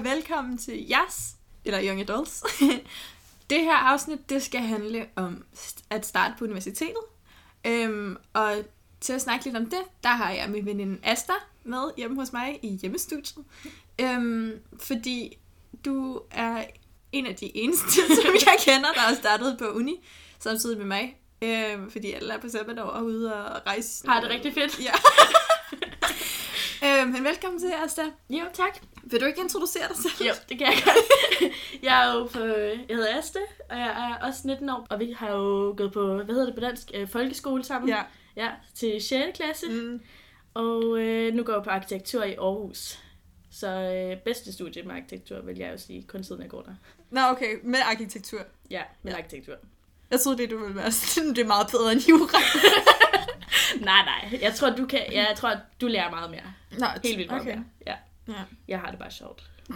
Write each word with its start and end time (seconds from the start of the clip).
velkommen 0.00 0.58
til 0.58 0.86
Jas, 0.86 1.36
eller 1.64 1.84
Young 1.84 2.00
Adults. 2.00 2.44
det 3.50 3.60
her 3.60 3.76
afsnit, 3.76 4.30
det 4.30 4.42
skal 4.42 4.60
handle 4.60 5.06
om 5.16 5.44
at 5.90 6.06
starte 6.06 6.34
på 6.38 6.44
universitetet. 6.44 7.02
Øhm, 7.66 8.16
og 8.32 8.54
til 9.00 9.12
at 9.12 9.20
snakke 9.20 9.44
lidt 9.44 9.56
om 9.56 9.66
det, 9.66 9.82
der 10.02 10.08
har 10.08 10.30
jeg 10.30 10.50
min 10.50 10.66
veninde 10.66 10.98
Asta 11.02 11.32
med 11.64 11.96
hjemme 11.96 12.16
hos 12.16 12.32
mig 12.32 12.58
i 12.62 12.78
hjemmestudiet. 12.82 13.44
Øhm, 14.00 14.52
fordi 14.80 15.38
du 15.84 16.20
er 16.30 16.64
en 17.12 17.26
af 17.26 17.36
de 17.36 17.56
eneste, 17.56 17.90
som 18.22 18.34
jeg 18.46 18.56
kender, 18.64 18.92
der 18.92 19.00
har 19.00 19.14
startet 19.14 19.58
på 19.58 19.64
uni, 19.64 20.08
samtidig 20.38 20.78
med 20.78 20.86
mig. 20.86 21.16
Øhm, 21.42 21.90
fordi 21.90 22.12
alle 22.12 22.34
er 22.34 22.38
på 22.38 22.48
sabbatår 22.48 22.82
og 22.82 23.04
ude 23.04 23.34
og 23.34 23.66
rejse. 23.66 24.08
Har 24.08 24.20
det 24.20 24.30
rigtig 24.30 24.54
fedt. 24.54 24.80
Ja. 24.80 24.92
øhm, 27.02 27.12
men 27.12 27.24
velkommen 27.24 27.60
til, 27.60 27.72
Asta. 27.84 28.02
Jo, 28.30 28.44
tak. 28.52 28.78
Vil 29.02 29.20
du 29.20 29.26
ikke 29.26 29.40
introducere 29.40 29.88
dig 29.88 29.96
selv? 29.96 30.28
Jo, 30.28 30.32
det 30.48 30.58
kan 30.58 30.66
jeg 30.66 30.76
godt. 30.84 30.96
Jeg 31.82 32.08
er 32.08 32.14
jo 32.18 32.24
på, 32.24 32.38
jeg 32.38 32.96
hedder 32.96 33.18
Aste, 33.18 33.38
og 33.70 33.76
jeg 33.76 34.16
er 34.20 34.26
også 34.26 34.40
19 34.44 34.68
år, 34.68 34.86
og 34.90 34.98
vi 35.00 35.12
har 35.18 35.30
jo 35.30 35.74
gået 35.76 35.92
på, 35.92 36.14
hvad 36.14 36.24
hedder 36.34 36.44
det 36.46 36.54
på 36.54 36.60
dansk, 36.60 36.90
øh, 36.94 37.08
folkeskole 37.08 37.64
sammen. 37.64 37.88
Ja. 37.88 38.02
Ja, 38.36 38.50
til 38.74 39.00
6. 39.02 39.36
klasse. 39.36 39.66
Mm. 39.68 40.00
Og 40.54 40.98
øh, 40.98 41.34
nu 41.34 41.42
går 41.42 41.52
jeg 41.52 41.62
på 41.62 41.70
arkitektur 41.70 42.24
i 42.24 42.34
Aarhus. 42.34 42.98
Så 43.50 43.68
øh, 43.68 44.16
bedste 44.24 44.52
studie 44.52 44.82
med 44.82 44.94
arkitektur, 44.94 45.40
vil 45.42 45.56
jeg 45.58 45.72
jo 45.72 45.78
sige, 45.78 46.02
kun 46.08 46.24
siden 46.24 46.42
jeg 46.42 46.50
går 46.50 46.62
der. 46.62 46.74
Nå, 47.10 47.20
okay. 47.20 47.54
Med 47.62 47.78
arkitektur. 47.90 48.40
Ja, 48.70 48.82
med 49.02 49.12
Ja. 49.12 49.18
arkitektur. 49.18 49.54
Jeg 50.10 50.20
troede, 50.20 50.38
det 50.38 50.50
du 50.50 50.58
ville 50.58 50.76
være 50.76 50.92
sådan, 50.92 51.30
det 51.30 51.38
er 51.38 51.46
meget 51.46 51.66
bedre 51.70 51.92
end 51.92 52.00
jura. 52.08 52.38
nej, 53.90 54.04
nej. 54.04 54.38
Jeg 54.42 54.54
tror, 54.54 54.70
du 54.70 54.86
kan, 54.86 55.00
jeg 55.12 55.34
tror, 55.36 55.52
du 55.80 55.86
lærer 55.86 56.10
meget 56.10 56.30
mere. 56.30 56.52
Nå, 56.78 56.86
Helt 57.04 57.18
vildt 57.18 57.30
meget 57.30 57.42
okay. 57.42 57.54
mere. 57.54 57.64
Ja. 57.86 57.94
Ja. 58.28 58.42
Jeg 58.68 58.80
har 58.80 58.90
det 58.90 58.98
bare 58.98 59.10
sjovt. 59.10 59.50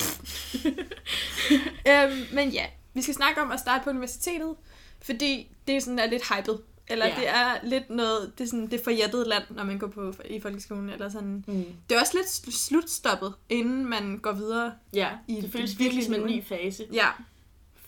Øhm, 1.89 2.27
men 2.33 2.49
ja, 2.51 2.67
vi 2.95 3.03
skal 3.03 3.15
snakke 3.15 3.41
om 3.43 3.51
at 3.51 3.61
starte 3.61 3.85
på 3.85 3.91
universitetet, 3.91 4.55
fordi 5.03 5.49
det 5.67 5.77
er 5.77 5.81
sådan 5.81 5.99
er 5.99 6.07
lidt 6.07 6.23
hypet. 6.37 6.61
Eller 6.89 7.07
Ja. 7.07 7.15
det 7.21 7.29
er 7.29 7.55
lidt 7.63 7.91
noget, 7.91 8.33
det 8.39 8.45
er 8.45 8.49
sådan 8.49 8.67
det 8.71 8.81
forjættede 8.85 9.29
land, 9.29 9.43
når 9.51 9.65
man 9.65 9.79
går 9.79 9.87
på 9.87 10.15
i 10.31 10.41
folkeskolen. 10.41 10.91
Eller 10.91 11.09
sådan. 11.09 11.45
Mm. 11.47 11.65
Det 11.89 11.97
er 11.97 12.01
også 12.01 12.13
lidt 12.17 12.27
sl- 12.27 12.59
slutstoppet, 12.69 13.35
inden 13.49 13.87
man 13.91 14.19
går 14.19 14.33
videre. 14.33 14.73
Ja, 14.93 15.09
I 15.29 15.41
det 15.41 15.53
føles 15.53 15.79
virkelig 15.79 16.05
som 16.05 16.15
en 16.15 16.27
ny 16.27 16.45
fase. 16.45 16.87
Ja. 16.93 17.07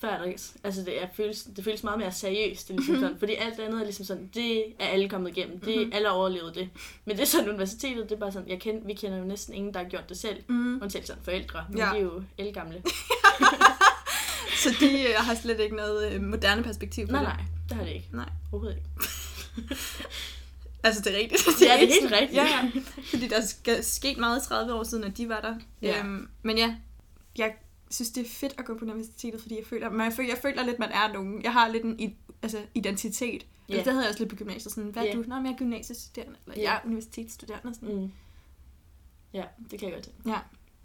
Det, 0.02 0.52
altså 0.64 0.82
det, 0.82 1.02
er, 1.02 1.06
føles, 1.14 1.42
det 1.56 1.64
føles 1.64 1.82
meget 1.84 1.98
mere 1.98 2.12
seriøst, 2.12 2.68
det 2.68 2.74
er 2.74 2.78
ligesom 2.78 2.94
sådan, 3.00 3.18
fordi 3.18 3.34
alt 3.34 3.60
andet 3.60 3.80
er 3.80 3.84
ligesom 3.84 4.04
sådan, 4.04 4.30
det 4.34 4.58
er 4.78 4.86
alle 4.86 5.08
kommet 5.08 5.36
igennem, 5.36 5.60
det 5.60 5.78
Mhm. 5.80 5.90
er 5.92 5.96
alle 5.96 6.10
overlevet 6.10 6.54
det. 6.54 6.68
Men 7.04 7.16
det 7.16 7.22
er 7.22 7.26
sådan, 7.26 7.48
universitetet, 7.48 8.08
det 8.10 8.14
er 8.16 8.20
bare 8.20 8.32
sådan, 8.32 8.48
jeg 8.48 8.60
kender, 8.60 8.86
vi 8.86 8.94
kender 8.94 9.18
jo 9.18 9.24
næsten 9.24 9.54
ingen, 9.54 9.74
der 9.74 9.82
har 9.82 9.88
gjort 9.88 10.08
det 10.08 10.18
selv, 10.18 10.36
Mm. 10.48 10.82
undtagen 10.82 11.06
sådan 11.06 11.22
forældre, 11.24 11.64
men 11.68 11.78
Ja. 11.78 11.84
de 11.92 11.96
er 11.98 12.02
jo 12.02 12.22
elgamle. 12.38 12.82
Så 14.62 14.74
de 14.80 15.02
øh, 15.02 15.14
har 15.16 15.34
slet 15.34 15.60
ikke 15.60 15.76
noget 15.76 16.12
øh, 16.12 16.22
moderne 16.22 16.62
perspektiv 16.62 17.06
på 17.06 17.12
nej, 17.12 17.20
det. 17.20 17.28
nej, 17.28 17.44
det 17.68 17.76
har 17.76 17.84
det 17.84 17.92
ikke. 17.92 18.08
Nej. 18.12 18.28
Overhovedet 18.52 18.76
ikke. 18.76 19.78
Altså, 20.82 21.02
det 21.02 21.14
er 21.14 21.18
rigtigt. 21.18 21.46
Ja, 21.46 21.52
det 21.64 21.72
er 21.72 21.78
helt 22.02 22.12
rigtigt. 22.20 22.32
Ja, 22.32 22.44
ja. 22.44 22.70
Fordi 23.10 23.28
der 23.28 23.36
er 23.36 23.40
sk- 23.40 23.82
sket 23.82 24.18
meget 24.18 24.44
i 24.44 24.48
30 24.48 24.74
år 24.74 24.82
siden, 24.82 25.04
at 25.04 25.16
de 25.16 25.28
var 25.28 25.40
der. 25.40 25.54
Ja. 25.82 25.98
Øhm, 25.98 26.28
men 26.42 26.58
ja, 26.58 26.74
jeg 27.38 27.54
synes, 27.90 28.10
det 28.10 28.24
er 28.26 28.28
fedt 28.28 28.54
at 28.58 28.64
gå 28.64 28.74
på 28.78 28.84
universitetet, 28.84 29.40
fordi 29.42 29.56
jeg 29.56 29.66
føler, 29.66 29.90
men 29.90 30.00
jeg 30.00 30.12
føler, 30.12 30.28
jeg 30.28 30.38
føler 30.38 30.62
lidt, 30.64 30.78
man 30.78 30.90
er 30.92 31.12
nogen. 31.12 31.42
Jeg 31.42 31.52
har 31.52 31.68
lidt 31.68 31.82
en 31.84 32.16
altså, 32.42 32.58
identitet. 32.74 33.46
Yeah. 33.70 33.84
Det 33.84 33.92
havde 33.92 34.04
jeg 34.04 34.08
også 34.10 34.20
lidt 34.20 34.30
på 34.30 34.36
gymnasiet. 34.36 34.74
Sådan, 34.74 34.90
hvad 34.90 35.02
er 35.02 35.06
Ja. 35.06 35.12
du? 35.14 35.24
Nå, 35.26 35.34
men 35.36 35.46
jeg 35.46 35.52
er 35.52 35.56
gymnasiestuderende. 35.56 36.36
Eller 36.46 36.60
Ja. 36.62 36.70
jeg 36.70 36.76
er 36.82 36.86
universitetsstuderende. 36.86 37.74
Sådan. 37.74 37.94
Mm. 37.96 38.10
Ja, 39.32 39.44
det 39.70 39.78
kan 39.78 39.88
jeg 39.88 39.94
godt. 39.96 40.08
Ja, 40.26 40.38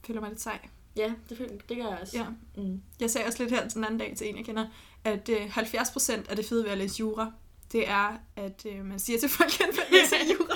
føler 0.07 0.21
mig 0.21 0.29
lidt 0.29 0.41
sej. 0.41 0.59
Ja, 0.95 1.13
det, 1.29 1.37
føler, 1.37 1.49
det 1.69 1.77
gør 1.77 1.87
jeg 1.89 1.97
også. 2.01 2.17
Ja. 2.17 2.25
Mm. 2.63 2.81
Jeg 2.99 3.09
sagde 3.11 3.27
også 3.27 3.43
lidt 3.43 3.51
her 3.55 3.67
den 3.67 3.83
anden 3.83 3.99
dag 3.99 4.13
til 4.17 4.29
en, 4.29 4.37
jeg 4.37 4.45
kender, 4.45 4.65
at 5.03 5.29
øh, 5.29 5.57
70% 5.57 6.29
af 6.29 6.35
det 6.35 6.45
fede 6.45 6.63
ved 6.63 6.71
at 6.71 6.77
læse 6.77 6.99
jura, 6.99 7.31
det 7.71 7.89
er, 7.89 8.17
at 8.35 8.65
øh, 8.65 8.85
man 8.85 8.99
siger 8.99 9.19
til 9.19 9.29
folk, 9.29 9.51
at 9.61 9.67
man 9.75 9.85
læser 9.91 10.15
jura. 10.33 10.55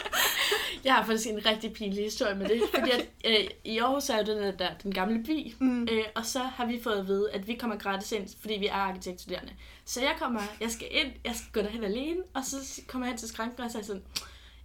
Jeg 0.83 0.93
har 0.95 1.05
faktisk 1.05 1.29
en 1.29 1.45
rigtig 1.45 1.73
pinlig 1.73 2.03
historie 2.03 2.35
med 2.35 2.49
det, 2.49 2.61
fordi 2.75 2.91
at, 2.91 3.07
øh, 3.25 3.49
i 3.63 3.77
Aarhus 3.77 4.09
er 4.09 4.17
jo 4.17 4.23
den, 4.23 4.37
der, 4.37 4.51
der, 4.51 4.69
den 4.83 4.93
gamle 4.93 5.23
by, 5.23 5.53
Mm. 5.59 5.87
Øh, 5.91 6.03
og 6.15 6.25
så 6.25 6.39
har 6.39 6.65
vi 6.65 6.81
fået 6.83 6.95
at 6.95 7.07
vide, 7.07 7.31
at 7.31 7.47
vi 7.47 7.55
kommer 7.55 7.75
gratis 7.77 8.11
ind, 8.11 8.27
fordi 8.41 8.53
vi 8.53 8.67
er 8.67 8.73
arkitektstuderende. 8.73 9.53
Så 9.85 10.01
jeg 10.01 10.15
kommer, 10.19 10.41
jeg 10.59 10.71
skal 10.71 10.87
ind, 10.91 11.11
jeg 11.25 11.35
skal 11.35 11.47
gå 11.53 11.61
derhen 11.61 11.83
alene, 11.83 12.23
og 12.33 12.43
så 12.45 12.81
kommer 12.87 13.07
jeg 13.07 13.11
hen 13.11 13.17
til 13.17 13.27
skranken 13.29 13.63
og 13.63 13.71
siger 13.71 13.83
sådan, 13.83 14.03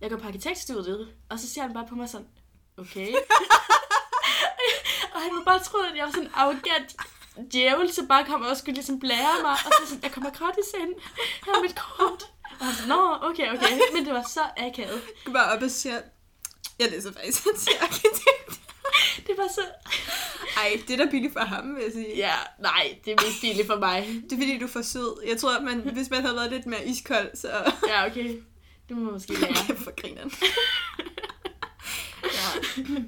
jeg 0.00 0.10
går 0.10 0.16
på 0.16 0.26
arkitektstudiet, 0.26 1.09
og 1.28 1.38
så 1.38 1.48
ser 1.48 1.62
han 1.62 1.75
bare 1.75 1.87
på 1.88 1.94
mig 1.94 2.09
sådan, 2.09 2.26
okay. 2.78 3.09
og 5.15 5.21
han 5.21 5.31
har 5.31 5.42
bare 5.44 5.59
troet, 5.60 5.87
at 5.91 5.97
jeg 5.97 6.04
var 6.04 6.10
sådan 6.12 6.31
arrogant 6.34 6.97
djævel, 7.53 7.92
så 7.92 8.06
bare 8.09 8.25
kommer 8.25 8.47
og 8.50 8.56
skulle 8.56 8.75
ligesom 8.75 9.00
blære 9.00 9.37
mig, 9.42 9.50
og 9.53 9.72
så 9.78 9.82
sådan, 9.87 10.03
jeg 10.03 10.12
kommer 10.12 10.31
gratis 10.31 10.69
ind, 10.82 10.94
her 11.47 11.53
er 11.53 11.62
mit 11.62 11.75
kort. 11.76 12.31
Og 12.62 12.69
sådan, 12.77 12.89
nå, 12.89 13.19
okay, 13.23 13.53
okay, 13.55 13.78
men 13.95 14.05
det 14.06 14.15
var 14.15 14.23
så 14.28 14.41
akavet. 14.56 15.03
Du 15.27 15.33
bare 15.33 15.56
op 15.56 15.62
og 15.62 15.71
siger, 15.71 16.00
jeg 16.78 16.91
læser 16.91 17.12
faktisk 17.12 17.43
til 17.43 17.73
arkitekt. 17.87 18.61
Det 19.27 19.34
var 19.39 19.49
så, 19.55 19.61
Ej, 20.56 20.83
det 20.89 21.01
er 21.01 21.05
da 21.05 21.11
billigt 21.11 21.33
for 21.33 21.41
ham, 21.41 21.75
vil 21.77 21.83
jeg 21.83 21.93
sige. 21.93 22.17
ja, 22.17 22.34
nej, 22.59 22.99
det 23.05 23.12
er 23.12 23.27
mest 23.27 23.41
pinligt 23.41 23.67
for 23.67 23.78
mig. 23.78 24.06
Det 24.31 24.33
er 24.33 24.37
fordi, 24.37 24.59
du 24.59 24.65
er 24.65 24.69
for 24.71 24.83
sød. 24.83 25.22
Jeg 25.28 25.39
tror, 25.39 25.56
at 25.56 25.62
man, 25.62 25.81
hvis 25.81 26.11
man 26.11 26.21
havde 26.22 26.37
været 26.37 26.51
lidt 26.51 26.67
mere 26.67 26.87
iskold, 26.87 27.37
så... 27.37 27.72
Ja, 27.89 28.06
okay, 28.06 28.37
det 28.89 28.97
må 28.97 29.03
man 29.05 29.12
måske 29.12 29.41
lære. 29.41 29.77
For 29.77 30.01
grineren. 30.01 30.33
ja. 32.25 33.03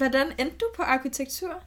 Hvordan 0.00 0.32
endte 0.38 0.56
du 0.60 0.66
på 0.76 0.82
arkitektur? 0.82 1.62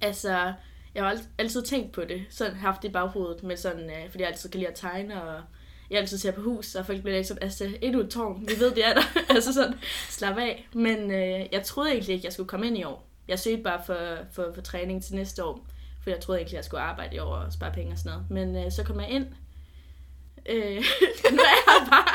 Altså, 0.00 0.52
jeg 0.94 1.04
har 1.04 1.20
altid 1.38 1.62
tænkt 1.62 1.92
på 1.92 2.00
det, 2.00 2.24
sådan 2.30 2.56
haft 2.56 2.82
det 2.82 2.88
i 2.88 2.92
baghovedet, 2.92 3.42
med 3.42 3.56
sådan, 3.56 3.90
øh, 3.90 4.10
fordi 4.10 4.22
jeg 4.22 4.30
altid 4.30 4.50
kan 4.50 4.58
lide 4.60 4.70
at 4.70 4.74
tegne, 4.74 5.22
og 5.22 5.42
jeg 5.90 5.98
altid 5.98 6.18
ser 6.18 6.30
på 6.30 6.40
hus, 6.40 6.74
og 6.74 6.86
folk 6.86 7.00
bliver 7.00 7.16
ligesom, 7.16 7.38
altså, 7.40 7.76
endnu 7.82 8.00
et 8.00 8.10
tårn, 8.10 8.48
vi 8.48 8.52
ved, 8.58 8.74
det 8.74 8.86
er 8.86 8.94
der, 8.94 9.02
altså 9.34 9.52
sådan, 9.52 9.74
slap 10.08 10.38
af. 10.38 10.68
Men 10.72 11.10
øh, 11.10 11.46
jeg 11.52 11.62
troede 11.64 11.90
egentlig 11.90 12.14
ikke, 12.14 12.24
jeg 12.24 12.32
skulle 12.32 12.48
komme 12.48 12.66
ind 12.66 12.78
i 12.78 12.84
år. 12.84 13.08
Jeg 13.28 13.38
søgte 13.38 13.62
bare 13.62 13.82
for, 13.86 13.98
for, 14.32 14.52
for 14.54 14.62
træning 14.62 15.04
til 15.04 15.14
næste 15.14 15.44
år, 15.44 15.66
for 16.02 16.10
jeg 16.10 16.20
troede 16.20 16.40
egentlig, 16.40 16.56
jeg 16.56 16.64
skulle 16.64 16.80
arbejde 16.80 17.16
i 17.16 17.18
år 17.18 17.34
og 17.34 17.52
spare 17.52 17.72
penge 17.72 17.92
og 17.92 17.98
sådan 17.98 18.12
noget. 18.12 18.30
Men 18.30 18.64
øh, 18.64 18.72
så 18.72 18.84
kom 18.84 19.00
jeg 19.00 19.10
ind. 19.10 19.26
Øh, 20.46 20.76
nu 21.32 21.38
er 21.38 21.62
jeg 21.66 21.88
bare 21.90 22.13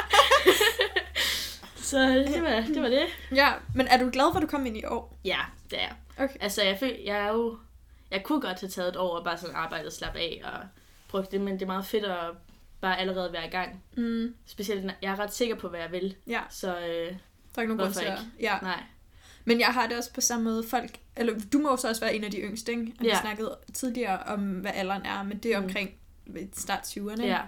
så 1.89 1.99
det 2.33 2.43
var, 2.43 2.61
det 2.73 2.81
var 2.81 2.89
det. 2.89 3.05
Ja, 3.35 3.53
men 3.75 3.87
er 3.87 3.97
du 3.97 4.09
glad 4.13 4.31
for, 4.31 4.35
at 4.37 4.41
du 4.41 4.47
kom 4.47 4.65
ind 4.65 4.77
i 4.77 4.83
år? 4.85 5.17
Ja, 5.25 5.39
det 5.69 5.77
er 5.79 5.81
jeg. 5.81 5.95
Okay. 6.17 6.35
Altså, 6.41 6.63
jeg, 6.63 6.77
føl, 6.79 6.95
jeg 7.05 7.17
er 7.17 7.27
jo... 7.33 7.57
Jeg 8.11 8.23
kunne 8.23 8.41
godt 8.41 8.59
have 8.61 8.69
taget 8.69 8.89
et 8.89 8.95
år 8.97 9.17
og 9.17 9.23
bare 9.23 9.37
sådan 9.37 9.55
arbejdet 9.55 9.87
og 9.87 9.93
slappe 9.93 10.19
af 10.19 10.41
og 10.43 10.59
brugt 11.09 11.31
det, 11.31 11.41
men 11.41 11.53
det 11.53 11.61
er 11.61 11.65
meget 11.65 11.85
fedt 11.85 12.05
at 12.05 12.19
bare 12.81 12.99
allerede 12.99 13.33
være 13.33 13.45
i 13.47 13.49
gang. 13.49 13.83
Mm, 13.97 14.35
Specielt, 14.45 14.91
jeg 15.01 15.11
er 15.11 15.19
ret 15.19 15.33
sikker 15.33 15.55
på, 15.55 15.67
hvad 15.69 15.79
jeg 15.79 15.91
vil. 15.91 16.15
ja, 16.27 16.39
Så 16.49 16.67
øh, 16.79 16.83
der 16.85 16.87
er 17.55 17.61
ikke 17.61 17.75
nogen 17.75 17.77
grund 17.77 17.93
til 17.93 18.01
ikke? 18.07 18.17
Ja. 18.39 18.57
nej. 18.61 18.83
Men 19.45 19.59
jeg 19.59 19.67
har 19.67 19.87
det 19.87 19.97
også 19.97 20.13
på 20.13 20.21
samme 20.21 20.43
måde. 20.43 20.63
Folk, 20.69 20.99
eller 21.15 21.33
du 21.53 21.59
må 21.59 21.69
jo 21.69 21.77
så 21.77 21.87
også 21.89 22.01
være 22.01 22.15
en 22.15 22.23
af 22.23 22.31
de 22.31 22.37
yngste, 22.37 22.71
ikke? 22.71 22.83
Og 22.99 23.03
Vi 23.03 23.07
Ja. 23.07 23.21
snakkede 23.21 23.57
tidligere 23.73 24.19
om, 24.19 24.39
hvad 24.39 24.71
alderen 24.73 25.05
er, 25.05 25.23
men 25.23 25.37
det 25.37 25.53
er 25.53 25.59
Mm. 25.59 25.65
omkring 25.65 25.91
ved 26.25 26.47
start 26.53 26.79
20'erne. 26.97 27.25
Ja. 27.25 27.39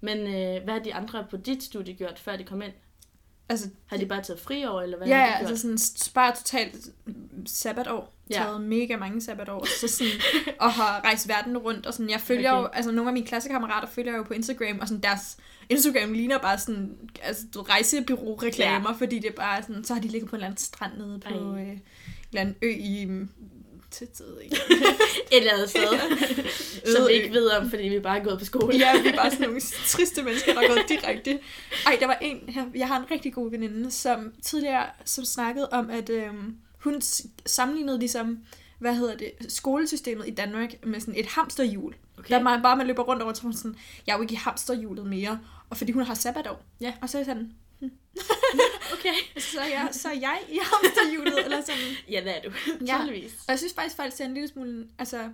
Men 0.00 0.18
øh, 0.18 0.64
hvad 0.64 0.74
har 0.74 0.80
de 0.80 0.94
andre 0.94 1.26
på 1.30 1.36
dit 1.36 1.62
studie 1.62 1.94
gjort, 1.94 2.18
før 2.18 2.36
de 2.36 2.44
kom 2.44 2.62
ind? 2.62 2.72
Altså, 3.50 3.68
Har 3.86 3.96
de 3.96 4.06
bare 4.06 4.22
taget 4.22 4.40
fri 4.40 4.64
år, 4.64 4.80
eller 4.80 4.96
hvad 4.96 5.08
ja, 5.08 5.16
har 5.16 5.26
de 5.26 5.32
ja, 5.32 5.38
gjort? 5.38 5.50
altså 5.50 5.62
sådan 5.62 5.78
sparer 5.78 6.34
totalt 6.34 6.76
sabbatår. 7.46 8.12
Ja. 8.30 8.34
Taget 8.34 8.60
mega 8.60 8.96
mange 8.96 9.20
sabbatår. 9.20 9.66
Så 9.80 9.88
sådan, 9.88 10.12
og 10.60 10.72
har 10.72 11.00
rejst 11.04 11.28
verden 11.28 11.58
rundt. 11.58 11.86
Og 11.86 11.94
sådan, 11.94 12.10
jeg 12.10 12.20
følger 12.20 12.52
okay. 12.52 12.62
jo, 12.62 12.66
altså 12.72 12.90
nogle 12.90 13.10
af 13.10 13.14
mine 13.14 13.26
klassekammerater 13.26 13.88
følger 13.88 14.16
jo 14.16 14.22
på 14.22 14.34
Instagram, 14.34 14.78
og 14.80 14.88
sådan 14.88 15.02
deres 15.02 15.36
Instagram 15.68 16.12
ligner 16.12 16.38
bare 16.38 16.58
sådan, 16.58 16.96
altså 17.22 17.44
du 17.54 17.58
ved, 17.58 17.70
rejsebureau-reklamer, 17.70 18.90
ja. 18.90 18.96
fordi 18.96 19.18
det 19.18 19.28
er 19.30 19.36
bare 19.36 19.62
sådan, 19.62 19.84
så 19.84 19.94
har 19.94 20.00
de 20.00 20.08
ligget 20.08 20.30
på 20.30 20.36
en 20.36 20.38
eller 20.38 20.46
anden 20.46 20.58
strand 20.58 20.92
nede 20.98 21.20
på 21.20 21.34
Ej. 21.34 21.62
øh, 21.62 21.68
en 21.68 21.82
eller 22.30 22.40
anden 22.40 22.56
ø 22.62 22.70
i 22.78 23.08
mm, 24.00 24.06
tæt, 24.06 24.26
ikke? 24.42 24.56
Et 25.32 25.38
eller 25.38 25.52
andet 25.52 25.70
sted, 25.70 25.88
som 26.94 27.08
vi 27.08 27.12
ikke 27.12 27.32
ved 27.32 27.50
om, 27.50 27.70
fordi 27.70 27.88
vi 27.88 28.00
bare 28.00 28.18
er 28.18 28.24
gået 28.24 28.38
på 28.38 28.44
skole. 28.44 28.76
Ja, 28.76 29.02
vi 29.02 29.08
er 29.08 29.16
bare 29.16 29.30
sådan 29.30 29.46
nogle 29.46 29.60
triste 29.86 30.22
mennesker, 30.22 30.54
der 30.54 30.60
er 30.60 30.68
gået 30.68 30.84
direkte. 30.88 31.38
Ej, 31.86 31.96
der 32.00 32.06
var 32.06 32.18
en 32.20 32.40
her, 32.48 32.64
jeg 32.74 32.88
har 32.88 32.98
en 32.98 33.10
rigtig 33.10 33.32
god 33.32 33.50
veninde, 33.50 33.90
som 33.90 34.32
tidligere 34.42 34.86
som 35.04 35.24
snakkede 35.24 35.68
om, 35.72 35.90
at 35.90 36.10
øhm, 36.10 36.56
hun 36.78 37.02
sammenlignede 37.46 37.98
ligesom, 37.98 38.38
hvad 38.78 38.94
hedder 38.94 39.16
det, 39.16 39.32
skolesystemet 39.48 40.28
i 40.28 40.30
Danmark 40.30 40.86
med 40.86 41.00
sådan 41.00 41.16
et 41.16 41.26
hamsterhjul. 41.26 41.94
Okay. 42.18 42.34
Der 42.34 42.42
man 42.42 42.62
bare 42.62 42.76
man 42.76 42.86
løber 42.86 43.02
rundt 43.02 43.22
over, 43.22 43.32
så 43.32 43.42
hun 43.42 43.52
sådan, 43.52 43.76
jeg 44.06 44.12
er 44.12 44.16
jo 44.16 44.22
ikke 44.22 44.32
i 44.32 44.36
hamsterhjulet 44.36 45.06
mere, 45.06 45.40
og 45.70 45.76
fordi 45.76 45.92
hun 45.92 46.02
har 46.02 46.14
sabbatår. 46.14 46.62
Ja. 46.80 46.92
Og 47.02 47.10
så 47.10 47.18
er 47.18 47.20
jeg 47.20 47.26
sådan, 47.26 47.52
Okay. 48.92 49.40
så 49.40 49.60
jeg, 49.60 49.88
så 49.92 50.10
jeg 50.10 50.40
i 50.48 50.58
hamsterhjulet, 50.62 51.38
eller 51.44 51.60
sådan. 51.60 51.96
Ja, 52.10 52.20
det 52.24 52.36
er 52.36 52.42
du. 52.42 52.50
Ja. 52.86 52.98
Tydeligvis. 52.98 53.32
Og 53.32 53.48
jeg 53.48 53.58
synes 53.58 53.74
faktisk, 53.74 53.96
folk 53.96 54.12
ser 54.12 54.24
en 54.24 54.34
lille 54.34 54.48
smule, 54.48 54.88
altså, 54.98 55.30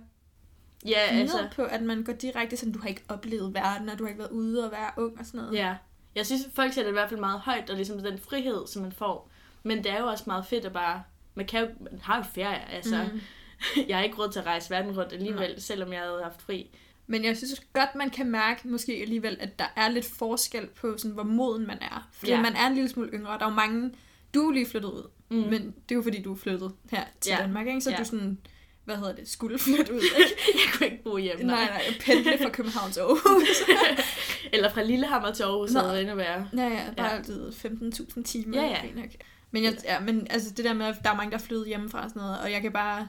Ja, 0.85 0.99
altså... 0.99 1.47
på, 1.55 1.63
at 1.63 1.81
man 1.81 2.03
går 2.03 2.13
direkte 2.13 2.57
sådan, 2.57 2.73
du 2.73 2.79
har 2.79 2.87
ikke 2.87 3.03
oplevet 3.09 3.53
verden, 3.53 3.89
og 3.89 3.99
du 3.99 4.03
har 4.03 4.09
ikke 4.09 4.19
været 4.19 4.31
ude 4.31 4.65
og 4.65 4.71
være 4.71 4.91
ung 4.97 5.19
og 5.19 5.25
sådan 5.25 5.37
noget. 5.41 5.53
ja. 5.53 5.75
Jeg 6.15 6.25
synes, 6.25 6.41
folk 6.55 6.73
sætter 6.73 6.91
det 6.91 6.91
i 6.91 6.99
hvert 6.99 7.09
fald 7.09 7.19
meget 7.19 7.39
højt, 7.39 7.69
og 7.69 7.75
ligesom 7.75 7.99
den 7.99 8.19
frihed, 8.19 8.67
som 8.67 8.81
man 8.81 8.91
får. 8.91 9.29
Men 9.63 9.77
det 9.83 9.91
er 9.91 9.99
jo 9.99 10.07
også 10.07 10.23
meget 10.27 10.45
fedt 10.45 10.65
at 10.65 10.73
bare... 10.73 11.03
Man, 11.35 11.45
kan 11.45 11.61
jo, 11.61 11.67
man 11.79 11.99
har 12.03 12.17
jo 12.17 12.23
ferie, 12.23 12.69
altså. 12.69 13.05
Mm. 13.13 13.21
Jeg 13.87 13.97
har 13.97 14.03
ikke 14.03 14.17
råd 14.17 14.31
til 14.31 14.39
at 14.39 14.45
rejse 14.45 14.69
verden 14.69 14.97
rundt 14.99 15.13
alligevel, 15.13 15.49
Nej. 15.49 15.59
selvom 15.59 15.93
jeg 15.93 16.01
havde 16.01 16.23
haft 16.23 16.41
fri. 16.41 16.69
Men 17.07 17.23
jeg 17.25 17.37
synes 17.37 17.61
godt, 17.73 17.95
man 17.95 18.09
kan 18.09 18.31
mærke 18.31 18.67
måske 18.67 18.93
alligevel, 19.01 19.37
at 19.39 19.59
der 19.59 19.65
er 19.75 19.89
lidt 19.89 20.05
forskel 20.05 20.67
på, 20.67 20.97
sådan, 20.97 21.11
hvor 21.11 21.23
moden 21.23 21.67
man 21.67 21.77
er. 21.81 22.07
Fordi 22.11 22.31
Ja. 22.31 22.41
man 22.41 22.55
er 22.55 22.67
en 22.67 22.73
lille 22.73 22.89
smule 22.89 23.09
yngre, 23.13 23.29
og 23.31 23.39
der 23.39 23.45
er 23.45 23.49
jo 23.49 23.55
mange... 23.55 23.91
Du 24.33 24.47
er 24.49 24.53
lige 24.53 24.65
flyttet 24.65 24.89
ud, 24.89 25.09
Mm. 25.29 25.35
men 25.37 25.51
det 25.61 25.91
er 25.91 25.95
jo 25.95 26.01
fordi, 26.01 26.21
du 26.21 26.33
er 26.33 26.37
flyttet 26.37 26.71
her 26.91 27.03
til 27.21 27.29
Ja. 27.29 27.37
Danmark, 27.41 27.67
ikke? 27.67 27.81
Så 27.81 27.89
Ja. 27.91 27.95
du 27.97 28.03
sådan, 28.03 28.37
hvad 28.85 28.95
hedder 28.95 29.15
det, 29.15 29.29
skulle 29.29 29.59
flytte 29.59 29.93
ud, 29.93 30.01
ikke? 30.01 30.35
jeg 30.53 30.73
kunne 30.73 30.85
ikke 30.87 31.03
bo 31.03 31.17
hjemme. 31.17 31.43
nej, 31.43 31.65
nej, 31.65 31.81
pendle 31.99 32.37
fra 32.41 32.49
København 32.49 32.91
til 32.91 32.99
Aarhus. 32.99 33.61
Eller 34.53 34.73
fra 34.73 34.83
Lillehammer 34.83 35.31
til 35.31 35.43
Aarhus, 35.43 35.71
havde 35.73 35.91
det 35.93 36.01
endnu 36.01 36.15
værre. 36.15 36.49
ja, 36.57 36.63
ja, 36.67 36.83
bare 36.97 37.11
altid 37.17 37.51
15.000 37.51 38.23
timer. 38.23 38.61
Ja, 38.61 38.67
ja. 38.67 38.81
Men, 39.51 39.63
jeg, 39.63 39.73
ja, 39.83 39.99
men 39.99 40.27
altså 40.29 40.49
det 40.53 40.65
der 40.65 40.73
med, 40.73 40.85
at 40.85 40.95
der 41.03 41.09
er 41.11 41.15
mange, 41.15 41.31
der 41.31 41.37
er 41.37 41.41
flyttet 41.41 41.67
hjemmefra 41.67 42.03
og 42.03 42.09
sådan 42.09 42.21
noget, 42.21 42.39
og 42.39 42.51
jeg 42.51 42.61
kan 42.61 42.71
bare... 42.71 43.07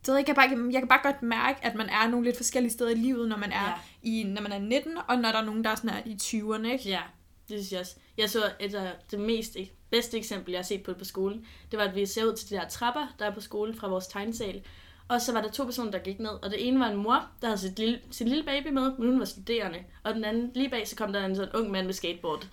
Det 0.00 0.08
ved 0.08 0.14
jeg, 0.14 0.18
jeg, 0.18 0.26
kan 0.26 0.34
bare, 0.34 0.68
jeg 0.72 0.80
kan 0.80 0.88
bare 0.88 1.00
godt 1.02 1.22
mærke, 1.22 1.64
at 1.64 1.74
man 1.74 1.88
er 1.88 2.08
nogle 2.08 2.24
lidt 2.26 2.36
forskellige 2.36 2.72
steder 2.72 2.90
i 2.90 2.94
livet, 2.94 3.28
når 3.28 3.36
man 3.36 3.52
er, 3.52 3.62
Ja. 3.64 3.68
ja. 3.68 3.74
i, 4.02 4.22
når 4.24 4.42
man 4.42 4.52
er 4.52 4.58
19, 4.58 4.98
og 5.08 5.18
når 5.18 5.32
der 5.32 5.38
er 5.38 5.44
nogen, 5.44 5.64
der 5.64 5.70
er 5.70 5.74
sådan 5.74 5.90
her 5.90 6.02
i 6.06 6.14
20'erne, 6.22 6.66
ikke? 6.72 6.88
Ja, 6.88 7.00
det 7.48 7.58
synes 7.58 7.72
jeg 7.72 7.80
også. 7.80 7.94
Jeg 8.18 8.30
så 8.30 8.52
et 8.60 8.74
af 8.74 8.92
det 9.10 9.20
mest, 9.20 9.56
bedste 9.90 10.18
eksempel, 10.18 10.50
jeg 10.52 10.58
har 10.58 10.64
set 10.64 10.82
på 10.82 10.92
på 10.94 11.04
skolen. 11.04 11.46
Det 11.70 11.78
var, 11.78 11.84
at 11.84 11.94
vi 11.94 12.06
ser 12.06 12.24
ud 12.24 12.36
til 12.36 12.50
de 12.50 12.54
der 12.54 12.68
trapper, 12.68 13.14
der 13.18 13.26
er 13.26 13.34
på 13.34 13.40
skolen 13.40 13.74
fra 13.74 13.88
vores 13.88 14.06
tegnsal. 14.06 14.62
Og 15.08 15.20
så 15.20 15.32
var 15.32 15.40
der 15.42 15.50
to 15.50 15.64
personer, 15.64 15.90
der 15.90 15.98
gik 15.98 16.18
ned. 16.20 16.28
Og 16.30 16.50
det 16.50 16.68
ene 16.68 16.80
var 16.80 16.86
en 16.88 16.96
mor, 16.96 17.26
der 17.40 17.46
havde 17.46 17.58
sit 17.60 17.78
lille, 17.78 18.00
sin 18.10 18.28
lille 18.28 18.44
baby 18.44 18.68
med, 18.68 18.92
men 18.98 19.08
hun 19.08 19.18
var 19.18 19.24
studerende. 19.24 19.78
Og 20.02 20.14
den 20.14 20.24
anden, 20.24 20.50
lige 20.54 20.70
bag, 20.70 20.88
så 20.88 20.96
kom 20.96 21.12
der 21.12 21.24
en 21.26 21.36
sådan 21.36 21.52
ung 21.54 21.70
mand 21.70 21.86
med 21.86 21.94
skateboard. 21.94 22.48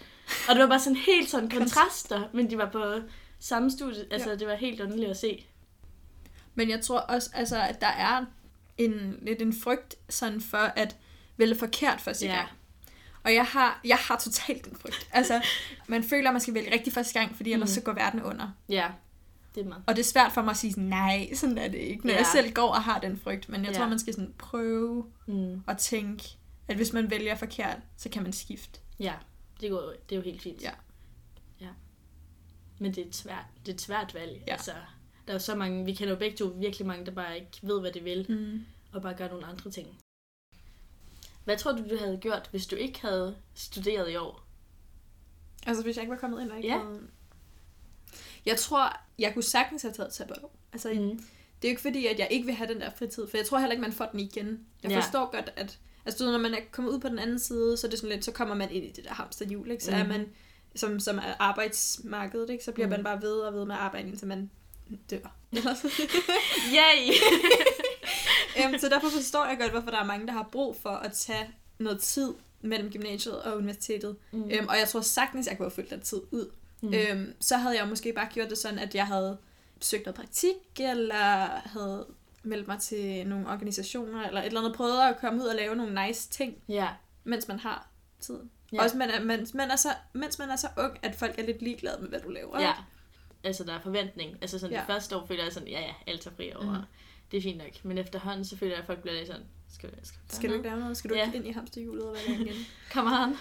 Og 0.50 0.56
det 0.56 0.62
var 0.62 0.68
bare 0.70 0.80
sådan 0.80 0.96
helt 0.96 1.30
sådan 1.30 1.50
kontraster, 1.50 2.22
men 2.34 2.50
de 2.50 2.58
var 2.58 2.70
på 2.72 2.84
samme 3.40 3.72
studie. 3.72 4.06
Altså, 4.12 4.36
det 4.36 4.48
var 4.48 4.56
helt 4.56 4.82
underligt 4.82 5.10
at 5.10 5.18
se. 5.18 5.46
Men 6.58 6.70
jeg 6.70 6.82
tror 6.82 7.00
også, 7.00 7.30
altså, 7.34 7.62
at 7.62 7.82
der 7.82 7.88
er 7.88 8.26
en, 8.78 9.20
lidt 9.22 9.42
en 9.42 9.54
frygt 9.64 9.96
sådan 10.10 10.42
for 10.42 10.58
at 10.58 10.96
vælge 11.38 11.56
forkert 11.56 12.02
første 12.02 12.28
gang. 12.28 12.50
Og 13.24 13.34
jeg 13.34 13.46
har, 13.46 13.82
jeg 13.86 13.98
har 13.98 14.18
totalt 14.18 14.66
den 14.66 14.76
frygt. 14.78 15.08
Altså, 15.14 15.42
man 15.88 16.04
føler, 16.04 16.30
at 16.30 16.34
man 16.34 16.42
skal 16.42 16.54
vælge 16.54 16.72
rigtig 16.74 16.94
første 16.94 17.20
gang, 17.20 17.36
fordi 17.36 17.52
ellers 17.54 17.70
Mm. 17.70 17.74
så 17.74 17.82
går 17.82 17.94
verden 17.94 18.24
under. 18.24 18.50
Ja, 18.70 18.88
det 19.56 19.64
er 19.64 19.68
meget. 19.70 19.84
Og 19.88 19.96
det 19.96 20.00
er 20.02 20.06
svært 20.06 20.32
for 20.32 20.42
mig 20.42 20.52
at 20.52 20.58
sige 20.58 20.72
sådan, 20.74 20.84
nej, 20.90 21.30
sådan 21.36 21.58
er 21.58 21.68
det 21.68 21.78
ikke, 21.78 22.06
når 22.08 22.14
ja. 22.14 22.18
jeg 22.20 22.28
selv 22.32 22.52
går 22.54 22.68
og 22.70 22.84
har 22.84 23.00
den 23.00 23.20
frygt. 23.24 23.50
Men 23.50 23.66
jeg 23.66 23.72
Ja. 23.72 23.78
tror, 23.78 23.88
man 23.90 24.00
skal 24.00 24.14
sådan 24.14 24.34
prøve 24.38 25.06
Mm. 25.26 25.64
at 25.68 25.78
tænke, 25.78 26.24
at 26.68 26.76
hvis 26.76 26.94
man 26.94 27.10
vælger 27.12 27.36
forkert, 27.36 27.78
så 27.98 28.10
kan 28.10 28.24
man 28.24 28.34
skifte. 28.34 28.80
Ja, 29.00 29.14
det, 29.62 29.72
går, 29.72 29.94
det 30.10 30.16
er 30.16 30.20
jo 30.20 30.22
helt 30.22 30.42
fint. 30.42 30.62
Ja. 30.62 30.72
ja. 31.62 31.68
Men 32.80 32.92
det 32.96 33.04
er 33.04 33.08
et 33.08 33.16
svært, 33.16 33.46
det 33.66 33.70
er 33.72 33.74
et 33.74 33.82
svært 33.82 34.14
valg. 34.14 34.44
Ja. 34.48 34.52
Altså, 34.52 34.72
der 35.28 35.34
er 35.34 35.38
så 35.38 35.56
mange, 35.56 35.86
vi 35.86 35.94
kender 35.94 36.14
jo 36.14 36.20
begge 36.20 36.38
to 36.38 36.46
virkelig 36.46 36.88
mange, 36.88 37.06
der 37.06 37.12
bare 37.12 37.36
ikke 37.36 37.50
ved, 37.62 37.80
hvad 37.82 37.92
de 37.92 38.00
vil, 38.04 38.26
Mm. 38.30 38.66
og 38.94 39.02
bare 39.02 39.14
gør 39.14 39.28
nogle 39.30 39.46
andre 39.46 39.72
ting. 39.72 39.88
Hvad 41.44 41.58
tror 41.58 41.72
du, 41.72 41.90
du 41.90 41.98
havde 41.98 42.18
gjort, 42.22 42.48
hvis 42.52 42.68
du 42.68 42.76
ikke 42.76 43.02
havde 43.02 43.36
studeret 43.56 44.12
i 44.12 44.16
år? 44.16 44.44
Altså, 45.68 45.84
hvis 45.84 45.96
jeg 45.96 46.04
ikke 46.04 46.12
var 46.12 46.18
kommet 46.20 46.42
ind 46.42 46.52
og 46.52 46.58
ikke 46.58 46.70
Ja. 46.70 46.78
havde... 46.78 47.02
Jeg 48.46 48.58
tror, 48.58 49.00
jeg 49.20 49.34
kunne 49.34 49.44
sagtens 49.44 49.82
have 49.82 49.94
taget 49.94 50.14
sabbatår. 50.14 50.56
Altså, 50.74 50.90
mm. 50.90 50.98
Det 51.62 51.68
er 51.68 51.70
jo 51.70 51.70
ikke 51.70 51.82
fordi, 51.82 52.06
at 52.08 52.20
jeg 52.20 52.28
ikke 52.32 52.46
vil 52.46 52.56
have 52.56 52.74
den 52.74 52.82
der 52.82 52.90
fritid, 52.98 53.28
for 53.28 53.38
jeg 53.38 53.46
tror 53.46 53.60
heller 53.60 53.72
ikke, 53.72 53.82
man 53.82 53.94
får 53.94 54.06
den 54.06 54.20
igen. 54.20 54.66
Jeg 54.84 54.92
Ja. 54.92 55.00
forstår 55.00 55.32
godt, 55.32 55.50
at 55.56 55.80
altså, 56.06 56.26
du 56.26 56.32
når 56.32 56.38
man 56.40 56.54
er 56.54 56.60
kommet 56.72 56.92
ud 56.92 57.00
på 57.00 57.10
den 57.10 57.20
anden 57.20 57.40
side, 57.40 57.78
så 57.78 57.88
er 57.88 57.90
det 57.92 58.00
sådan 58.00 58.16
lidt, 58.16 58.26
så 58.26 58.32
kommer 58.32 58.56
man 58.56 58.72
ind 58.72 58.86
i 58.86 58.92
det 58.92 59.04
der 59.04 59.14
hamsterhjul, 59.14 59.72
ikke? 59.72 59.84
Så 59.84 59.92
mm. 59.92 59.98
er 59.98 60.08
man, 60.08 60.30
som, 60.76 61.00
som 61.00 61.18
er 61.18 61.34
arbejdsmarkedet, 61.40 62.50
ikke? 62.50 62.64
Så 62.64 62.72
bliver 62.72 62.88
Mm. 62.88 62.92
man 62.92 63.04
bare 63.04 63.22
ved 63.22 63.34
og 63.40 63.54
ved 63.54 63.66
med 63.66 63.76
at 63.76 63.82
arbejde, 63.82 64.08
indtil 64.08 64.28
man 64.28 64.52
dør. 65.10 65.36
Yay! 66.78 67.14
Øhm, 68.66 68.78
så 68.80 68.90
derfor 68.90 69.10
forstår 69.10 69.46
jeg 69.46 69.58
godt, 69.60 69.72
hvorfor 69.72 69.90
der 69.92 69.98
er 70.00 70.06
mange, 70.06 70.28
der 70.28 70.34
har 70.34 70.50
brug 70.52 70.76
for 70.82 70.90
at 70.90 71.12
tage 71.14 71.50
noget 71.80 72.00
tid 72.02 72.34
mellem 72.62 72.92
gymnasiet 72.92 73.42
og 73.42 73.58
universitetet. 73.58 74.16
Mm. 74.32 74.50
Øhm, 74.52 74.68
og 74.68 74.78
jeg 74.78 74.88
tror 74.88 75.02
sagtens, 75.02 75.48
jeg 75.48 75.58
kunne 75.58 75.66
have 75.66 75.72
fyldt 75.76 75.90
den 75.90 76.02
tid 76.02 76.22
ud. 76.32 76.52
Mm. 76.82 76.94
Øhm, 76.94 77.34
så 77.40 77.58
havde 77.58 77.78
jeg 77.78 77.88
måske 77.88 78.14
bare 78.14 78.28
gjort 78.34 78.50
det 78.50 78.58
sådan, 78.58 78.80
at 78.80 78.96
jeg 78.96 79.08
havde 79.08 79.38
søgt 79.82 80.06
noget 80.06 80.16
praktik, 80.16 80.56
eller 80.80 81.46
havde 81.66 82.06
meldt 82.44 82.68
mig 82.68 82.80
til 82.80 83.28
nogle 83.28 83.48
organisationer, 83.48 84.28
eller 84.28 84.42
et 84.42 84.46
eller 84.46 84.62
andet, 84.62 84.76
prøvet 84.76 85.02
at 85.10 85.18
komme 85.22 85.42
ud 85.44 85.48
og 85.48 85.56
lave 85.56 85.76
nogle 85.76 86.08
nice 86.08 86.30
ting, 86.30 86.56
Ja. 86.68 86.88
mens 87.24 87.48
man 87.48 87.60
har 87.60 87.88
tiden. 88.20 88.52
Ja. 88.74 88.84
Også 88.84 88.98
man 88.98 89.10
er, 89.10 89.24
mens, 89.24 89.54
man 89.54 89.72
er 89.72 89.76
så, 89.76 89.90
mens 90.14 90.40
man 90.40 90.50
er 90.50 90.56
så 90.56 90.68
ung, 90.78 90.98
at 91.02 91.16
folk 91.16 91.40
er 91.40 91.44
lidt 91.46 91.62
ligeglade 91.62 91.98
med, 92.02 92.10
hvad 92.10 92.20
du 92.20 92.30
laver. 92.30 92.62
Ja. 92.62 92.74
Altså, 93.48 93.64
der 93.64 93.74
er 93.74 93.80
forventning. 93.80 94.38
Altså, 94.42 94.60
sådan 94.60 94.74
ja. 94.74 94.80
Det 94.80 94.88
første 94.88 95.18
år 95.18 95.26
føler 95.26 95.44
jeg 95.44 95.54
sådan, 95.54 95.68
ja, 95.70 95.80
ja, 95.82 95.94
alt 96.08 96.28
er 96.28 96.32
fri 96.38 96.52
over. 96.56 96.78
Mm. 96.80 96.86
Det 97.32 97.38
er 97.38 97.42
fint 97.42 97.58
nok. 97.58 97.68
Men 97.84 97.98
efterhånden, 97.98 98.46
så 98.46 98.58
føler 98.58 98.72
jeg, 98.74 98.80
at 98.80 98.86
folk 98.86 99.02
bliver 99.02 99.16
lidt 99.18 99.28
sådan, 99.28 99.44
skal, 99.70 99.90
skal, 100.04 100.20
Skal 100.30 100.50
du 100.50 100.56
ikke 100.56 100.68
lave 100.70 100.80
noget? 100.80 100.98
Skal 100.98 101.10
du 101.10 101.16
Ja. 101.16 101.26
ikke 101.26 101.38
ind 101.38 101.48
i 101.48 101.52
hamsterhjulet 101.52 102.04
og 102.06 102.14
være 102.14 102.38
der 102.38 102.42
igen? 102.46 102.56
Kom 102.94 103.06
on. 103.06 103.38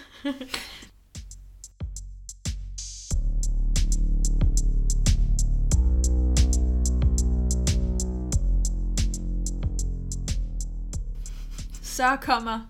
Så 11.82 12.17
kommer 12.23 12.61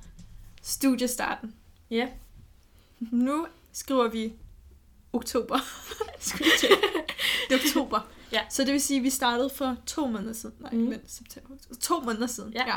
studiestarten. 0.63 1.55
Ja. 1.91 2.09
Nu 3.01 3.47
skriver 3.73 4.09
vi 4.09 4.33
oktober. 5.13 5.59
Er 7.51 7.55
oktober. 7.67 8.09
Ja. 8.33 8.41
Så 8.51 8.65
det 8.65 8.73
vil 8.73 8.81
sige, 8.81 8.97
at 8.99 9.05
vi 9.05 9.11
startede 9.11 9.51
for 9.51 9.77
to 9.87 10.07
måneder 10.07 10.33
siden. 10.33 10.55
Nej, 10.61 10.73
mm. 10.73 10.79
men 10.79 11.01
september. 11.07 11.55
To 11.81 12.01
måneder 12.01 12.27
siden. 12.27 12.53
Ja. 12.53 12.65
ja. 12.67 12.77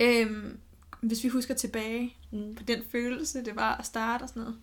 Øhm, 0.00 0.60
hvis 1.00 1.24
vi 1.24 1.28
husker 1.28 1.54
tilbage 1.54 2.14
Mm. 2.30 2.54
på 2.54 2.62
den 2.62 2.82
følelse, 2.92 3.44
det 3.44 3.56
var 3.56 3.76
at 3.76 3.86
starte 3.86 4.22
og 4.22 4.28
sådan 4.28 4.42
noget. 4.42 4.58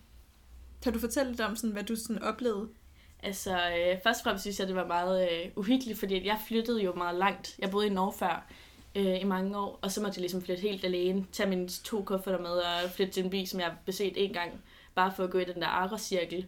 Kan 0.82 0.92
du 0.92 0.98
fortælle 0.98 1.30
lidt 1.32 1.40
om, 1.40 1.56
sådan, 1.56 1.70
hvad 1.70 1.84
du 1.84 1.96
sådan 1.96 2.22
oplevede? 2.22 2.68
Altså, 3.22 3.50
øh, 3.50 3.96
først 4.04 4.20
og 4.20 4.24
fremmest 4.24 4.42
synes 4.42 4.58
jeg, 4.60 4.66
det 4.68 4.76
var 4.76 4.86
meget 4.86 5.28
øh, 5.32 5.50
uhyggeligt, 5.56 5.98
fordi 5.98 6.14
at 6.14 6.24
jeg 6.24 6.38
flyttede 6.48 6.82
jo 6.82 6.94
meget 6.94 7.18
langt. 7.18 7.54
Jeg 7.58 7.70
boede 7.70 7.86
i 7.86 7.90
Norge 7.90 8.12
før 8.12 8.46
øh, 8.94 9.20
i 9.20 9.24
mange 9.24 9.58
år, 9.58 9.78
og 9.82 9.92
så 9.92 10.00
måtte 10.02 10.18
jeg 10.18 10.20
ligesom 10.20 10.42
flytte 10.42 10.62
helt 10.62 10.84
alene, 10.84 11.26
tage 11.32 11.48
mine 11.48 11.68
to 11.68 12.02
kufferter 12.02 12.38
med 12.38 12.50
og 12.50 12.90
flytte 12.90 13.12
til 13.12 13.24
en 13.24 13.30
by, 13.30 13.44
som 13.44 13.60
jeg 13.60 13.68
har 13.68 13.76
beset 13.86 14.12
en 14.24 14.32
gang, 14.32 14.52
bare 14.94 15.12
for 15.16 15.24
at 15.24 15.30
gå 15.30 15.38
i 15.38 15.44
den 15.44 15.62
der 15.62 15.66
Aros-cirkel. 15.68 16.46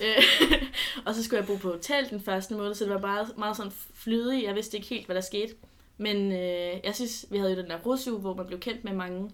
Øh, 0.00 0.22
og 1.06 1.14
så 1.14 1.24
skulle 1.24 1.40
jeg 1.40 1.46
bo 1.46 1.56
på 1.56 1.70
hotel 1.70 2.10
den 2.10 2.20
første 2.20 2.54
måned, 2.54 2.74
så 2.74 2.84
det 2.84 2.92
var 2.92 2.98
bare 3.00 3.26
meget 3.38 3.56
sådan 3.56 3.72
flydig. 3.94 4.44
Jeg 4.44 4.54
vidste 4.54 4.76
ikke 4.76 4.88
helt, 4.88 5.06
hvad 5.06 5.14
der 5.16 5.22
skete. 5.22 5.54
Men 5.98 6.32
øh, 6.32 6.80
jeg 6.84 6.94
synes, 6.94 7.26
vi 7.30 7.38
havde 7.38 7.52
jo 7.52 7.58
den 7.62 7.70
der 7.70 7.78
rusuge, 7.78 8.20
hvor 8.20 8.34
man 8.34 8.46
blev 8.46 8.60
kendt 8.60 8.84
med 8.84 8.92
mange. 8.92 9.30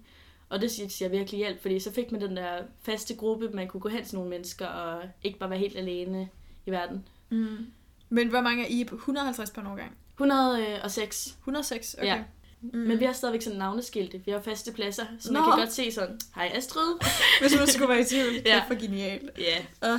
Og 0.49 0.61
det 0.61 0.71
synes 0.71 1.01
jeg 1.01 1.11
virkelig 1.11 1.39
hjælp, 1.39 1.63
fordi 1.63 1.79
så 1.81 1.93
fik 1.93 2.13
man 2.13 2.21
den 2.21 2.37
der 2.37 2.63
faste 2.83 3.15
gruppe, 3.17 3.49
man 3.49 3.69
kunne 3.69 3.81
gå 3.81 3.89
hen 3.89 4.05
til 4.05 4.15
nogle 4.15 4.31
mennesker 4.31 4.67
og 4.67 5.03
ikke 5.23 5.39
bare 5.39 5.51
være 5.51 5.59
helt 5.59 5.77
alene 5.77 6.29
i 6.67 6.71
verden. 6.71 7.09
Mm. 7.31 7.67
Men 8.09 8.29
hvor 8.29 8.41
mange 8.41 8.65
er 8.65 8.69
I 8.71 8.85
på? 8.85 8.95
150 8.95 9.51
på 9.51 9.61
en 9.61 9.67
årgang? 9.67 9.97
106. 10.15 11.27
106? 11.39 11.95
Okay. 11.99 12.07
Ja. 12.07 12.23
Mm. 12.61 12.79
Men 12.79 13.01
vi 13.01 13.05
har 13.05 13.13
stadigvæk 13.13 13.43
sådan 13.43 13.59
navneskilte. 13.59 14.23
Vi 14.25 14.31
har 14.31 14.41
faste 14.41 14.73
pladser, 14.73 15.05
så 15.21 15.33
man 15.33 15.43
Nå. 15.43 15.49
kan 15.51 15.59
godt 15.59 15.73
se 15.73 15.93
sådan, 15.93 16.21
hej 16.35 16.51
Astrid. 16.55 16.95
Hvis 17.41 17.57
man 17.59 17.67
skulle 17.67 17.89
være 17.89 18.01
i 18.01 18.05
tvivl. 18.05 18.35
Det 18.39 18.47
Ja. 18.47 18.59
er 18.61 18.67
for 18.67 18.81
genialt. 18.81 19.31
Ja. 19.39 19.89
Og 19.93 19.99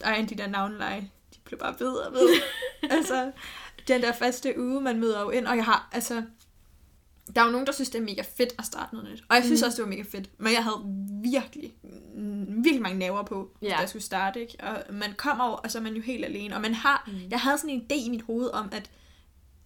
ej, 0.00 0.26
de 0.30 0.34
der 0.34 0.46
navneleje, 0.46 1.00
de 1.34 1.38
blev 1.44 1.58
bare 1.58 1.74
bedre 1.74 2.06
og 2.06 2.12
bedre. 2.12 2.34
altså, 2.96 3.32
den 3.88 4.02
der 4.02 4.12
faste 4.12 4.54
uge, 4.60 4.80
man 4.80 4.98
møder 5.00 5.20
jo 5.20 5.30
ind, 5.30 5.46
og 5.46 5.56
jeg 5.56 5.64
har, 5.64 5.88
altså, 5.92 6.22
der 7.34 7.40
er 7.40 7.44
jo 7.44 7.50
nogen, 7.52 7.66
der 7.66 7.72
synes, 7.72 7.90
det 7.90 7.98
er 7.98 8.02
mega 8.04 8.22
fedt 8.36 8.52
at 8.58 8.64
starte 8.66 8.94
noget 8.94 9.10
nyt. 9.12 9.24
Og 9.28 9.36
jeg 9.36 9.44
synes 9.44 9.60
Mhm. 9.60 9.66
også, 9.66 9.76
det 9.76 9.82
var 9.84 9.88
mega 9.90 10.02
fedt. 10.02 10.30
Men 10.38 10.52
jeg 10.52 10.64
havde 10.64 10.82
virkelig, 11.32 11.74
mm, 12.14 12.64
virkelig 12.64 12.82
mange 12.82 12.98
naver 12.98 13.22
på, 13.22 13.50
Ja. 13.62 13.68
da 13.68 13.76
jeg 13.76 13.88
skulle 13.88 14.02
starte, 14.02 14.40
ikke? 14.40 14.56
Og 14.62 14.94
man 14.94 15.12
kommer 15.16 15.44
over, 15.44 15.56
og 15.56 15.70
så 15.70 15.78
er 15.78 15.82
man 15.82 15.94
jo 15.94 16.02
helt 16.02 16.24
alene. 16.24 16.54
Og 16.54 16.60
man 16.60 16.74
har, 16.74 17.04
Mm. 17.06 17.12
jeg 17.30 17.40
havde 17.40 17.58
sådan 17.58 17.70
en 17.70 17.80
idé 17.92 17.94
i 18.06 18.08
mit 18.08 18.22
hoved 18.22 18.50
om, 18.50 18.68
at 18.72 18.90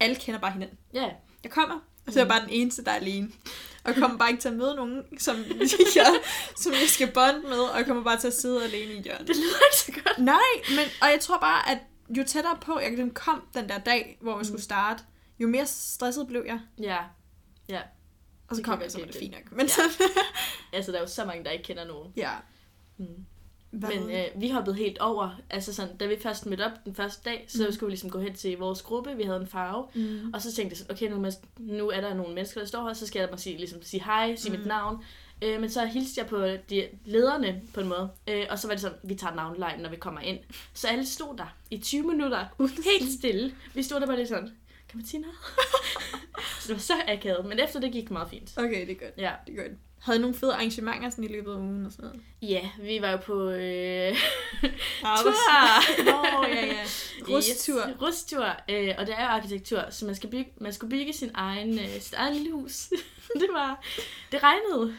alle 0.01 0.17
kender 0.17 0.41
bare 0.41 0.53
hinanden. 0.53 0.79
Ja. 0.95 1.11
Jeg 1.45 1.51
kommer, 1.53 1.75
og 2.07 2.13
så 2.13 2.19
er 2.19 2.23
jeg 2.23 2.27
Mm. 2.27 2.29
bare 2.29 2.41
den 2.41 2.51
eneste, 2.51 2.85
der 2.85 2.91
er 2.91 2.95
alene. 2.97 3.29
Og 3.85 3.91
jeg 3.93 3.97
kommer 3.97 4.19
bare 4.19 4.31
ikke 4.31 4.41
til 4.41 4.49
at 4.49 4.55
møde 4.55 4.75
nogen, 4.77 5.19
som 5.19 5.37
jeg, 5.97 6.21
som 6.57 6.73
jeg 6.73 6.89
skal 6.89 7.13
bonde 7.13 7.41
med, 7.41 7.59
og 7.59 7.79
jeg 7.79 7.87
kommer 7.87 8.03
bare 8.05 8.19
til 8.21 8.27
at 8.27 8.35
sidde 8.35 8.65
alene 8.65 8.93
i 8.95 9.03
hjørnet. 9.03 9.29
Det 9.29 9.37
lyder 9.37 9.67
ikke 9.73 9.77
så 9.77 9.93
godt. 10.05 10.19
Nej, 10.19 10.39
men, 10.69 10.85
og 11.03 11.09
jeg 11.09 11.21
tror 11.21 11.39
bare, 11.39 11.69
at 11.71 11.79
jo 12.17 12.25
tættere 12.25 12.59
på, 12.61 12.79
jeg 12.81 12.91
den 12.97 13.11
kom 13.11 13.43
den 13.55 13.69
der 13.69 13.79
dag, 13.79 14.19
hvor 14.21 14.39
vi 14.39 14.45
skulle 14.45 14.63
starte, 14.63 15.03
jo 15.39 15.49
mere 15.49 15.67
stresset 15.67 16.27
blev 16.27 16.43
jeg. 16.47 16.61
Ja. 16.81 16.99
Ja. 17.69 17.81
Og 18.49 18.57
så 18.57 18.57
Det 18.57 18.65
kom 18.65 18.79
jeg 18.79 18.83
jeg, 18.83 18.93
så 18.93 18.99
var 18.99 19.07
det 19.07 19.15
fint 19.17 19.33
nok. 19.35 19.53
Men 19.53 19.67
Ja. 19.67 19.73
så, 19.73 19.81
Altså, 20.73 20.93
der 20.93 20.99
er 20.99 21.03
jo 21.03 21.09
så 21.09 21.25
mange, 21.25 21.45
der 21.45 21.51
ikke 21.51 21.65
kender 21.65 21.85
nogen. 21.85 22.13
ja. 22.17 22.31
Mm. 22.99 23.07
Hvad? 23.79 23.89
Men 23.91 24.11
øh, 24.11 24.25
vi 24.37 24.49
hoppede 24.51 24.77
helt 24.77 24.99
over. 24.99 25.41
Altså 25.51 25.75
sådan, 25.75 25.97
da 25.97 26.07
vi 26.07 26.17
først 26.21 26.47
mødte 26.47 26.65
op 26.67 26.73
den 26.85 26.95
første 26.95 27.31
dag, 27.31 27.45
så 27.49 27.65
Mm. 27.67 27.73
skulle 27.73 27.89
vi 27.89 27.93
ligesom 27.93 28.11
gå 28.11 28.19
hen 28.21 28.35
til 28.35 28.59
vores 28.59 28.83
gruppe. 28.83 29.17
Vi 29.17 29.23
havde 29.23 29.41
en 29.41 29.47
farve. 29.47 29.87
mm. 29.95 30.31
Og 30.35 30.43
så 30.43 30.53
tænkte 30.53 30.73
jeg 30.73 30.79
sådan, 30.79 30.93
okay, 30.97 31.09
nu, 31.11 31.25
er 31.27 31.31
nu 31.59 31.89
er 31.91 32.01
der 32.01 32.15
nogle 32.15 32.35
mennesker, 32.35 32.61
der 32.61 32.67
står 32.67 32.87
her, 32.87 32.93
så 32.95 33.07
skal 33.07 33.21
jeg 33.21 33.29
bare 33.29 33.39
sige, 33.39 33.57
ligesom, 33.57 33.83
sige 33.83 34.05
hej, 34.05 34.37
sige. 34.37 34.53
Mm. 34.53 34.59
mit 34.59 34.67
navn. 34.67 35.05
Øh, 35.43 35.61
men 35.61 35.71
så 35.71 35.85
hilste 35.87 36.21
jeg 36.21 36.27
på 36.29 36.47
de 36.71 36.87
lederne 37.05 37.63
på 37.75 37.81
en 37.81 37.89
måde. 37.89 38.09
Øh, 38.29 38.47
og 38.51 38.59
så 38.59 38.67
var 38.67 38.75
det 38.75 38.81
sådan, 38.81 38.99
vi 39.03 39.15
tager 39.15 39.35
navnlejen, 39.35 39.81
når 39.81 39.91
vi 39.91 39.97
kommer 39.97 40.21
ind. 40.21 40.39
Så 40.75 40.89
alle 40.89 41.07
stod 41.07 41.37
der 41.37 41.57
i 41.71 41.79
20 41.79 42.03
minutter, 42.03 42.45
helt 42.99 43.13
stille. 43.19 43.55
Vi 43.75 43.83
stod 43.83 44.01
der 44.01 44.07
bare 44.07 44.17
lidt 44.17 44.29
sådan, 44.29 44.51
kan 44.89 44.99
man 44.99 45.07
sige 45.07 45.21
noget? 45.21 45.37
så 46.61 46.69
det 46.69 46.75
var 46.75 46.81
så 46.81 46.93
akavet, 47.09 47.47
men 47.47 47.59
efter 47.61 47.81
det 47.81 47.93
gik 47.93 48.11
meget 48.11 48.31
fint. 48.31 48.53
Okay, 48.57 48.87
det 48.87 48.91
er 48.91 49.07
godt. 49.07 49.15
Ja. 49.19 49.33
Det 49.47 49.59
er 49.59 49.63
godt. 49.63 49.73
Havde 50.05 50.19
nogle 50.19 50.37
fede 50.37 50.55
arrangementer 50.55 51.11
sådan 51.11 51.25
i 51.25 51.29
løbet 51.29 51.53
af 51.53 51.57
ugen 51.57 51.87
og 51.87 51.93
sådan 51.93 52.05
noget? 52.05 52.21
Ja, 52.43 52.69
vi 52.83 53.03
var 53.03 53.11
jo 53.11 53.17
på 53.17 53.51
øh, 53.51 54.17
tur. 55.03 55.35
Nå, 56.05 56.47
ja, 56.47 56.67
ja. 56.67 56.85
Rustur. 57.29 57.89
Yes, 57.89 58.03
rustur. 58.03 58.45
Øh, 58.69 58.95
og 58.99 59.07
det 59.07 59.15
er 59.19 59.23
jo 59.23 59.29
arkitektur, 59.29 59.81
så 59.91 60.07
man, 60.07 60.15
skal 60.15 60.31
bygge, 60.31 60.51
man 60.61 60.73
skulle 60.73 60.91
bygge 60.91 61.13
sin 61.13 61.31
egen, 61.35 61.79
øh, 61.79 62.01
sit 62.01 62.15
eget 62.15 62.37
lille 62.37 62.53
hus. 62.53 62.89
det 63.41 63.49
var, 63.53 63.85
det 64.33 64.41
regnede. 64.43 64.95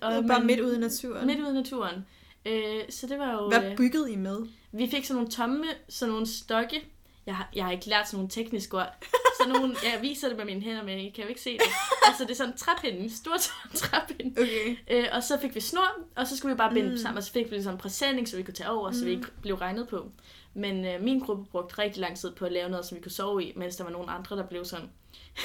Og 0.00 0.12
bare 0.12 0.22
man- 0.22 0.46
midt 0.46 0.60
ude 0.60 0.76
i 0.76 0.78
naturen. 0.78 1.26
midt 1.26 1.40
ude 1.40 1.50
i 1.50 1.54
naturen. 1.54 2.06
Øh, 2.46 2.80
så 2.90 3.06
det 3.06 3.18
var 3.18 3.32
jo... 3.32 3.48
Hvad 3.48 3.70
øh, 3.70 3.76
byggede 3.76 4.12
I 4.12 4.16
med? 4.16 4.38
vi 4.72 4.88
fik 4.90 5.04
sådan 5.04 5.14
nogle 5.16 5.30
tomme, 5.30 5.64
sådan 5.88 6.12
nogle 6.12 6.26
stokke. 6.26 6.88
Jeg 7.28 7.36
har, 7.36 7.48
jeg 7.54 7.64
har 7.64 7.72
ikke 7.72 7.88
lært 7.88 8.06
sådan 8.08 8.16
nogle 8.16 8.30
tekniske 8.30 8.76
ord. 8.76 9.04
Sådan 9.40 9.52
nogle, 9.52 9.76
jeg 9.84 10.02
viser 10.02 10.28
det 10.28 10.36
med 10.36 10.44
mine 10.44 10.60
hænder, 10.60 10.82
men 10.82 10.98
I 10.98 11.10
kan 11.10 11.24
jo 11.24 11.28
ikke 11.28 11.40
se 11.40 11.52
det. 11.52 11.66
Altså 12.06 12.22
det 12.24 12.30
er 12.30 12.34
sådan 12.34 12.52
en 12.52 12.58
træpinde, 12.58 12.98
en 12.98 13.10
stor 13.10 13.36
træpinde. 13.74 14.40
Okay. 14.40 14.76
Øh, 14.90 15.04
og 15.12 15.22
så 15.22 15.38
fik 15.40 15.54
vi 15.54 15.60
snor, 15.60 15.88
og 16.16 16.26
så 16.26 16.36
skulle 16.36 16.54
vi 16.54 16.56
bare 16.58 16.72
binde 16.72 16.82
Mm. 16.82 16.86
mm. 16.90 16.96
dem 16.96 17.02
sammen, 17.02 17.18
og 17.18 17.24
så 17.24 17.32
fik 17.32 17.44
vi 17.44 17.50
ligesom 17.54 17.72
en 17.72 17.78
præsending, 17.78 18.28
så 18.28 18.36
vi 18.36 18.42
kunne 18.42 18.54
tage 18.54 18.70
over, 18.70 18.88
mm. 18.90 18.94
så 18.96 19.04
vi 19.04 19.14
Mm. 19.16 19.20
ikke 19.20 19.32
blev 19.42 19.54
regnet 19.54 19.88
på. 19.88 20.10
Men 20.58 20.84
øh, 20.84 21.02
min 21.02 21.18
gruppe 21.20 21.44
brugte 21.50 21.78
rigtig 21.78 22.00
lang 22.00 22.16
tid 22.16 22.32
på 22.32 22.44
at 22.44 22.52
lave 22.52 22.68
noget, 22.70 22.86
som 22.86 22.96
vi 22.96 23.02
kunne 23.02 23.12
sove 23.12 23.44
i, 23.44 23.52
mens 23.56 23.76
der 23.76 23.84
var 23.84 23.90
nogle 23.90 24.10
andre, 24.10 24.36
der 24.36 24.46
blev 24.46 24.64
sådan... 24.64 24.90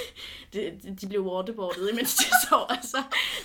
de, 0.53 0.71
de- 1.01 1.07
blev 1.07 1.21
waterboardet, 1.27 1.89
imens 1.91 2.15
de 2.15 2.23
sov. 2.49 2.65
Altså, 2.69 2.97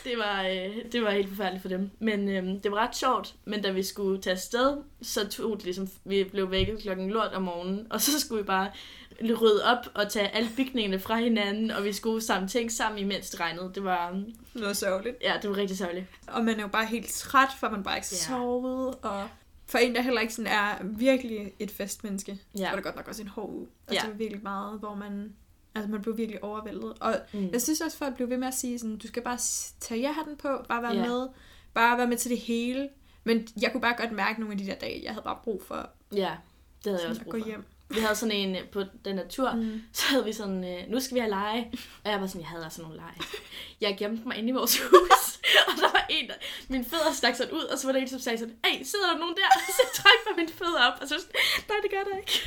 det 0.04 0.18
var, 0.18 0.42
øh, 0.42 0.92
det 0.92 1.02
var 1.02 1.10
helt 1.10 1.28
forfærdeligt 1.28 1.62
for 1.62 1.68
dem. 1.68 1.90
Men 1.98 2.28
øh, 2.28 2.62
det 2.62 2.70
var 2.72 2.76
ret 2.78 2.96
sjovt. 2.96 3.34
Men 3.44 3.62
da 3.62 3.70
vi 3.70 3.82
skulle 3.82 4.20
tage 4.22 4.34
afsted, 4.34 4.76
så 5.02 5.28
tog 5.28 5.56
det 5.56 5.64
ligesom... 5.64 5.88
Vi 6.04 6.24
blev 6.24 6.50
vækket 6.50 6.78
klokken 6.82 7.10
lort 7.10 7.32
om 7.32 7.42
morgenen, 7.42 7.86
og 7.90 8.00
så 8.00 8.20
skulle 8.20 8.42
vi 8.42 8.46
bare 8.46 8.70
rydde 9.22 9.64
op 9.64 9.86
og 9.94 10.08
tage 10.12 10.28
alle 10.28 10.48
bygningerne 10.56 10.98
fra 10.98 11.16
hinanden, 11.16 11.70
og 11.70 11.84
vi 11.84 11.92
skulle 11.92 12.20
samle 12.20 12.48
ting 12.48 12.72
sammen, 12.72 12.98
imens 12.98 13.30
det 13.30 13.40
regnede. 13.40 13.70
Det 13.74 13.84
var, 13.84 14.22
Noget 14.54 14.76
sørgeligt. 14.76 15.16
ja, 15.22 15.34
det 15.42 15.50
var 15.50 15.56
rigtig 15.56 15.78
sørgeligt. 15.78 16.06
Og 16.28 16.44
man 16.44 16.58
er 16.58 16.62
jo 16.62 16.68
bare 16.68 16.86
helt 16.86 17.08
træt, 17.10 17.48
for 17.60 17.68
man 17.68 17.82
bare 17.82 17.96
ikke 17.96 18.08
Ja. 18.12 18.16
sovet. 18.16 18.94
Og 19.02 19.28
for 19.68 19.78
en, 19.78 19.94
der 19.94 20.02
heller 20.02 20.20
ikke 20.20 20.34
sådan 20.34 20.52
er 20.52 20.84
virkelig 20.84 21.52
et 21.58 21.70
festmenneske, 21.70 22.38
Ja. 22.58 22.68
var 22.68 22.74
det 22.74 22.84
godt 22.84 22.96
nok 22.96 23.08
også 23.08 23.22
en 23.22 23.28
hård 23.28 23.50
uge. 23.50 23.66
Altså 23.88 24.06
Ja. 24.06 24.12
virkelig 24.12 24.42
meget, 24.42 24.78
hvor 24.78 24.94
man... 24.94 25.32
Altså 25.74 25.90
man 25.90 26.02
blev 26.02 26.16
virkelig 26.16 26.44
overvældet. 26.44 26.94
Og 27.00 27.14
Mm. 27.34 27.48
jeg 27.52 27.62
synes 27.62 27.80
også, 27.80 27.96
folk 27.96 28.16
blev 28.16 28.30
ved 28.30 28.36
med 28.38 28.48
at 28.48 28.54
sige 28.54 28.78
sådan, 28.78 28.96
du 28.98 29.06
skal 29.06 29.22
bare 29.22 29.38
tage 29.80 30.00
ja-hatten 30.00 30.36
på, 30.36 30.48
bare 30.68 30.82
være 30.82 30.94
Ja. 30.96 31.06
med, 31.06 31.26
bare 31.74 31.98
være 31.98 32.06
med 32.06 32.16
til 32.16 32.30
det 32.30 32.38
hele. 32.38 32.88
Men 33.24 33.48
jeg 33.62 33.72
kunne 33.72 33.80
bare 33.80 33.94
godt 33.98 34.12
mærke 34.12 34.40
nogle 34.40 34.52
af 34.52 34.58
de 34.58 34.66
der 34.66 34.74
dage, 34.74 35.00
jeg 35.04 35.12
havde 35.12 35.24
bare 35.24 35.38
brug 35.44 35.62
for 35.62 35.90
Ja, 36.12 36.16
det 36.16 36.20
havde 36.84 36.92
jeg 36.94 36.98
sådan 37.00 37.10
også 37.10 37.20
at 37.20 37.24
brug 37.24 37.32
gå 37.32 37.38
for. 37.38 37.46
hjem. 37.46 37.64
Vi 37.90 38.00
havde 38.00 38.14
sådan 38.14 38.34
en 38.34 38.56
øh, 38.56 38.64
på 38.68 38.82
den 39.04 39.18
her 39.18 39.28
tur, 39.28 39.52
Mm. 39.52 39.82
så 39.92 40.04
havde 40.08 40.24
vi 40.24 40.32
sådan, 40.32 40.64
øh, 40.64 40.90
nu 40.90 41.00
skal 41.00 41.14
vi 41.14 41.20
have 41.20 41.30
lege. 41.30 41.70
Og 42.04 42.10
jeg 42.10 42.20
var 42.20 42.26
sådan, 42.26 42.40
jeg 42.40 42.48
havde 42.48 42.64
altså 42.64 42.82
nogle 42.82 42.96
lege. 42.96 43.14
Jeg 43.80 43.96
gemte 43.98 44.28
mig 44.28 44.36
inde 44.36 44.48
i 44.48 44.52
vores 44.52 44.80
hus, 44.82 45.38
og 45.68 45.72
der 45.76 45.90
var 45.92 46.06
en, 46.10 46.28
der, 46.28 46.34
min 46.68 46.84
fødder 46.84 47.12
stak 47.12 47.34
sådan 47.34 47.52
ud, 47.52 47.60
og 47.62 47.78
så 47.78 47.86
var 47.86 47.92
der 47.92 48.00
en, 48.00 48.08
som 48.08 48.18
sagde 48.20 48.38
sådan, 48.38 48.54
hey, 48.66 48.82
sidder 48.84 49.06
der 49.12 49.18
nogen 49.18 49.34
der? 49.36 49.58
Så 49.76 49.82
jeg 49.84 49.90
trak 49.94 50.12
bare 50.26 50.36
mine 50.36 50.48
fødder 50.48 50.80
op, 50.92 50.98
og 51.02 51.08
så 51.08 51.14
sådan, 51.18 51.34
nej, 51.68 51.76
det 51.82 51.90
gør 51.90 52.12
der 52.12 52.18
ikke. 52.18 52.40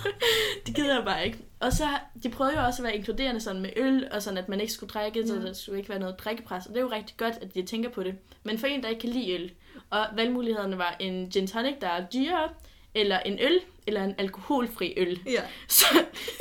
det 0.66 0.74
gider 0.74 0.94
jeg 0.94 1.04
bare 1.04 1.26
ikke. 1.26 1.38
Og 1.60 1.72
så, 1.72 1.88
de 2.22 2.28
prøvede 2.30 2.60
jo 2.60 2.64
også 2.66 2.82
at 2.82 2.84
være 2.86 2.96
inkluderende 2.96 3.40
sådan 3.40 3.62
med 3.62 3.70
øl, 3.76 4.08
og 4.12 4.22
sådan, 4.22 4.38
at 4.38 4.48
man 4.48 4.60
ikke 4.60 4.72
skulle 4.72 4.90
drikke, 4.90 5.26
så 5.26 5.34
Ja. 5.34 5.40
der 5.40 5.52
skulle 5.52 5.78
ikke 5.78 5.88
være 5.90 5.98
noget 5.98 6.18
drikkepres. 6.18 6.66
Og 6.66 6.70
det 6.74 6.76
er 6.78 6.82
jo 6.84 6.90
rigtig 6.90 7.16
godt, 7.16 7.34
at 7.42 7.54
de 7.54 7.62
tænker 7.66 7.90
på 7.90 8.02
det. 8.02 8.14
Men 8.42 8.58
for 8.58 8.66
en, 8.66 8.82
der 8.82 8.88
ikke 8.88 9.00
kan 9.00 9.10
lide 9.10 9.32
øl, 9.32 9.52
og 9.90 10.06
valgmulighederne 10.16 10.78
var 10.78 10.96
en 11.00 11.30
gin 11.30 11.46
tonic, 11.46 11.74
der 11.80 11.88
er 11.88 12.06
dyrere, 12.06 12.48
eller 12.94 13.20
en 13.20 13.38
øl, 13.40 13.60
eller 13.86 14.04
en 14.04 14.14
alkoholfri 14.18 14.94
øl 14.96 15.20
Ja, 15.26 15.42
så, 15.68 15.84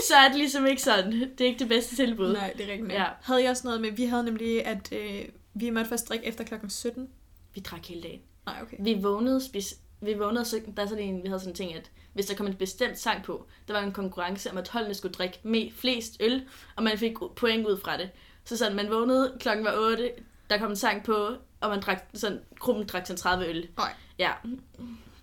så 0.08 0.16
er 0.16 0.28
det 0.28 0.38
ligesom 0.38 0.66
ikke 0.66 0.82
sådan. 0.82 1.12
Det 1.12 1.42
er 1.42 1.46
ikke 1.46 1.60
det 1.60 1.68
bedste 1.70 1.96
tilbud. 1.96 2.34
nej, 2.34 2.54
det 2.58 2.70
er 2.70 2.72
rigtigt. 2.74 2.94
Ja. 2.94 3.06
Havde 3.22 3.44
I 3.44 3.46
også 3.46 3.68
noget 3.68 3.82
med, 3.82 3.92
vi 3.92 4.06
havde 4.06 4.24
nemlig, 4.24 4.66
at 4.66 4.94
øh, 4.94 5.22
vi 5.54 5.70
måtte 5.70 5.90
først 5.90 6.10
drikke 6.10 6.26
efter 6.26 6.44
klokken 6.44 6.70
17. 6.70 7.10
Vi 7.54 7.62
drak 7.62 7.86
hele 7.86 8.02
dagen. 8.02 8.22
Nej, 8.46 8.56
okay. 8.62 8.78
Vi 8.80 8.98
vågnede, 9.02 9.46
spis, 9.46 9.76
vi 10.02 10.14
vågnede, 10.14 10.46
så 10.46 10.62
der 10.76 10.84
er 10.84 10.88
sådan 10.88 11.04
en, 11.04 11.24
vi 11.24 11.28
havde 11.28 11.40
sådan 11.40 11.52
en 11.52 11.56
ting, 11.56 11.76
at 11.76 11.92
hvis 12.14 12.26
der 12.26 12.36
kom 12.36 12.48
en 12.48 12.54
bestemt 12.56 13.00
sang 13.00 13.24
på, 13.24 13.46
der 13.68 13.74
var 13.74 13.82
en 13.82 13.92
konkurrence 13.92 14.52
om, 14.52 14.58
at 14.58 14.68
holdene 14.70 14.94
skulle 14.94 15.14
drikke 15.14 15.40
me, 15.44 15.72
flest 15.72 16.18
øl, 16.20 16.44
og 16.76 16.84
man 16.84 16.98
fik 16.98 17.14
point 17.36 17.68
ud 17.68 17.80
fra 17.80 17.98
det. 17.98 18.10
Så 18.46 18.58
sådan, 18.58 18.76
man 18.76 18.90
vågnede, 18.90 19.38
klokken 19.40 19.66
var 19.66 19.74
8, 19.78 20.12
der 20.50 20.58
kom 20.58 20.70
en 20.70 20.76
sang 20.76 21.04
på, 21.04 21.30
og 21.62 21.70
man 21.70 21.82
drak, 21.82 22.04
sådan, 22.14 22.40
gruppen 22.60 22.88
drak 22.88 23.08
sådan 23.08 23.18
30 23.18 23.46
øl. 23.46 23.70
Nej. 23.78 23.94
Ja, 24.20 24.32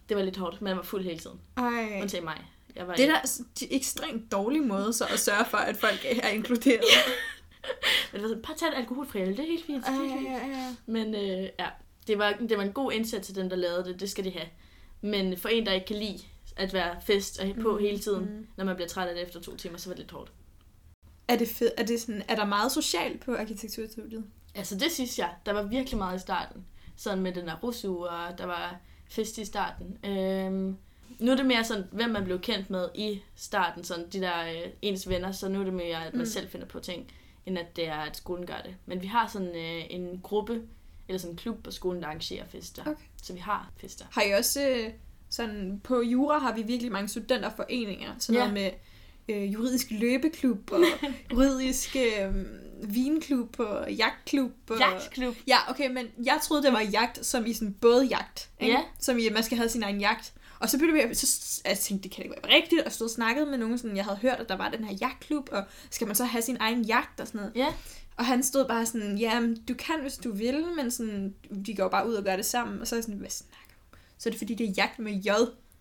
det 0.08 0.16
var 0.16 0.22
lidt 0.22 0.36
hårdt, 0.36 0.62
men 0.62 0.64
man 0.70 0.76
var 0.76 0.82
fuld 0.82 1.04
hele 1.04 1.18
tiden. 1.18 1.40
Ej. 1.56 1.98
Undtagen 2.02 2.24
mig. 2.24 2.44
Jeg 2.76 2.88
var 2.88 2.94
Det 2.94 3.04
er 3.04 3.12
da 3.12 3.20
de 3.60 3.72
ekstremt 3.72 4.32
dårlige 4.32 4.62
måde 4.62 4.92
så 4.92 5.04
at 5.04 5.20
sørge 5.20 5.44
for, 5.44 5.58
at 5.58 5.76
folk 5.76 5.98
er 6.22 6.28
inkluderet. 6.28 6.84
Men 8.12 8.20
det 8.20 8.22
var 8.22 8.28
sådan, 8.28 8.42
bare 8.42 8.56
tag 8.56 8.68
en 8.68 8.74
alkoholfri 8.74 9.20
øl, 9.20 9.28
det 9.28 9.38
er 9.38 9.42
helt 9.46 9.66
fint. 9.66 9.84
Ej, 9.84 9.94
ja, 9.94 10.46
ja. 10.46 10.74
Men 10.86 11.14
øh, 11.14 11.48
ja, 11.58 11.68
det 12.06 12.18
var, 12.18 12.32
det 12.48 12.56
var 12.56 12.64
en 12.64 12.72
god 12.72 12.92
indsats 12.92 13.26
til 13.26 13.36
dem, 13.36 13.48
der 13.48 13.56
lavede 13.56 13.84
det. 13.84 14.00
Det 14.00 14.10
skal 14.10 14.24
de 14.24 14.30
have. 14.30 14.48
Men 15.00 15.36
for 15.38 15.48
en, 15.48 15.66
der 15.66 15.72
ikke 15.72 15.86
kan 15.86 15.96
lide 15.96 16.18
at 16.56 16.72
være 16.72 16.96
fest 17.06 17.40
og 17.40 17.46
på 17.62 17.72
Mm, 17.72 17.78
hele 17.78 17.98
tiden, 17.98 18.24
mm. 18.24 18.46
når 18.56 18.64
man 18.64 18.74
bliver 18.74 18.88
træt 18.88 19.08
af 19.08 19.14
det 19.14 19.22
efter 19.26 19.40
to 19.40 19.56
timer, 19.56 19.78
så 19.78 19.88
var 19.88 19.94
det 19.94 20.02
lidt 20.04 20.10
hårdt. 20.10 20.32
Er, 21.28 21.36
det 21.36 21.48
fed, 21.48 21.70
er, 21.76 21.84
det 21.84 22.00
sådan, 22.00 22.22
er 22.28 22.36
der 22.36 22.44
meget 22.44 22.72
socialt 22.72 23.20
på 23.20 23.34
arkitekturstudiet? 23.34 24.24
Altså 24.54 24.74
det 24.78 24.92
synes 24.92 25.18
jeg, 25.18 25.30
der 25.46 25.52
var 25.52 25.62
virkelig 25.62 25.98
meget 25.98 26.16
i 26.16 26.20
starten. 26.20 26.64
Sådan 26.96 27.22
med 27.22 27.32
den 27.32 27.46
der 27.46 27.56
rusu, 27.62 28.04
og 28.06 28.38
der 28.38 28.46
var 28.46 28.80
fest 29.08 29.38
i 29.38 29.44
starten. 29.44 29.98
Øhm, 30.10 30.76
nu 31.18 31.30
er 31.32 31.36
det 31.36 31.46
mere 31.46 31.64
sådan, 31.64 31.84
hvem 31.92 32.10
man 32.10 32.24
blev 32.24 32.40
kendt 32.40 32.70
med 32.70 32.88
i 32.94 33.22
starten, 33.36 33.84
sådan 33.84 34.08
de 34.12 34.20
der 34.20 34.40
øh, 34.48 34.70
ens 34.82 35.08
venner, 35.08 35.32
så 35.32 35.48
nu 35.48 35.60
er 35.60 35.64
det 35.64 35.72
mere, 35.74 36.06
at 36.06 36.12
man 36.14 36.20
Mm. 36.20 36.26
selv 36.26 36.48
finder 36.48 36.66
på 36.66 36.80
ting, 36.80 37.12
end 37.46 37.58
at 37.58 37.76
det 37.76 37.88
er, 37.88 37.96
at 37.98 38.16
skolen 38.16 38.46
gør 38.46 38.60
det. 38.64 38.74
Men 38.86 39.02
vi 39.02 39.06
har 39.06 39.26
sådan 39.28 39.48
øh, 39.56 39.82
en 39.90 40.20
gruppe, 40.22 40.62
eller 41.08 41.18
sådan 41.18 41.32
en 41.32 41.36
klub 41.36 41.62
på 41.64 41.70
skolen, 41.70 42.02
der 42.02 42.08
arrangerer 42.08 42.44
fester. 42.46 42.82
Okay. 42.82 42.94
Så 43.22 43.32
vi 43.32 43.38
har 43.38 43.70
fester. 43.76 44.04
Har 44.10 44.22
I 44.22 44.30
også 44.32 44.68
øh, 44.68 44.90
sådan, 45.30 45.80
på 45.84 46.02
Jura 46.02 46.38
har 46.38 46.54
vi 46.54 46.62
virkelig 46.62 46.92
mange 46.92 47.08
studenterforeninger, 47.08 48.10
sådan 48.18 48.40
Ja. 48.40 48.48
noget 48.50 48.54
med 49.28 49.36
øh, 49.36 49.52
juridisk 49.52 49.86
løbeklub 49.90 50.72
og 50.72 50.80
juridisk 51.32 51.96
øh, 51.96 52.34
vinklub 52.82 53.60
og 53.60 53.92
jagtklub. 53.92 54.52
Og... 54.70 54.78
Jagtklub. 54.78 55.36
Ja, 55.46 55.70
okay, 55.70 55.90
men 55.90 56.06
jeg 56.24 56.38
troede, 56.42 56.62
det 56.62 56.72
var 56.72 56.80
jagt, 56.80 57.26
som 57.26 57.46
i 57.46 57.52
sådan 57.52 57.74
bådjagt. 57.74 58.50
Ikke? 58.60 58.72
Ja. 58.74 58.80
Som 59.00 59.18
i, 59.18 59.26
at 59.26 59.32
man 59.32 59.42
skal 59.42 59.58
have 59.58 59.68
sin 59.68 59.82
egen 59.82 60.00
jagt. 60.00 60.32
Og 60.60 60.70
så 60.70 60.78
blev 60.78 60.94
vi, 60.94 61.14
så 61.14 61.60
jeg 61.64 61.78
tænkte, 61.78 62.08
det 62.08 62.16
kan 62.16 62.24
ikke 62.24 62.36
være 62.42 62.56
rigtigt, 62.56 62.82
og 62.82 62.92
stod 62.92 63.06
og 63.06 63.10
snakkede 63.10 63.46
med 63.46 63.58
nogen, 63.58 63.78
sådan, 63.78 63.96
jeg 63.96 64.04
havde 64.04 64.18
hørt, 64.18 64.40
at 64.40 64.48
der 64.48 64.56
var 64.56 64.70
den 64.70 64.84
her 64.84 64.96
jagtklub, 65.00 65.48
og 65.52 65.64
skal 65.90 66.06
man 66.06 66.16
så 66.16 66.24
have 66.24 66.42
sin 66.42 66.56
egen 66.60 66.82
jagt 66.82 67.20
og 67.20 67.26
sådan 67.26 67.38
noget. 67.38 67.52
Ja. 67.56 67.66
Og 68.16 68.26
han 68.26 68.42
stod 68.42 68.68
bare 68.68 68.86
sådan, 68.86 69.18
ja, 69.18 69.42
du 69.68 69.74
kan, 69.74 70.00
hvis 70.02 70.16
du 70.16 70.32
vil, 70.32 70.64
men 70.76 70.90
sådan, 70.90 71.34
de 71.66 71.74
går 71.74 71.88
bare 71.88 72.08
ud 72.08 72.14
og 72.14 72.24
gør 72.24 72.36
det 72.36 72.46
sammen. 72.46 72.80
Og 72.80 72.86
så 72.86 72.94
er 72.94 72.98
jeg 72.98 73.04
sådan, 73.04 73.18
hvad 73.18 73.30
snakker 73.30 73.74
du? 73.80 73.98
Så 74.18 74.28
er 74.28 74.30
det 74.30 74.38
fordi, 74.38 74.54
det 74.54 74.68
er 74.68 74.72
jagt 74.76 74.98
med 74.98 75.12
J. 75.12 75.30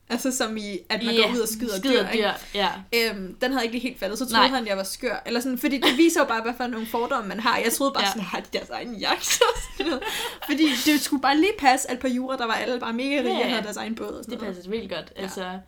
Altså 0.09 0.31
som 0.31 0.57
i, 0.57 0.77
at 0.89 1.03
man 1.03 1.15
Ja, 1.15 1.21
går 1.21 1.33
ud 1.33 1.39
og 1.39 1.47
skyder, 1.47 1.77
skyder 1.77 2.11
dyr. 2.11 2.21
Dyr. 2.21 2.29
Ja. 2.53 2.69
Øhm, 2.95 3.35
den 3.41 3.51
havde 3.51 3.63
ikke 3.65 3.73
lige 3.75 3.81
helt 3.87 3.99
fattet. 3.99 4.17
Så 4.19 4.25
troede 4.25 4.47
Nej. 4.49 4.57
han, 4.59 4.67
jeg 4.67 4.77
var 4.77 4.83
skør. 4.83 5.23
Eller 5.25 5.39
sådan, 5.39 5.57
fordi 5.57 5.77
det 5.77 5.97
viser 5.97 6.21
jo 6.21 6.25
bare, 6.27 6.41
hvad 6.41 6.53
for 6.57 6.67
nogle 6.67 6.85
fordomme 6.87 7.27
man 7.29 7.39
har. 7.39 7.57
Jeg 7.57 7.73
troede 7.73 7.93
bare 7.93 8.03
Ja. 8.03 8.09
sådan, 8.09 8.21
har 8.21 8.39
de 8.39 8.45
deres 8.53 8.69
egen 8.69 8.95
jagt? 8.95 9.39
og 9.41 9.61
sådan 9.77 9.85
noget. 9.91 10.03
fordi 10.45 10.63
det 10.85 11.01
skulle 11.01 11.21
bare 11.21 11.37
lige 11.37 11.51
passe, 11.59 11.91
at 11.91 11.99
på 11.99 12.07
jura, 12.07 12.37
der 12.37 12.45
var 12.45 12.53
alle 12.53 12.79
bare 12.79 12.93
mega 12.93 13.19
rige 13.19 13.37
Ja, 13.37 13.43
og 13.43 13.49
havde 13.49 13.63
deres 13.63 13.77
egen 13.77 13.95
båd. 13.95 14.07
Og 14.07 14.23
sådan 14.23 14.31
Det 14.31 14.41
noget. 14.41 14.55
passer 14.55 14.71
virkelig 14.71 14.91
godt. 14.97 15.13
Ja. 15.17 15.21
Altså, 15.21 15.59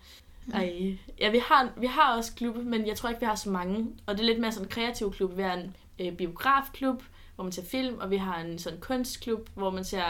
ej. 0.53 0.97
Ja, 1.19 1.29
vi 1.29 1.41
har, 1.45 1.69
vi 1.77 1.85
har 1.87 2.13
også 2.17 2.31
klubbe, 2.35 2.63
men 2.63 2.87
jeg 2.87 2.95
tror 2.97 3.09
ikke, 3.09 3.19
vi 3.21 3.25
har 3.25 3.35
så 3.35 3.49
mange. 3.49 3.87
Og 4.05 4.15
det 4.17 4.21
er 4.21 4.25
lidt 4.27 4.39
mere 4.39 4.51
sådan 4.51 4.65
en 4.65 4.69
kreativ 4.69 5.13
klub. 5.13 5.37
Vi 5.37 5.41
har 5.41 5.53
en 5.53 5.75
øh, 5.99 6.11
biografklub, 6.13 7.03
hvor 7.35 7.43
man 7.43 7.53
ser 7.53 7.63
film, 7.71 7.95
og 7.99 8.09
vi 8.11 8.17
har 8.17 8.39
en 8.39 8.59
sådan 8.59 8.79
kunstklub, 8.79 9.49
hvor 9.55 9.69
man 9.69 9.83
ser, 9.83 10.03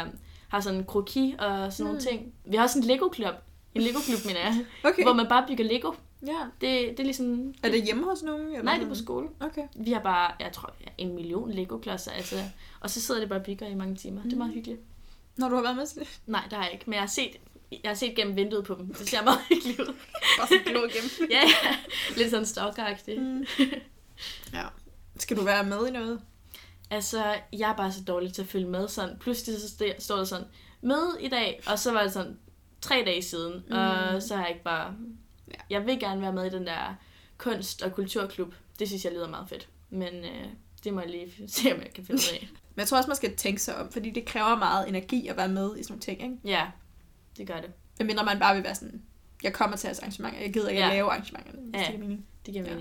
har 0.48 0.60
sådan 0.60 0.80
en 0.80 0.86
kroki 0.86 1.36
og 1.40 1.74
sådan 1.74 1.84
nogle 1.86 2.00
Mm. 2.00 2.06
ting. 2.06 2.34
Vi 2.46 2.56
har 2.56 2.64
også 2.64 2.80
en 2.80 2.86
Lego-klub. 2.86 3.34
En 3.76 3.82
Lego-klub, 3.82 4.26
mener 4.26 4.40
jeg. 4.40 4.66
Okay. 4.84 5.04
Hvor 5.04 5.14
man 5.14 5.28
bare 5.30 5.46
bygger 5.48 5.64
Lego. 5.66 5.94
Ja. 6.28 6.40
Det, 6.62 6.90
det 6.90 7.00
er 7.00 7.04
ligesom... 7.04 7.54
Er 7.64 7.70
det 7.72 7.84
hjemme 7.84 8.04
hos 8.04 8.24
nogen? 8.24 8.48
Eller 8.48 8.64
Nej, 8.64 8.76
det 8.76 8.84
er 8.84 8.90
på 8.90 8.96
skole. 8.96 9.28
Okay. 9.40 9.62
Vi 9.76 9.92
har 9.92 10.00
bare, 10.02 10.32
jeg 10.40 10.52
tror, 10.54 10.74
en 10.98 11.16
million 11.16 11.52
Lego-klodser. 11.52 12.12
Altså, 12.12 12.36
og 12.80 12.90
så 12.90 13.02
sidder 13.02 13.20
det 13.20 13.30
bare 13.30 13.40
og 13.40 13.46
bygger 13.46 13.68
i 13.68 13.76
mange 13.76 13.96
timer. 13.96 14.24
Det 14.24 14.34
er 14.34 14.38
meget 14.38 14.50
Mm. 14.52 14.56
hyggeligt. 14.56 14.82
Når 15.38 15.50
du 15.50 15.56
har 15.56 15.62
været 15.62 15.76
med 15.76 15.86
til 15.88 16.00
det. 16.00 16.20
Nej, 16.28 16.44
det 16.50 16.54
har 16.54 16.64
jeg 16.64 16.74
ikke. 16.74 16.84
Men 16.88 16.94
jeg 16.94 17.02
har 17.02 17.08
set, 17.08 17.38
jeg 17.72 17.90
har 17.90 17.94
set 17.96 18.16
gennem 18.16 18.36
vinduet 18.36 18.66
på 18.66 18.76
dem. 18.76 18.94
Det 18.94 19.10
ser 19.10 19.24
meget 19.24 19.40
hyggeligt 19.50 19.80
ud. 19.80 19.94
Bare 20.38 20.48
sådan 20.48 20.64
glå 20.66 20.80
igennem. 20.86 21.10
ja, 21.36 21.42
ja. 21.64 21.76
Lidt 22.18 22.30
sådan 22.30 22.46
stalkeragtigt. 22.46 23.22
Mm. 23.22 23.46
ja. 24.54 24.64
Skal 25.18 25.38
du 25.38 25.42
være 25.44 25.64
med 25.64 25.88
i 25.88 25.92
noget? 25.92 26.22
Altså, 26.92 27.36
jeg 27.54 27.70
er 27.72 27.76
bare 27.76 27.92
så 27.92 28.04
dårlig 28.04 28.34
til 28.34 28.42
at 28.42 28.48
følge 28.48 28.68
med. 28.68 28.88
Sådan, 28.88 29.18
pludselig 29.20 29.60
så 29.62 29.68
st- 29.68 30.00
står 30.02 30.16
der 30.18 30.24
sådan, 30.24 30.46
møde 30.82 31.18
i 31.20 31.28
dag, 31.28 31.62
og 31.68 31.80
så 31.80 31.92
var 31.92 32.04
det 32.04 32.14
sådan, 32.14 32.40
tre 32.82 33.04
dage 33.06 33.22
siden, 33.22 33.64
mm. 33.68 33.76
og 33.76 34.22
så 34.24 34.36
har 34.36 34.42
jeg 34.44 34.50
ikke 34.52 34.64
bare... 34.64 34.96
Jeg 35.70 35.86
vil 35.86 36.00
gerne 36.00 36.22
være 36.22 36.34
med 36.34 36.46
i 36.46 36.50
den 36.50 36.68
der 36.68 36.96
kunst- 37.38 37.82
og 37.84 37.92
kulturklub. 37.94 38.54
Det 38.80 38.88
synes 38.88 39.06
jeg 39.06 39.14
lyder 39.14 39.30
meget 39.30 39.50
fedt. 39.50 39.70
Men 39.90 40.14
øh, 40.16 40.46
det 40.84 40.94
må 40.94 41.00
jeg 41.02 41.10
lige 41.10 41.32
se, 41.48 41.74
om 41.74 41.80
jeg 41.82 41.94
kan 41.96 42.06
finde 42.06 42.22
ud 42.22 42.36
af. 42.42 42.48
Men 42.76 42.80
jeg 42.82 42.88
tror 42.88 42.98
også, 42.98 43.08
man 43.08 43.16
skal 43.16 43.36
tænke 43.36 43.62
sig 43.62 43.76
om, 43.78 43.92
fordi 43.92 44.10
det 44.10 44.26
kræver 44.26 44.56
meget 44.58 44.90
energi 44.90 45.28
at 45.28 45.38
være 45.38 45.48
med 45.48 45.78
i 45.78 45.84
sådan 45.84 45.92
nogle 45.92 46.02
ting, 46.02 46.22
ikke? 46.24 46.36
ja, 46.46 46.68
det 47.38 47.48
gør 47.48 47.62
det. 47.62 47.70
Medmindre 48.00 48.26
man 48.26 48.40
bare 48.40 48.56
vil 48.56 48.64
være 48.64 48.76
sådan, 48.76 49.02
jeg 49.44 49.54
kommer 49.54 49.78
til 49.78 49.88
jeres 49.88 50.00
arrangementer, 50.00 50.40
jeg 50.40 50.54
gider 50.54 50.70
ikke 50.70 50.84
at 50.84 50.90
Ja. 50.90 50.94
lave 50.94 51.10
arrangementer, 51.12 51.52
hvis 51.52 51.74
Ja. 51.74 51.80
det 51.80 51.88
giver 51.88 52.00
mening. 52.00 52.26
Det 52.46 52.54
giver 52.54 52.66
Ja. 52.66 52.76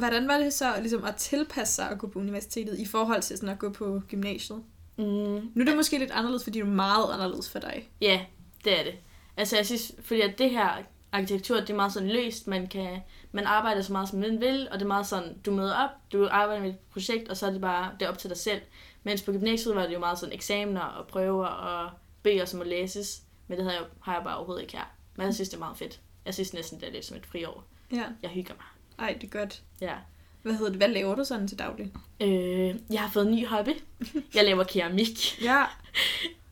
Hvordan 0.00 0.28
var 0.28 0.38
det 0.38 0.52
så 0.52 0.74
ligesom 0.80 1.04
at 1.04 1.16
tilpasse 1.16 1.74
sig 1.74 1.90
at 1.90 1.98
gå 1.98 2.06
på 2.06 2.18
universitetet 2.18 2.78
i 2.78 2.86
forhold 2.86 3.22
til 3.22 3.36
sådan 3.36 3.48
at 3.48 3.58
gå 3.58 3.70
på 3.70 4.02
gymnasiet? 4.08 4.62
Mm. 4.96 5.04
Nu 5.04 5.60
er 5.60 5.64
det 5.64 5.76
måske 5.76 5.98
lidt 5.98 6.10
anderledes, 6.10 6.44
fordi 6.44 6.58
det 6.58 6.66
er 6.66 6.70
meget 6.70 7.12
anderledes 7.12 7.50
for 7.50 7.58
dig. 7.58 7.90
Ja, 8.00 8.20
det 8.64 8.80
er 8.80 8.84
det. 8.84 8.94
Altså 9.36 9.56
jeg 9.56 9.66
synes, 9.66 9.92
fordi 10.00 10.20
at 10.20 10.38
det 10.38 10.50
her 10.50 10.82
arkitektur, 11.12 11.60
det 11.60 11.70
er 11.70 11.74
meget 11.74 11.92
sådan 11.92 12.08
løst, 12.08 12.46
man 12.46 12.66
kan, 12.66 13.00
man 13.32 13.44
arbejder 13.44 13.82
så 13.82 13.92
meget 13.92 14.08
som 14.08 14.18
man 14.18 14.40
vil, 14.40 14.68
og 14.70 14.78
det 14.78 14.82
er 14.82 14.88
meget 14.88 15.06
sådan, 15.06 15.38
du 15.46 15.50
møder 15.50 15.74
op, 15.74 15.90
du 16.12 16.28
arbejder 16.30 16.62
med 16.62 16.70
et 16.70 16.78
projekt, 16.78 17.28
og 17.28 17.36
så 17.36 17.46
er 17.46 17.50
det 17.50 17.60
bare, 17.60 17.92
det 18.00 18.06
er 18.06 18.10
op 18.10 18.18
til 18.18 18.30
dig 18.30 18.38
selv. 18.38 18.60
Mens 19.02 19.22
på 19.22 19.32
gymnasiet 19.32 19.74
var 19.74 19.86
det 19.86 19.94
jo 19.94 19.98
meget 19.98 20.18
sådan 20.18 20.34
eksamener 20.34 20.80
og 20.80 21.06
prøver 21.06 21.46
og 21.46 21.90
bøger, 22.22 22.44
som 22.44 22.58
må 22.58 22.64
læses, 22.64 23.22
men 23.48 23.58
det 23.58 23.64
havde 23.64 23.78
jeg, 23.78 23.86
har 24.00 24.14
jeg 24.14 24.24
bare 24.24 24.36
overhovedet 24.36 24.62
ikke 24.62 24.76
her. 24.76 24.94
Men 25.16 25.26
jeg 25.26 25.34
synes, 25.34 25.48
det 25.48 25.56
er 25.56 25.60
meget 25.60 25.78
fedt. 25.78 26.00
Jeg 26.24 26.34
synes 26.34 26.52
næsten, 26.52 26.80
det 26.80 26.88
er 26.88 26.92
lidt 26.92 27.04
som 27.04 27.16
et 27.16 27.26
friår. 27.26 27.64
Ja. 27.92 28.04
Jeg 28.22 28.30
hygger 28.30 28.54
mig. 28.54 28.64
Ej, 29.00 29.16
det 29.20 29.34
er 29.34 29.38
godt. 29.38 29.62
Ja. 29.80 29.94
Hvad 30.42 30.52
hedder 30.52 30.68
det? 30.68 30.76
Hvad 30.76 30.88
laver 30.88 31.14
du 31.14 31.24
sådan 31.24 31.48
til 31.48 31.58
daglig? 31.58 31.92
Øh, 32.20 32.74
jeg 32.92 33.00
har 33.00 33.10
fået 33.10 33.26
en 33.26 33.34
ny 33.34 33.46
hobby. 33.46 33.70
Jeg 34.34 34.44
laver 34.44 34.64
keramik. 34.64 35.42
Ja. 35.42 35.64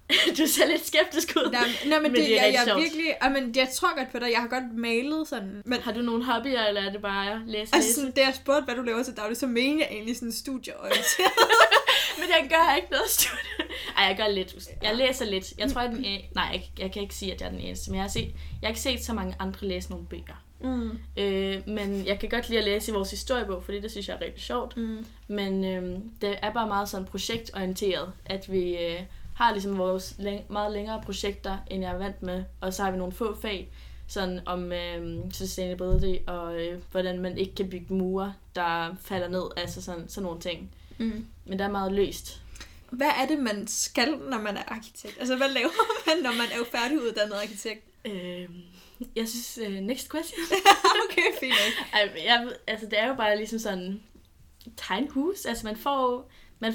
du 0.39 0.47
ser 0.47 0.67
lidt 0.67 0.87
skeptisk 0.87 1.37
ud. 1.37 1.51
Nej, 1.53 1.69
nej 1.87 1.99
men, 2.01 2.13
Men 2.13 2.21
det, 2.21 2.29
det 2.29 2.41
er 2.41 2.45
jeg, 2.45 2.55
jeg, 2.55 2.63
sjovt. 2.67 2.83
virkelig... 2.83 3.07
I 3.07 3.29
men, 3.29 3.55
jeg 3.57 3.69
tror 3.75 3.97
godt 3.99 4.13
på 4.13 4.19
dig. 4.19 4.31
Jeg 4.33 4.41
har 4.41 4.49
godt 4.49 4.75
malet 4.75 5.29
sådan... 5.29 5.63
Men 5.65 5.81
Har 5.81 5.93
du 5.93 6.03
nogle 6.03 6.25
hobbyer, 6.25 6.63
eller 6.63 6.81
er 6.81 6.93
det 6.93 7.03
bare 7.03 7.33
at 7.33 7.41
læse 7.47 7.61
altså, 7.61 7.77
læse? 7.77 7.95
sådan, 7.95 8.11
da 8.11 8.21
jeg 8.21 8.35
spurgte, 8.35 8.65
hvad 8.65 8.75
du 8.75 8.83
laver 8.83 9.03
til 9.03 9.17
daglig, 9.17 9.37
så 9.37 9.47
mener 9.47 9.85
jeg 9.85 9.89
egentlig 9.95 10.17
sådan 10.17 10.33
studieorienteret. 10.33 11.33
Men 12.19 12.29
jeg 12.29 12.49
gør 12.49 12.77
ikke 12.77 12.89
noget 12.91 13.11
studie. 13.11 13.75
Ej, 13.97 14.05
jeg 14.05 14.17
gør 14.17 14.29
lidt. 14.29 14.55
Jeg 14.83 14.97
læser 14.97 15.25
lidt. 15.25 15.53
Jeg 15.59 15.71
tror, 15.73 15.81
jeg 15.81 15.91
er 15.91 15.95
den 15.95 16.05
en... 16.05 16.21
Nej, 16.35 16.49
jeg, 16.53 16.71
jeg 16.79 16.93
kan 16.93 17.03
ikke 17.03 17.15
sige, 17.15 17.33
at 17.35 17.41
jeg 17.41 17.47
er 17.47 17.51
den 17.51 17.61
eneste. 17.61 17.91
Men 17.91 17.97
jeg 17.97 18.05
har, 18.05 18.11
set, 18.11 18.25
jeg 18.63 18.63
har 18.63 18.69
ikke 18.69 18.81
set 18.81 19.05
så 19.05 19.13
mange 19.13 19.35
andre 19.39 19.67
læse 19.67 19.91
nogle 19.91 20.07
bøger. 20.07 20.45
Mm. 20.61 20.99
Øh, 21.17 21.69
men 21.69 22.07
jeg 22.07 22.19
kan 22.19 22.29
godt 22.29 22.49
lide 22.49 22.59
at 22.59 22.65
læse 22.65 22.91
i 22.91 22.95
vores 22.95 23.11
historiebog, 23.11 23.63
fordi 23.65 23.81
det 23.81 23.91
synes 23.91 24.09
jeg 24.09 24.17
er 24.21 24.25
rigtig 24.25 24.43
sjovt. 24.43 24.77
Mm. 24.77 25.07
Men 25.29 25.65
øh, 25.65 25.99
det 26.21 26.37
er 26.43 26.53
bare 26.53 26.67
meget 26.69 26.89
sådan 26.89 27.07
projektorienteret, 27.07 28.13
at 28.27 28.53
vi 28.53 28.77
øh, 28.77 29.01
har 29.35 29.53
ligesom 29.53 29.79
vores 29.79 30.15
læng- 30.19 30.53
meget 30.53 30.73
længere 30.73 31.03
projekter, 31.03 31.59
end 31.71 31.83
jeg 31.83 31.93
er 31.93 31.99
vant 31.99 32.23
med. 32.23 32.45
Og 32.61 32.75
så 32.75 32.83
har 32.83 32.91
vi 32.91 32.99
nogle 32.99 33.13
få 33.13 33.41
fag, 33.41 33.69
sådan 34.07 34.41
om 34.47 34.73
øh, 34.73 35.19
sustainability 35.33 36.23
og 36.27 36.61
øh, 36.61 36.81
hvordan 36.91 37.19
man 37.19 37.39
ikke 37.39 37.55
kan 37.55 37.71
bygge 37.71 37.95
mure, 37.95 38.35
der 38.55 38.97
falder 39.01 39.29
ned, 39.29 39.43
altså 39.57 39.83
sådan, 39.83 40.09
sådan 40.09 40.23
nogle 40.25 40.41
ting. 40.41 40.71
Mm. 40.99 41.27
Men 41.45 41.59
der 41.59 41.65
er 41.65 41.71
meget 41.71 41.93
løst. 41.93 42.43
Hvad 42.91 43.11
er 43.23 43.27
det, 43.27 43.39
man 43.39 43.67
skal, 43.67 44.09
når 44.31 44.41
man 44.41 44.57
er 44.57 44.63
arkitekt? 44.67 45.17
Altså, 45.19 45.37
hvad 45.37 45.49
laver 45.49 45.71
man, 46.07 46.23
når 46.23 46.33
man 46.33 46.47
er 46.53 46.79
færdiguddannet 46.79 47.35
arkitekt? 47.35 47.85
Øh, 48.05 48.49
jeg 49.17 49.29
synes, 49.29 49.59
uh, 49.69 49.75
next 49.75 50.11
question. 50.11 50.41
okay, 51.05 51.41
fint. 51.41 51.55
Ej, 51.93 52.11
jeg, 52.25 52.49
altså, 52.67 52.87
det 52.87 52.99
er 52.99 53.09
jo 53.09 53.15
bare 53.15 53.37
ligesom 53.37 53.59
sådan 53.59 54.03
tegnhus. 54.77 55.45
Altså, 55.45 55.67
man 55.67 55.77
får... 55.77 56.31
Man, 56.61 56.75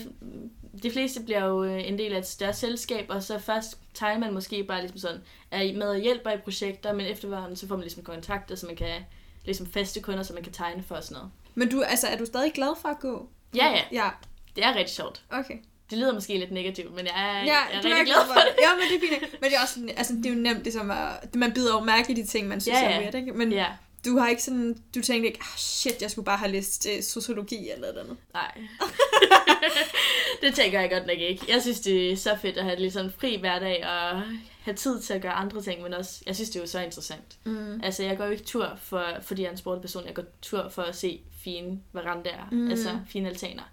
de 0.83 0.91
fleste 0.91 1.23
bliver 1.23 1.45
jo 1.45 1.63
øh, 1.63 1.87
en 1.87 1.97
del 1.97 2.13
af 2.13 2.17
et 2.19 2.27
større 2.27 2.53
selskab, 2.53 3.05
og 3.09 3.23
så 3.23 3.39
først 3.39 3.77
tegner 3.93 4.19
man 4.19 4.33
måske 4.33 4.63
bare 4.63 4.81
ligesom 4.81 4.97
sådan, 4.97 5.21
er 5.51 5.73
med 5.73 5.87
og 5.87 5.99
hjælper 5.99 6.31
i 6.31 6.37
projekter, 6.37 6.93
men 6.93 7.05
efterhånden 7.05 7.55
så 7.55 7.67
får 7.67 7.75
man 7.75 7.81
ligesom 7.83 8.03
kontakter, 8.03 8.55
så 8.55 8.65
man 8.65 8.75
kan 8.75 9.05
ligesom 9.45 9.67
faste 9.67 10.01
kunder, 10.01 10.23
så 10.23 10.33
man 10.33 10.43
kan 10.43 10.53
tegne 10.53 10.83
for 10.83 10.95
og 10.95 11.03
sådan 11.03 11.15
noget. 11.15 11.31
Men 11.55 11.69
du, 11.69 11.81
altså, 11.81 12.07
er 12.07 12.17
du 12.17 12.25
stadig 12.25 12.53
glad 12.53 12.75
for 12.81 12.89
at 12.89 12.99
gå? 12.99 13.29
Ja, 13.55 13.67
ja, 13.69 13.81
Ja, 13.91 14.09
det 14.55 14.63
er 14.63 14.75
rigtig 14.75 14.95
sjovt. 14.95 15.23
okay. 15.29 15.55
Det 15.89 15.97
lyder 15.97 16.13
måske 16.13 16.37
lidt 16.37 16.51
negativt, 16.51 16.95
men 16.95 17.05
jeg 17.05 17.13
er, 17.15 17.37
Ja, 17.37 17.43
jeg 17.43 17.63
er 17.73 17.83
rigtig 17.83 18.05
glad 18.05 18.25
for 18.27 18.33
det. 18.33 18.55
Ja, 18.61 18.69
men 18.75 19.01
det 19.01 19.09
er 19.11 19.19
fint. 19.19 19.41
Men 19.41 19.49
det 19.49 19.57
er 19.57 19.61
også 19.61 19.73
sådan, 19.73 19.89
altså, 19.97 20.13
det 20.13 20.25
er 20.25 20.29
jo 20.29 20.35
nemt, 20.35 20.63
ligesom 20.63 20.91
at, 20.91 21.35
man 21.35 21.53
bider 21.53 21.73
jo 21.73 21.79
mærke 21.79 22.11
i 22.11 22.15
de 22.15 22.25
ting, 22.25 22.47
man 22.47 22.61
synes 22.61 22.79
Ja, 22.79 22.85
er 22.85 22.95
ja. 22.95 22.99
weird, 22.99 23.15
ikke? 23.15 23.31
Men 23.33 23.51
Ja, 23.51 23.67
du 24.05 24.17
har 24.17 24.29
ikke 24.29 24.43
sådan, 24.43 24.77
du 24.95 25.01
tænkte 25.01 25.27
ikke, 25.27 25.39
ah, 25.41 25.57
shit, 25.57 26.01
jeg 26.01 26.11
skulle 26.11 26.25
bare 26.25 26.37
have 26.37 26.51
læst 26.51 26.87
uh, 26.97 27.03
sociologi 27.03 27.69
eller 27.69 27.91
noget 27.91 27.97
andet. 28.03 28.17
nej. 28.33 28.51
det 30.41 30.55
tænker 30.55 30.79
jeg 30.79 30.89
godt 30.89 31.07
nok 31.07 31.17
ikke. 31.17 31.45
Jeg 31.49 31.61
synes, 31.61 31.79
det 31.79 32.11
er 32.11 32.17
så 32.17 32.37
fedt 32.41 32.57
at 32.57 32.63
have 32.63 32.79
lidt 32.79 32.93
sådan 32.93 33.11
fri 33.19 33.37
hverdag 33.39 33.85
og 33.85 34.21
have 34.61 34.75
tid 34.75 35.01
til 35.01 35.13
at 35.13 35.21
gøre 35.21 35.31
andre 35.31 35.61
ting, 35.61 35.81
men 35.81 35.93
også, 35.93 36.23
jeg 36.27 36.35
synes, 36.35 36.49
det 36.49 36.55
er 36.55 36.59
jo 36.63 36.67
så 36.67 36.79
interessant. 36.79 37.37
Mm. 37.43 37.81
Altså, 37.83 38.03
jeg 38.03 38.17
går 38.17 38.25
jo 38.25 38.31
ikke 38.31 38.43
tur, 38.43 38.77
for, 38.81 39.05
fordi 39.21 39.41
jeg 39.41 39.47
er 39.47 39.51
en 39.51 39.57
sportsperson. 39.57 40.05
Jeg 40.05 40.13
går 40.13 40.23
tur 40.41 40.69
for 40.69 40.81
at 40.81 40.95
se 40.95 41.21
fine 41.43 41.79
verandaer, 41.93 42.47
mm. 42.51 42.71
altså 42.71 42.99
fine 43.07 43.29
altaner. 43.29 43.63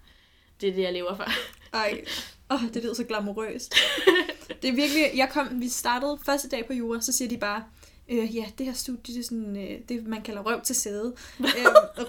Det 0.60 0.68
er 0.68 0.72
det, 0.72 0.82
jeg 0.82 0.92
lever 0.92 1.16
for. 1.16 1.26
Ej, 1.72 2.04
oh, 2.48 2.62
det 2.74 2.82
lyder 2.82 2.94
så 2.94 3.04
glamourøst. 3.04 3.74
Det 4.62 4.68
er 4.68 4.74
virkelig, 4.74 5.10
jeg 5.14 5.28
kom, 5.32 5.60
vi 5.60 5.68
startede 5.68 6.18
første 6.24 6.48
dag 6.48 6.66
på 6.66 6.72
jura, 6.72 7.00
så 7.00 7.12
siger 7.12 7.28
de 7.28 7.38
bare, 7.38 7.64
øh, 8.08 8.36
ja, 8.36 8.44
det 8.58 8.66
her 8.66 8.72
studie, 8.72 9.14
det 9.14 9.20
er 9.20 9.24
sådan, 9.24 9.56
øh, 9.56 9.78
det 9.88 10.06
man 10.06 10.22
kalder 10.22 10.42
røv 10.42 10.62
til 10.62 10.76
sæde. 10.76 11.14
øh, 11.40 11.46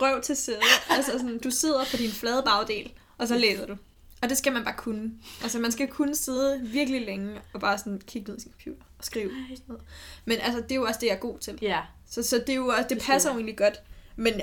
røv 0.01 0.21
til 0.21 0.35
sæde. 0.35 0.59
Altså 0.89 1.11
sådan, 1.11 1.39
du 1.39 1.51
sidder 1.51 1.85
på 1.91 1.97
din 1.97 2.11
flade 2.11 2.43
bagdel, 2.43 2.93
og 3.17 3.27
så 3.27 3.37
læser 3.37 3.65
du. 3.65 3.77
Og 4.21 4.29
det 4.29 4.37
skal 4.37 4.53
man 4.53 4.63
bare 4.63 4.73
kunne. 4.77 5.11
Altså 5.43 5.59
man 5.59 5.71
skal 5.71 5.87
kunne 5.87 6.15
sidde 6.15 6.61
virkelig 6.63 7.01
længe, 7.05 7.41
og 7.53 7.59
bare 7.59 7.77
sådan 7.77 8.01
kigge 8.07 8.31
ud 8.31 8.37
i 8.37 8.41
sin 8.41 8.51
computer 8.51 8.85
og 8.97 9.05
skrive. 9.05 9.31
Men 10.25 10.37
altså, 10.41 10.61
det 10.61 10.71
er 10.71 10.75
jo 10.75 10.83
også 10.83 10.99
det, 11.01 11.07
jeg 11.07 11.13
er 11.13 11.19
god 11.19 11.39
til. 11.39 11.59
Ja, 11.61 11.81
Så, 12.09 12.23
så 12.23 12.37
det, 12.37 12.49
er 12.49 12.55
jo 12.55 12.67
også, 12.67 12.85
det 12.89 13.01
passer 13.01 13.29
jo 13.29 13.35
egentlig 13.35 13.57
godt. 13.57 13.81
Men 14.15 14.41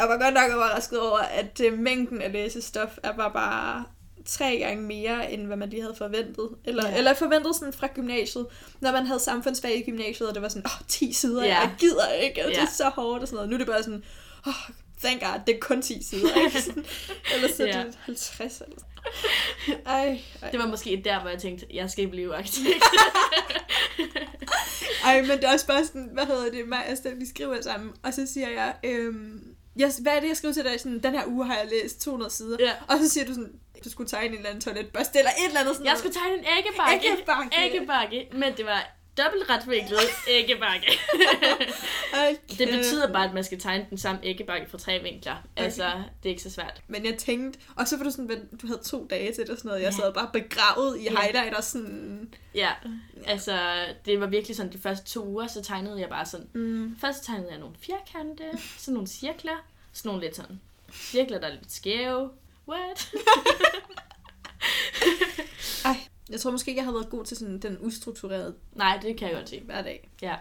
jeg 0.00 0.08
var 0.08 0.18
godt 0.24 0.34
nok 0.34 0.56
overrasket 0.56 1.00
over, 1.00 1.18
at 1.18 1.60
øh, 1.64 1.78
mængden 1.78 2.22
af 2.22 2.32
læsestof 2.32 2.98
er 3.02 3.12
bare, 3.12 3.30
bare 3.32 3.84
tre 4.26 4.58
gange 4.58 4.82
mere, 4.82 5.32
end 5.32 5.46
hvad 5.46 5.56
man 5.56 5.70
lige 5.70 5.82
havde 5.82 5.94
forventet. 5.98 6.48
Eller, 6.64 6.88
Ja. 6.88 6.96
eller 6.98 7.14
forventet 7.14 7.56
sådan 7.56 7.72
fra 7.72 7.88
gymnasiet. 7.94 8.46
Når 8.80 8.92
man 8.92 9.06
havde 9.06 9.20
samfundsfag 9.20 9.78
i 9.78 9.82
gymnasiet, 9.90 10.28
og 10.28 10.34
det 10.34 10.42
var 10.42 10.48
sådan, 10.48 10.62
åh, 10.66 10.86
10 10.88 11.12
sider, 11.12 11.44
Ja. 11.44 11.58
jeg 11.60 11.74
gider 11.78 12.08
ikke, 12.12 12.44
og 12.44 12.50
det 12.50 12.56
Ja. 12.56 12.62
er 12.62 12.66
så 12.66 12.88
hårdt 12.94 13.22
og 13.22 13.28
sådan 13.28 13.36
noget. 13.36 13.48
Nu 13.50 13.54
er 13.54 13.58
det 13.58 13.66
bare 13.66 13.82
sådan, 13.82 14.02
åh, 14.46 14.52
thank 15.02 15.20
god, 15.22 15.40
det 15.46 15.54
er 15.54 15.58
kun 15.60 15.82
10 15.82 16.02
sider, 16.02 16.44
ikke? 16.44 16.62
Sådan, 16.62 16.84
eller 17.34 17.48
så 17.56 17.62
er 17.62 17.66
Ja. 17.66 17.84
det 17.84 17.98
50 18.02 18.60
eller 18.60 18.76
sådan. 18.78 19.80
Ej, 19.86 20.20
ej. 20.42 20.50
det 20.50 20.60
var 20.60 20.66
måske 20.66 21.02
der, 21.04 21.20
hvor 21.20 21.30
jeg 21.30 21.38
tænkte, 21.38 21.66
jeg 21.74 21.90
skal 21.90 22.08
blive 22.08 22.36
arkitekt. 22.36 22.84
Ej, 25.04 25.20
men 25.20 25.30
det 25.30 25.44
er 25.44 25.52
også 25.52 25.66
bare 25.66 25.86
sådan, 25.86 26.08
hvad 26.12 26.26
hedder 26.26 26.50
det, 26.50 26.68
mig 26.68 26.78
og 26.90 26.96
Steph, 26.96 27.20
vi 27.20 27.26
skriver 27.26 27.62
sammen, 27.62 27.90
og 28.02 28.14
så 28.14 28.26
siger 28.26 28.48
jeg, 28.48 28.74
øhm, 28.84 29.42
jeg, 29.76 29.92
hvad 30.02 30.12
er 30.16 30.20
det, 30.20 30.28
jeg 30.28 30.36
skriver 30.36 30.54
til 30.54 30.64
dig? 30.64 30.80
Sådan, 30.80 31.02
den 31.02 31.12
her 31.14 31.26
uge 31.26 31.46
har 31.46 31.56
jeg 31.56 31.66
læst 31.70 32.00
200 32.00 32.30
sider. 32.30 32.56
Ja. 32.60 32.72
Og 32.88 32.98
så 32.98 33.08
siger 33.08 33.26
du 33.26 33.34
sådan, 33.34 33.52
du 33.84 33.90
skulle 33.90 34.08
tegne 34.08 34.28
en 34.28 34.34
eller 34.34 34.48
anden 34.48 34.60
toiletbørste, 34.60 35.18
eller 35.18 35.30
et 35.30 35.46
eller 35.46 35.60
andet 35.60 35.74
sådan 35.74 35.86
Jeg 35.86 35.92
noget. 35.92 35.98
skulle 35.98 36.14
tegne 36.14 36.38
en 36.38 36.44
æggebakke. 36.58 37.06
Æggebakke. 37.12 37.56
Æggebakke. 37.64 38.28
Men 38.32 38.56
det 38.56 38.66
var 38.66 38.86
dobbelt 39.24 39.50
retvinklet 39.50 39.98
æggebakke. 40.28 40.86
Ej, 42.14 42.36
det 42.58 42.68
betyder 42.68 43.12
bare, 43.12 43.24
at 43.28 43.34
man 43.34 43.44
skal 43.44 43.60
tegne 43.60 43.86
den 43.90 43.98
samme 43.98 44.20
æggebakke 44.24 44.70
fra 44.70 44.78
tre 44.78 44.98
vinkler. 45.02 45.36
Altså, 45.56 45.84
det 46.22 46.28
er 46.28 46.30
ikke 46.30 46.42
så 46.42 46.50
svært. 46.50 46.82
Men 46.88 47.06
jeg 47.06 47.16
tænkte, 47.18 47.60
og 47.76 47.88
så 47.88 47.96
var 47.96 48.04
du 48.04 48.10
sådan, 48.10 48.48
du 48.62 48.66
havde 48.66 48.80
to 48.84 49.06
dage 49.10 49.32
til 49.34 49.42
det 49.42 49.50
og 49.50 49.56
sådan 49.58 49.68
noget. 49.68 49.82
Jeg 49.82 49.92
Ja. 49.92 49.96
sad 49.96 50.14
bare 50.14 50.30
begravet 50.32 50.98
i 51.00 51.02
Ja. 51.02 51.10
highlighter 51.20 51.60
sådan... 51.60 52.34
Ja, 52.54 52.70
altså, 53.26 53.84
det 54.04 54.20
var 54.20 54.26
virkelig 54.26 54.56
sådan, 54.56 54.72
de 54.72 54.78
første 54.78 55.06
to 55.06 55.24
uger, 55.26 55.46
så 55.46 55.62
tegnede 55.62 56.00
jeg 56.00 56.08
bare 56.08 56.26
sådan, 56.26 56.46
Mm. 56.54 56.96
Først 57.00 57.24
tegnede 57.24 57.50
jeg 57.50 57.58
nogle 57.58 57.74
firkante, 57.80 58.44
så 58.78 58.90
nogle 58.92 59.08
cirkler, 59.08 59.64
så 59.92 60.02
nogle 60.08 60.20
lidt 60.22 60.36
sådan 60.36 60.60
cirkler, 60.92 61.38
der 61.40 61.46
er 61.46 61.52
lidt 61.52 61.72
skæve. 61.72 62.30
What? 62.68 63.12
Jeg 66.30 66.40
tror 66.40 66.50
måske 66.50 66.68
ikke, 66.68 66.78
jeg 66.78 66.84
havde 66.84 66.94
været 66.94 67.10
god 67.10 67.24
til 67.24 67.36
sådan 67.36 67.58
den 67.58 67.78
ustrukturerede 67.80 68.54
Nej, 68.72 68.98
det 69.02 69.16
kan 69.16 69.28
jeg 69.28 69.36
godt 69.36 69.48
se. 69.48 69.60
hverdag. 69.60 70.08
Ja. 70.22 70.36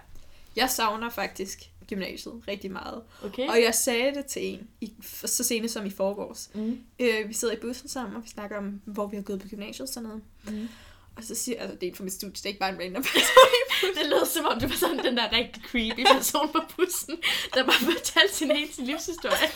Jeg 0.56 0.70
savner 0.70 1.10
faktisk 1.10 1.72
gymnasiet 1.88 2.42
rigtig 2.48 2.72
meget. 2.72 3.02
Okay. 3.24 3.48
Og 3.48 3.62
jeg 3.62 3.76
sagde 3.76 4.14
det 4.16 4.26
til 4.26 4.46
en, 4.46 4.68
i, 4.82 4.94
så 5.26 5.44
sent 5.44 5.72
som 5.72 5.86
i 5.86 5.90
forgårs. 5.90 6.50
Mm. 6.54 6.80
Øh, 7.00 7.28
vi 7.28 7.34
sidder 7.34 7.54
i 7.54 7.58
bussen 7.58 7.90
sammen, 7.90 8.16
og 8.16 8.24
vi 8.24 8.30
snakker 8.30 8.58
om, 8.58 8.82
hvor 8.86 9.08
vi 9.08 9.16
har 9.16 9.24
gået 9.24 9.42
på 9.42 9.48
gymnasiet 9.48 9.82
og 9.82 9.94
sådan 9.94 10.10
noget. 10.10 10.24
Mm. 10.48 10.70
Og 11.16 11.24
så 11.24 11.36
siger 11.36 11.62
altså 11.62 11.76
det 11.76 11.84
er 11.84 11.92
en 11.92 11.96
fra 11.96 12.04
mit 12.04 12.14
studie, 12.14 12.34
det 12.34 12.46
er 12.46 12.48
ikke 12.48 12.60
bare 12.60 12.74
en 12.74 12.80
random 12.80 13.04
person. 13.14 13.96
Det 13.96 14.10
lød 14.10 14.26
som 14.26 14.46
om, 14.46 14.60
du 14.60 14.68
var 14.68 14.76
sådan 14.76 14.98
den 15.06 15.18
der 15.18 15.32
rigtig 15.32 15.64
creepy 15.64 16.04
person 16.14 16.52
på 16.52 16.60
bussen, 16.76 17.18
der 17.54 17.64
bare 17.64 17.94
fortalte 17.94 18.34
sin 18.36 18.52
hele 18.52 18.74
sin 18.74 18.86
livshistorie. 18.86 19.50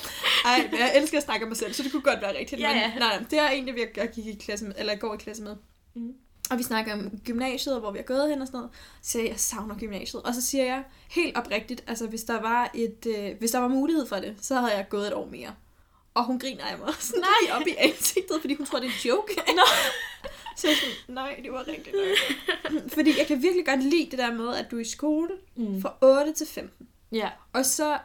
Ej, 0.46 0.68
men 0.72 0.80
jeg 0.80 0.98
elsker 0.98 1.18
at 1.18 1.24
snakke 1.24 1.46
om 1.46 1.50
mig 1.50 1.58
selv, 1.58 1.74
så 1.74 1.84
det 1.84 1.92
kunne 1.92 2.02
godt 2.02 2.22
være 2.22 2.38
rigtigt. 2.38 2.62
Ja, 2.62 2.68
men 2.74 2.78
ja. 2.78 2.88
nej, 2.88 3.18
nej, 3.18 3.26
det 3.30 3.40
er 3.40 3.50
en, 3.50 3.68
det 3.68 3.78
jeg, 3.78 3.98
jeg 3.98 4.10
gik 4.16 4.26
i 4.26 4.34
klasse 4.34 4.66
med, 4.66 4.74
eller 4.78 4.94
jeg 4.94 5.00
går 5.00 5.14
i 5.14 5.18
klasse 5.18 5.44
med. 5.44 5.56
Mm. 5.96 6.14
Og 6.50 6.58
vi 6.58 6.64
snakker 6.64 6.94
om 6.94 7.10
gymnasiet, 7.26 7.76
og 7.76 7.82
hvor 7.82 7.92
vi 7.92 7.98
har 7.98 8.04
gået 8.04 8.30
hen 8.30 8.42
og 8.42 8.48
sådan 8.48 8.58
noget. 8.58 8.72
Så 9.02 9.12
siger 9.12 9.24
jeg, 9.24 9.32
jeg 9.32 9.40
savner 9.40 9.78
gymnasiet. 9.78 10.22
Og 10.24 10.34
så 10.34 10.42
siger 10.42 10.64
jeg 10.66 10.84
helt 11.10 11.38
oprigtigt, 11.38 11.84
altså 11.88 12.08
hvis 12.08 12.24
der 12.24 12.42
var, 12.42 12.72
et, 12.74 13.06
øh, 13.18 13.38
hvis 13.40 13.52
der 13.52 13.60
var 13.60 13.68
mulighed 13.68 14.06
for 14.08 14.16
det, 14.16 14.36
så 14.42 14.56
havde 14.56 14.74
jeg 14.76 14.90
gået 14.90 15.08
et 15.08 15.14
år 15.14 15.26
mere. 15.26 15.56
Og 16.14 16.24
hun 16.26 16.40
griner 16.40 16.64
af 16.66 16.78
mig 16.78 16.94
sådan 17.00 17.22
nej. 17.22 17.56
op 17.62 17.68
i 17.68 17.76
ansigtet, 17.78 18.38
fordi 18.42 18.54
hun 18.56 18.66
tror, 18.66 18.80
det 18.80 18.86
er 18.88 18.92
en 18.92 19.10
joke. 19.10 19.36
Nå. 19.56 19.62
så 20.58 20.68
jeg 20.68 20.78
sådan, 20.78 21.16
nej, 21.16 21.40
det 21.44 21.52
var 21.52 21.68
rigtigt 21.68 21.96
nok. 21.96 22.90
fordi 22.94 23.18
jeg 23.20 23.28
kan 23.28 23.42
virkelig 23.42 23.66
godt 23.66 23.84
lide 23.84 24.08
det 24.12 24.20
der 24.20 24.34
med, 24.34 24.56
at 24.56 24.72
du 24.72 24.76
er 24.78 24.82
i 24.82 24.86
skole 24.86 25.30
Mm. 25.56 25.82
fra 25.82 25.94
8 26.02 26.34
til 26.34 26.48
15. 26.48 26.88
Ja, 27.12 27.30
Og 27.54 27.66
så 27.66 27.98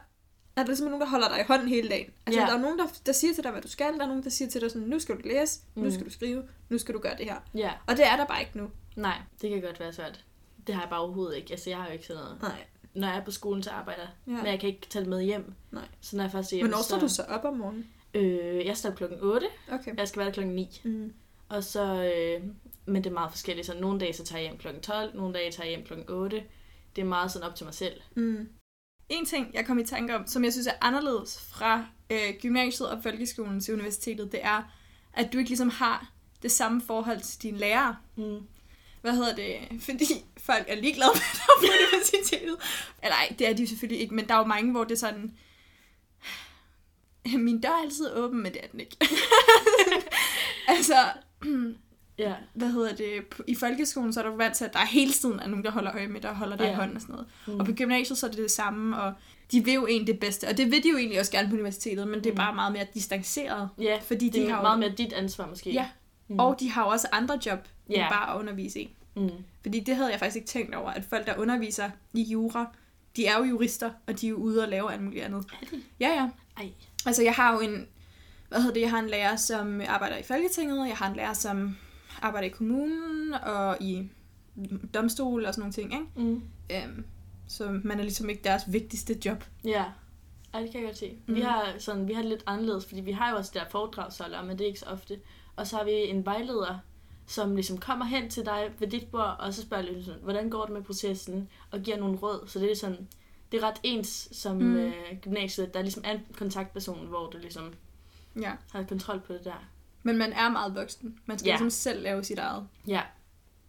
er 0.59 0.65
der 0.65 0.75
simpelthen 0.75 0.89
nogen, 0.89 1.01
der 1.01 1.07
holder 1.07 1.27
dig 1.29 1.39
i 1.39 1.43
hånden 1.47 1.67
hele 1.67 1.89
dagen. 1.89 2.09
Altså, 2.25 2.41
Ja. 2.41 2.47
der 2.47 2.53
er 2.53 2.57
nogen, 2.61 2.79
der, 2.79 2.85
der 3.05 3.11
siger 3.11 3.33
til 3.33 3.43
dig, 3.43 3.51
hvad 3.51 3.61
du 3.61 3.67
skal. 3.67 3.93
Der 3.93 4.03
er 4.03 4.07
nogen, 4.07 4.23
der 4.23 4.29
siger 4.29 4.49
til 4.49 4.61
dig 4.61 4.71
sådan, 4.71 4.87
nu 4.87 4.99
skal 4.99 5.15
du 5.15 5.21
læse, 5.27 5.59
mm. 5.75 5.83
nu 5.83 5.91
skal 5.91 6.05
du 6.05 6.09
skrive, 6.11 6.43
nu 6.69 6.77
skal 6.77 6.93
du 6.95 6.99
gøre 6.99 7.17
det 7.17 7.25
her. 7.25 7.35
ja. 7.55 7.71
Og 7.87 7.97
det 7.97 8.07
er 8.07 8.15
der 8.17 8.25
bare 8.25 8.39
ikke 8.39 8.57
nu. 8.57 8.69
Nej, 8.95 9.17
det 9.41 9.49
kan 9.49 9.61
godt 9.61 9.79
være 9.79 9.93
svært. 9.93 10.25
Det 10.67 10.75
har 10.75 10.81
jeg 10.81 10.89
bare 10.89 10.99
overhovedet 10.99 11.37
ikke. 11.37 11.51
Altså, 11.51 11.69
jeg 11.69 11.77
har 11.79 11.85
jo 11.87 11.91
ikke 11.93 12.05
sådan 12.05 12.23
noget. 12.23 12.41
Nej. 12.41 12.65
Når 12.93 13.07
jeg 13.07 13.17
er 13.17 13.23
på 13.25 13.31
skolen, 13.31 13.63
så 13.63 13.69
arbejder 13.69 14.01
jeg. 14.01 14.09
Ja. 14.27 14.31
Men 14.31 14.45
jeg 14.45 14.59
kan 14.59 14.69
ikke 14.69 14.87
tage 14.89 15.01
det 15.01 15.09
med 15.09 15.21
hjem. 15.23 15.53
Nej. 15.71 15.83
Så 16.01 16.15
når 16.15 16.23
jeg 16.23 16.31
først 16.31 16.51
er 16.51 16.55
hjemme, 16.57 16.69
Hvornår 16.69 16.83
står 16.83 16.99
du 16.99 17.07
så 17.07 17.23
op 17.23 17.45
om 17.45 17.57
morgenen? 17.57 17.87
Øh, 18.13 18.65
jeg 18.65 18.77
står 18.77 18.91
klokken 18.91 19.17
8. 19.21 19.47
Okay. 19.71 19.97
Jeg 19.97 20.07
skal 20.07 20.19
være 20.19 20.27
der 20.27 20.33
klokken 20.33 20.55
9. 20.55 20.81
Mm. 20.83 21.13
Og 21.49 21.63
så, 21.63 21.83
øh, 22.15 22.43
men 22.85 23.03
det 23.03 23.09
er 23.09 23.13
meget 23.13 23.31
forskelligt. 23.31 23.67
Så 23.67 23.79
nogle 23.79 23.99
dage 23.99 24.13
så 24.13 24.23
tager 24.23 24.41
jeg 24.41 24.49
hjem 24.49 24.59
klokken 24.59 24.83
12, 24.83 25.15
nogle 25.15 25.33
dage 25.33 25.51
tager 25.51 25.67
jeg 25.69 25.75
hjem 25.77 25.85
klokken 25.85 26.09
8. 26.09 26.43
Det 26.95 27.01
er 27.01 27.05
meget 27.05 27.31
sådan 27.31 27.49
op 27.49 27.55
til 27.55 27.65
mig 27.65 27.73
selv. 27.73 28.01
Mm. 28.15 28.49
En 29.09 29.25
ting, 29.25 29.53
jeg 29.53 29.65
kom 29.65 29.79
i 29.79 29.83
tanke 29.83 30.15
om, 30.15 30.27
som 30.27 30.43
jeg 30.43 30.51
synes 30.51 30.67
er 30.67 30.73
anderledes 30.81 31.41
fra 31.41 31.85
øh, 32.09 32.33
gymnasiet 32.41 32.89
og 32.89 33.03
folkeskolen 33.03 33.61
til 33.61 33.73
universitetet, 33.73 34.31
det 34.31 34.39
er, 34.43 34.71
at 35.13 35.33
du 35.33 35.37
ikke 35.37 35.49
ligesom 35.49 35.69
har 35.69 36.11
det 36.41 36.51
samme 36.51 36.81
forhold 36.87 37.21
til 37.21 37.41
dine 37.41 37.57
lærere. 37.57 37.95
Mm. 38.15 38.39
Hvad 39.01 39.13
hedder 39.13 39.35
det? 39.35 39.81
Fordi 39.81 40.05
folk 40.37 40.65
er 40.67 40.75
ligeglade 40.75 41.11
med 41.13 41.33
dig 41.33 41.41
på 41.59 41.65
universitetet. 41.95 42.57
Eller 43.03 43.15
ej, 43.15 43.35
det 43.39 43.47
er 43.47 43.53
de 43.53 43.67
selvfølgelig 43.67 44.01
ikke, 44.01 44.15
men 44.15 44.27
der 44.27 44.33
er 44.33 44.39
jo 44.39 44.45
mange, 44.45 44.71
hvor 44.71 44.83
det 44.83 44.91
er 44.91 44.99
sådan... 44.99 45.37
Min 47.25 47.61
dør 47.61 47.69
er 47.69 47.81
altid 47.81 48.13
åben, 48.13 48.43
men 48.43 48.53
det 48.53 48.63
er 48.63 48.67
den 48.67 48.79
ikke. 48.79 48.97
altså, 50.77 50.95
Ja. 52.19 52.33
hvad 52.53 52.71
hedder 52.71 52.95
det, 52.95 53.11
i 53.47 53.55
folkeskolen, 53.55 54.13
så 54.13 54.19
er 54.23 54.29
du 54.29 54.35
vant 54.35 54.55
til, 54.55 54.65
at 54.65 54.73
der 54.73 54.79
er 54.79 54.85
hele 54.85 55.11
tiden 55.11 55.39
er 55.39 55.47
nogen, 55.47 55.65
der 55.65 55.71
holder 55.71 55.91
øje 55.95 56.07
med 56.07 56.21
dig 56.21 56.29
og 56.29 56.35
holder 56.35 56.55
dig 56.57 56.65
Ja. 56.65 56.71
i 56.71 56.75
hånden 56.75 56.95
og 56.95 57.01
sådan 57.01 57.13
noget. 57.13 57.27
Mm. 57.47 57.59
Og 57.59 57.65
på 57.65 57.71
gymnasiet, 57.71 58.17
så 58.17 58.25
er 58.25 58.29
det 58.31 58.39
det 58.39 58.51
samme, 58.51 59.01
og 59.01 59.13
de 59.51 59.65
vil 59.65 59.73
jo 59.73 59.87
egentlig 59.87 60.13
det 60.13 60.19
bedste. 60.19 60.47
Og 60.47 60.57
det 60.57 60.71
vil 60.71 60.83
de 60.83 60.89
jo 60.89 60.97
egentlig 60.97 61.19
også 61.19 61.31
gerne 61.31 61.49
på 61.49 61.53
universitetet, 61.55 62.07
men 62.07 62.19
det 62.19 62.25
er 62.25 62.31
Mm. 62.31 62.37
bare 62.37 62.55
meget 62.55 62.73
mere 62.73 62.85
distanceret. 62.93 63.69
Ja, 63.81 63.97
Fordi 64.01 64.25
det 64.25 64.33
de 64.33 64.43
er 64.45 64.49
har 64.49 64.57
jo, 64.57 64.61
meget 64.61 64.79
mere 64.79 64.89
dit 64.97 65.13
ansvar 65.13 65.47
måske. 65.47 65.71
Ja. 65.71 65.87
Mm. 66.27 66.39
Og 66.39 66.55
de 66.59 66.69
har 66.71 66.83
jo 66.83 66.89
også 66.89 67.07
andre 67.11 67.39
job, 67.45 67.59
end 67.87 67.95
Ja. 67.97 68.09
bare 68.09 68.35
at 68.35 68.39
undervise 68.39 68.79
i. 68.79 68.95
Mm. 69.15 69.29
Fordi 69.61 69.79
det 69.79 69.95
havde 69.95 70.11
jeg 70.11 70.19
faktisk 70.19 70.35
ikke 70.35 70.47
tænkt 70.47 70.75
over, 70.75 70.89
at 70.89 71.03
folk, 71.09 71.25
der 71.27 71.37
underviser 71.37 71.89
i 72.13 72.21
jura, 72.23 72.65
de 73.15 73.25
er 73.25 73.37
jo 73.37 73.43
jurister, 73.43 73.91
og 74.07 74.21
de 74.21 74.25
er 74.25 74.29
jo 74.29 74.35
ude 74.35 74.63
og 74.63 74.69
lave 74.69 74.93
alt 74.93 75.01
muligt 75.03 75.23
andet. 75.23 75.45
Er 75.61 75.65
det? 75.71 75.79
Ja, 75.99 76.07
ja. 76.09 76.29
Ej. 76.57 76.69
Altså, 77.05 77.23
jeg 77.23 77.33
har 77.33 77.53
jo 77.53 77.59
en, 77.59 77.87
hvad 78.49 78.59
hedder 78.59 78.73
det, 78.73 78.81
jeg 78.81 78.89
har 78.89 78.99
en 78.99 79.09
lærer, 79.09 79.35
som 79.35 79.81
arbejder 79.87 80.17
i 80.17 80.23
Folketinget, 80.23 80.87
jeg 80.87 80.97
har 80.97 81.09
en 81.09 81.15
lærer, 81.15 81.33
som 81.33 81.77
arbejder 82.21 82.47
i 82.47 82.51
kommunen 82.51 83.33
og 83.33 83.77
i 83.81 84.09
domstol 84.93 85.45
og 85.45 85.53
sådan 85.53 85.61
nogle 85.61 85.73
ting, 85.73 85.93
ikke? 85.93 86.29
Mm. 86.29 86.43
Øhm, 86.71 87.05
så 87.47 87.79
man 87.83 87.99
er 87.99 88.03
ligesom 88.03 88.29
ikke 88.29 88.43
deres 88.43 88.63
vigtigste 88.67 89.17
job. 89.25 89.43
Ja. 89.63 89.85
Ej, 90.53 90.61
det 90.61 90.71
kan 90.71 90.79
jeg 90.81 90.87
godt 90.87 90.97
se. 90.97 91.17
Mm. 91.27 91.35
Vi, 91.35 91.41
har 91.41 91.73
sådan, 91.79 92.07
vi 92.07 92.13
har 92.13 92.21
det 92.21 92.29
lidt 92.29 92.43
anderledes, 92.45 92.85
fordi 92.85 93.01
vi 93.01 93.11
har 93.11 93.29
jo 93.31 93.37
også 93.37 93.51
der 93.53 93.63
foredragsholdere, 93.71 94.45
men 94.45 94.57
det 94.57 94.63
er 94.63 94.67
ikke 94.67 94.79
så 94.79 94.85
ofte. 94.85 95.19
Og 95.55 95.67
så 95.67 95.77
har 95.77 95.83
vi 95.83 95.91
en 95.91 96.25
vejleder, 96.25 96.79
som 97.27 97.55
ligesom 97.55 97.77
kommer 97.77 98.05
hen 98.05 98.29
til 98.29 98.45
dig 98.45 98.71
ved 98.79 98.87
dit 98.87 99.07
bord, 99.11 99.35
og 99.39 99.53
så 99.53 99.61
spørger 99.61 99.83
lidt 99.83 100.05
sådan, 100.05 100.21
hvordan 100.23 100.49
går 100.49 100.63
det 100.65 100.73
med 100.73 100.81
processen, 100.83 101.49
og 101.71 101.79
giver 101.79 101.97
nogle 101.97 102.17
råd. 102.17 102.47
Så 102.47 102.59
det 102.59 102.71
er 102.71 102.75
sådan, 102.75 103.07
det 103.51 103.63
er 103.63 103.67
ret 103.67 103.79
ens 103.83 104.29
som 104.31 104.55
Mm. 104.57 104.75
øh, 104.75 104.93
gymnasiet. 105.21 105.73
Der 105.73 105.79
er 105.79 105.83
ligesom 105.83 106.03
en 106.05 106.19
kontaktperson, 106.37 107.07
hvor 107.07 107.29
du 107.29 107.37
ligesom 107.37 107.73
Ja. 108.41 108.51
har 108.71 108.83
kontrol 108.83 109.19
på 109.19 109.33
det 109.33 109.43
der. 109.43 109.65
Men 110.03 110.17
man 110.17 110.33
er 110.33 110.49
meget 110.49 110.75
voksen. 110.75 111.19
Man 111.25 111.39
skal 111.39 111.47
Ja. 111.49 111.53
ligesom 111.53 111.69
selv 111.69 112.01
lave 112.03 112.23
sit 112.23 112.39
eget. 112.39 112.67
Ja. 112.87 113.01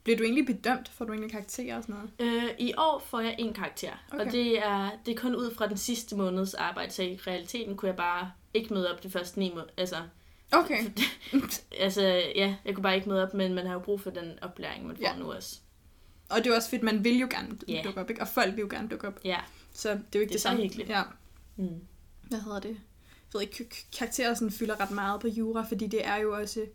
Bliver 0.02 0.16
du 0.16 0.22
egentlig 0.24 0.46
bedømt? 0.46 0.88
Får 0.88 1.04
du 1.04 1.12
egentlig 1.12 1.30
karakterer 1.30 1.76
og 1.76 1.82
sådan 1.82 1.94
noget? 2.18 2.44
Øh, 2.44 2.50
I 2.58 2.72
år 2.78 3.02
får 3.06 3.20
jeg 3.20 3.36
en 3.38 3.52
karakter, 3.54 3.92
okay. 4.12 4.26
Og 4.26 4.32
det 4.32 4.58
er, 4.58 4.90
det 5.06 5.12
er 5.16 5.20
kun 5.20 5.36
ud 5.36 5.54
fra 5.54 5.68
den 5.68 5.76
sidste 5.76 6.16
måneds 6.16 6.54
arbejde, 6.54 6.92
så 6.92 7.02
i 7.02 7.18
realiteten 7.26 7.76
kunne 7.76 7.86
jeg 7.88 7.96
bare 7.96 8.32
ikke 8.54 8.74
møde 8.74 8.92
op 8.94 9.02
de 9.02 9.10
første 9.10 9.38
ni 9.38 9.48
måneder. 9.50 9.70
Altså, 9.76 9.96
Okay. 10.52 10.84
altså, 11.80 12.02
ja, 12.36 12.54
jeg 12.64 12.74
kunne 12.74 12.82
bare 12.82 12.96
ikke 12.96 13.08
møde 13.08 13.22
op, 13.22 13.34
men 13.34 13.54
man 13.54 13.66
har 13.66 13.72
jo 13.72 13.78
brug 13.78 14.00
for 14.00 14.10
den 14.10 14.38
oplæring, 14.42 14.86
man 14.86 14.96
får 14.96 15.02
Ja. 15.02 15.16
nu 15.18 15.32
også. 15.32 15.58
Og 16.30 16.44
det 16.44 16.46
er 16.52 16.56
også 16.56 16.70
fedt, 16.70 16.82
man 16.82 17.04
vil 17.04 17.18
jo 17.18 17.28
gerne 17.30 17.58
Ja. 17.68 17.80
dukke 17.84 18.00
op, 18.00 18.10
ikke? 18.10 18.22
Og 18.22 18.28
folk 18.28 18.54
vil 18.56 18.60
jo 18.60 18.68
gerne 18.70 18.88
dukke 18.88 19.06
op. 19.08 19.20
Ja. 19.24 19.38
Så 19.72 19.88
det 19.88 19.96
er 19.96 20.00
jo 20.14 20.20
ikke 20.20 20.20
Det 20.20 20.22
er 20.22 20.32
det, 20.32 20.40
så 20.40 20.48
samme. 20.48 20.62
hyggeligt. 20.62 20.88
Ja. 20.88 21.02
Mm. 21.56 21.80
Hvad 22.28 22.40
hedder 22.40 22.60
det? 22.60 22.76
Ved 23.32 23.40
ikke, 23.40 23.86
karakterer 23.98 24.34
sådan 24.34 24.50
fylder 24.50 24.80
ret 24.80 24.90
meget 24.90 25.20
på 25.20 25.28
jura, 25.28 25.62
fordi 25.68 25.86
det 25.86 26.06
er 26.06 26.16
jo 26.16 26.36
også 26.36 26.66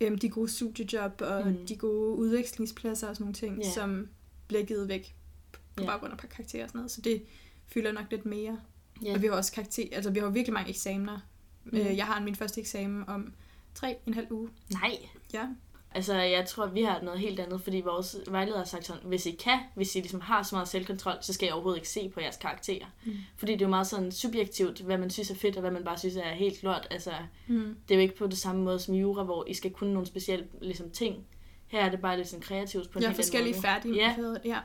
øhm, 0.00 0.18
de 0.18 0.28
gode 0.28 0.48
studiejob 0.48 1.20
og 1.20 1.46
Mm. 1.46 1.66
de 1.66 1.76
gode 1.76 2.16
udvekslingspladser 2.16 3.08
og 3.08 3.16
sådan 3.16 3.22
nogle 3.24 3.34
ting, 3.34 3.58
yeah. 3.64 3.74
som 3.74 4.08
bliver 4.48 4.64
givet 4.64 4.88
væk 4.88 5.14
på 5.52 5.82
Ja. 5.82 5.86
baggrund 5.86 6.12
af 6.12 6.18
karakterer 6.18 6.62
og 6.64 6.68
sådan 6.68 6.78
noget. 6.78 6.90
Så 6.90 7.00
det 7.00 7.22
fylder 7.66 7.92
nok 7.92 8.04
lidt 8.10 8.26
mere. 8.26 8.60
Ja. 9.04 9.14
Og 9.14 9.22
vi 9.22 9.26
har 9.26 9.34
også 9.34 9.52
karakter, 9.52 9.84
altså 9.92 10.10
vi 10.10 10.18
har 10.18 10.30
virkelig 10.30 10.52
mange 10.54 10.70
eksamener. 10.70 11.18
Mm. 11.64 11.70
Mm. 11.72 11.78
Øh, 11.78 11.96
jeg 11.96 12.06
har 12.06 12.20
min 12.20 12.34
første 12.36 12.60
eksamen 12.60 13.04
om 13.08 13.32
tre 13.74 13.96
en 14.06 14.14
halv 14.14 14.26
uge. 14.32 14.48
Nej. 14.72 14.98
Ja. 15.34 15.48
Altså, 15.94 16.14
jeg 16.14 16.46
tror, 16.46 16.66
vi 16.66 16.82
har 16.82 17.00
noget 17.02 17.20
helt 17.20 17.40
andet, 17.40 17.60
fordi 17.60 17.80
vores 17.80 18.16
vejleder 18.26 18.58
har 18.58 18.64
sagt 18.64 18.86
sådan, 18.86 19.02
hvis 19.04 19.26
I 19.26 19.30
kan, 19.30 19.58
hvis 19.74 19.94
I 19.96 19.98
ligesom 19.98 20.20
har 20.20 20.42
så 20.42 20.54
meget 20.54 20.68
selvkontrol, 20.68 21.14
så 21.20 21.32
skal 21.32 21.46
jeg 21.46 21.54
overhovedet 21.54 21.78
ikke 21.78 21.88
se 21.88 22.08
på 22.08 22.20
jeres 22.20 22.36
karakterer. 22.36 22.86
Mm. 23.06 23.16
Fordi 23.36 23.52
det 23.52 23.62
er 23.62 23.66
jo 23.66 23.70
meget 23.70 23.86
sådan 23.86 24.12
subjektivt, 24.12 24.80
hvad 24.80 24.98
man 24.98 25.10
synes 25.10 25.30
er 25.30 25.34
fedt, 25.34 25.56
og 25.56 25.60
hvad 25.60 25.70
man 25.70 25.84
bare 25.84 25.98
synes 25.98 26.16
er 26.16 26.32
helt 26.34 26.62
lort. 26.62 26.86
Altså, 26.90 27.12
Mm. 27.46 27.76
det 27.88 27.94
er 27.94 27.98
jo 27.98 28.02
ikke 28.02 28.16
på 28.16 28.26
det 28.26 28.38
samme 28.38 28.62
måde 28.64 28.78
som 28.78 28.94
jura, 28.94 29.22
hvor 29.22 29.44
I 29.48 29.54
skal 29.54 29.70
kunne 29.70 29.92
nogle 29.92 30.06
specielle 30.06 30.46
ligesom, 30.62 30.90
ting. 30.90 31.26
Her 31.66 31.80
er 31.84 31.90
det 31.90 32.00
bare 32.00 32.16
lidt 32.16 32.28
sådan 32.28 32.42
kreativt 32.42 32.90
på 32.90 32.98
en 32.98 33.02
Jeg 33.02 33.10
helt 33.10 33.16
forskellige 33.16 33.54
anden 33.54 33.62
færdige. 33.62 33.94
Ja. 33.94 34.16
ja. 34.44 34.58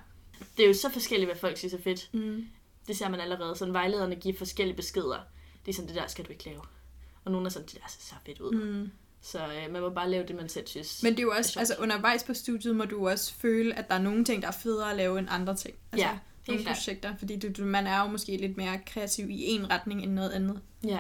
Det 0.58 0.64
er 0.64 0.68
jo 0.68 0.74
så 0.74 0.90
forskelligt, 0.92 1.28
hvad 1.28 1.36
folk 1.40 1.58
synes 1.58 1.74
er 1.74 1.82
fedt. 1.82 2.10
Mm. 2.14 2.48
Det 2.88 2.98
ser 2.98 3.10
man 3.10 3.20
allerede. 3.20 3.56
Sådan 3.56 3.74
vejlederne 3.74 4.16
giver 4.16 4.38
forskellige 4.38 4.76
beskeder. 4.76 5.20
Det 5.66 5.72
er 5.72 5.76
sådan, 5.76 5.88
det 5.88 5.96
der 5.96 6.08
skal 6.08 6.26
du 6.26 6.30
ikke 6.32 6.46
lave. 6.46 6.62
Og 7.26 7.32
nogle 7.32 7.46
er 7.46 7.50
sådan, 7.50 7.66
det 7.68 7.76
der 7.76 7.88
ser 7.90 8.02
så 8.02 8.16
fedt 8.26 8.40
ud. 8.42 8.52
Mm. 8.52 8.92
Mm. 9.18 9.24
Så 9.24 9.40
øh, 9.40 9.74
man 9.74 9.82
må 9.82 9.90
bare 9.90 10.10
lave 10.10 10.26
det, 10.28 10.36
man 10.36 10.50
selv 10.50 10.68
synes. 10.68 11.04
Men 11.04 11.14
det 11.14 11.20
er 11.20 11.24
jo 11.24 11.32
er 11.32 11.38
også, 11.38 11.52
sjovt. 11.52 11.62
altså 11.62 11.76
undervejs 11.80 12.24
på 12.24 12.34
studiet 12.34 12.76
må 12.76 12.86
du 12.86 13.10
også 13.10 13.34
føle, 13.34 13.76
at 13.76 13.88
der 13.88 13.96
er 13.96 14.02
nogle 14.02 14.26
ting, 14.26 14.42
der 14.42 14.48
er 14.48 14.52
federe 14.52 14.92
at 14.92 14.98
lave 14.98 15.20
end 15.20 15.28
andre 15.30 15.56
ting. 15.56 15.76
Altså, 15.92 16.08
Ja, 16.08 16.18
nogle 16.48 16.64
projekter, 16.64 17.16
fordi 17.18 17.40
du, 17.40 17.48
du, 17.58 17.66
man 17.66 17.88
er 17.88 18.02
jo 18.02 18.08
måske 18.08 18.38
lidt 18.38 18.58
mere 18.58 18.80
kreativ 18.86 19.30
i 19.30 19.44
en 19.44 19.70
retning 19.70 20.04
end 20.04 20.14
noget 20.14 20.30
andet. 20.32 20.62
Ja. 20.84 21.00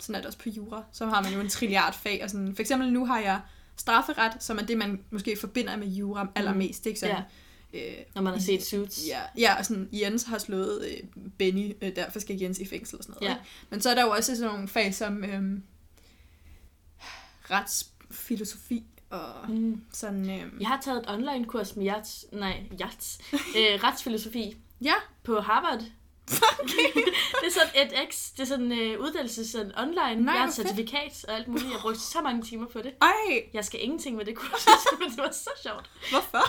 Sådan 0.00 0.14
er 0.14 0.18
det 0.18 0.26
også 0.26 0.38
på 0.38 0.48
jura. 0.48 0.84
Så 0.92 1.06
har 1.06 1.22
man 1.22 1.32
jo 1.32 1.40
en 1.40 1.48
trilliard 1.48 1.94
fag. 1.94 2.20
Og 2.24 2.30
sådan. 2.30 2.54
For 2.54 2.60
eksempel 2.60 2.92
nu 2.92 3.06
har 3.06 3.20
jeg 3.20 3.40
strafferet, 3.76 4.32
som 4.40 4.58
er 4.58 4.62
det, 4.62 4.78
man 4.78 5.00
måske 5.10 5.36
forbinder 5.40 5.76
med 5.76 5.86
jura 5.86 6.28
allermest. 6.34 6.86
Ikke? 6.86 7.00
Sådan, 7.00 7.22
øh, 7.72 7.80
Når 8.14 8.22
man 8.22 8.32
har 8.32 8.40
set 8.40 8.64
Suits. 8.64 9.02
Ja, 9.08 9.20
ja, 9.38 9.58
og 9.58 9.66
sådan, 9.66 9.88
Jens 9.92 10.24
har 10.24 10.38
slået 10.38 10.84
øh, 10.84 11.22
Benny, 11.38 11.76
øh, 11.82 11.96
derfor 11.96 12.18
skal 12.18 12.36
Jens 12.36 12.58
i 12.58 12.66
fængsel 12.66 12.98
og 12.98 13.04
sådan 13.04 13.14
noget. 13.20 13.34
Ja. 13.34 13.34
Ikke? 13.34 13.50
Men 13.70 13.80
så 13.80 13.90
er 13.90 13.94
der 13.94 14.02
jo 14.02 14.10
også 14.10 14.36
sådan 14.36 14.52
nogle 14.52 14.68
fag 14.68 14.94
som 14.94 15.24
øh, 15.24 15.42
retsfilosofi 17.50 18.84
og 19.10 19.50
Mm. 19.50 19.80
sådan... 19.92 20.30
Øh, 20.30 20.60
Jeg 20.60 20.68
har 20.68 20.80
taget 20.80 20.98
et 20.98 21.10
online-kurs 21.10 21.76
med 21.76 21.84
Jats, 21.84 22.24
nej, 22.32 22.62
Jats, 22.80 23.18
øh, 23.58 23.84
retsfilosofi 23.84 24.56
ja, 24.80 24.94
på 25.24 25.40
Harvard. 25.40 25.78
det 27.40 27.46
er 27.46 27.52
sådan 27.52 27.86
et 27.86 28.12
X, 28.14 28.30
det 28.32 28.40
er 28.40 28.44
sådan 28.44 28.72
en 28.72 28.96
uh, 28.98 29.04
uddannelse 29.04 29.50
sådan 29.50 29.72
online. 29.78 30.14
Nej, 30.24 30.32
jeg 30.34 30.40
har 30.42 30.48
et 30.48 30.54
fedt. 30.54 30.68
certifikat 30.68 31.24
og 31.28 31.34
alt 31.34 31.48
muligt. 31.48 31.70
Jeg 31.70 31.78
brugte 31.80 32.00
så 32.00 32.20
mange 32.22 32.42
timer 32.42 32.66
på 32.66 32.78
det. 32.82 32.92
ej, 33.02 33.44
Jeg 33.54 33.64
skal 33.64 33.82
ingenting 33.84 34.16
med 34.16 34.24
det 34.24 34.36
kursus, 34.36 34.86
men 35.00 35.10
det 35.10 35.18
var 35.18 35.30
så 35.32 35.50
sjovt. 35.62 35.90
hvorfor? 36.10 36.44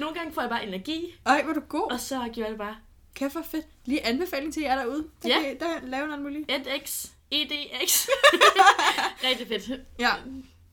Nogle 0.00 0.14
gange 0.14 0.32
får 0.32 0.40
jeg 0.40 0.50
bare 0.50 0.66
energi, 0.66 1.14
Ej, 1.26 1.42
hvor 1.42 1.52
du 1.52 1.60
god. 1.68 1.92
og 1.92 2.00
så 2.00 2.18
gjorde 2.18 2.40
jeg 2.40 2.50
det 2.50 2.58
bare. 2.58 2.76
Kæft, 3.14 3.32
hvor 3.32 3.42
fedt. 3.50 3.66
Lige 3.84 4.06
anbefaling 4.06 4.54
til 4.54 4.62
jer 4.62 4.76
derude. 4.76 5.04
Der, 5.22 5.28
Ja. 5.28 5.42
kan, 5.42 5.60
der 5.60 5.86
laver 5.86 6.06
noget 6.06 6.22
muligt. 6.22 6.50
Et 6.50 6.66
X, 6.86 7.06
EDX. 7.30 8.08
Rigtig 9.28 9.48
fedt. 9.48 9.80
Ja, 9.98 10.12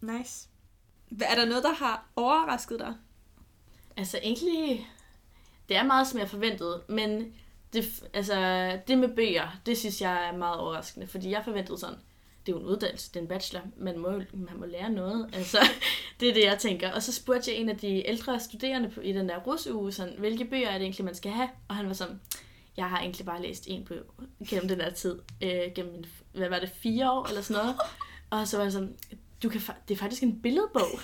nice. 0.01 0.47
Hvad, 1.09 1.27
er 1.29 1.35
der 1.35 1.45
noget, 1.45 1.63
der 1.63 1.73
har 1.73 2.05
overrasket 2.15 2.79
dig? 2.79 2.93
Altså 3.97 4.19
egentlig, 4.23 4.89
det 5.69 5.77
er 5.77 5.83
meget 5.83 6.07
som 6.07 6.19
jeg 6.19 6.29
forventede, 6.29 6.83
men 6.87 7.33
det, 7.73 8.03
altså, 8.13 8.79
det 8.87 8.97
med 8.97 9.15
bøger, 9.15 9.59
det 9.65 9.77
synes 9.77 10.01
jeg 10.01 10.27
er 10.27 10.37
meget 10.37 10.59
overraskende, 10.59 11.07
fordi 11.07 11.29
jeg 11.29 11.41
forventede 11.45 11.77
sådan, 11.77 11.97
det 12.45 12.51
er 12.51 12.55
jo 12.55 12.61
en 12.61 12.69
uddannelse, 12.69 13.09
det 13.09 13.15
er 13.15 13.21
en 13.21 13.27
bachelor, 13.27 13.61
man 13.77 13.99
må, 13.99 14.09
man 14.33 14.57
må 14.57 14.65
lære 14.65 14.89
noget, 14.89 15.29
altså, 15.33 15.57
det 16.19 16.29
er 16.29 16.33
det, 16.33 16.43
jeg 16.43 16.59
tænker. 16.59 16.91
Og 16.91 17.03
så 17.03 17.13
spurgte 17.13 17.51
jeg 17.51 17.59
en 17.59 17.69
af 17.69 17.77
de 17.77 18.07
ældre 18.07 18.39
studerende 18.39 18.89
på, 18.89 19.01
i 19.01 19.11
den 19.11 19.29
der 19.29 19.37
rusuge, 19.37 19.91
sådan, 19.91 20.15
hvilke 20.17 20.45
bøger 20.45 20.69
er 20.69 20.77
det 20.77 20.81
egentlig, 20.81 21.05
man 21.05 21.15
skal 21.15 21.31
have? 21.31 21.49
Og 21.67 21.75
han 21.75 21.87
var 21.87 21.93
sådan, 21.93 22.21
jeg 22.81 22.89
har 22.89 22.99
egentlig 22.99 23.25
bare 23.25 23.41
læst 23.41 23.63
en 23.67 23.85
bog 23.85 23.97
gennem 24.47 24.67
den 24.67 24.81
her 24.81 24.89
tid, 24.89 25.19
øh, 25.41 25.61
gennem, 25.75 25.93
en, 25.95 26.05
hvad 26.33 26.49
var 26.49 26.59
det, 26.59 26.69
fire 26.83 27.11
år 27.11 27.27
eller 27.27 27.41
sådan 27.41 27.63
noget. 27.63 27.75
Og 28.29 28.47
så 28.47 28.57
var 28.57 28.63
jeg 28.63 28.71
sådan, 28.71 28.95
du 29.43 29.49
kan, 29.49 29.61
fa- 29.61 29.81
det 29.87 29.93
er 29.93 29.97
faktisk 29.97 30.23
en 30.23 30.41
billedbog. 30.41 30.99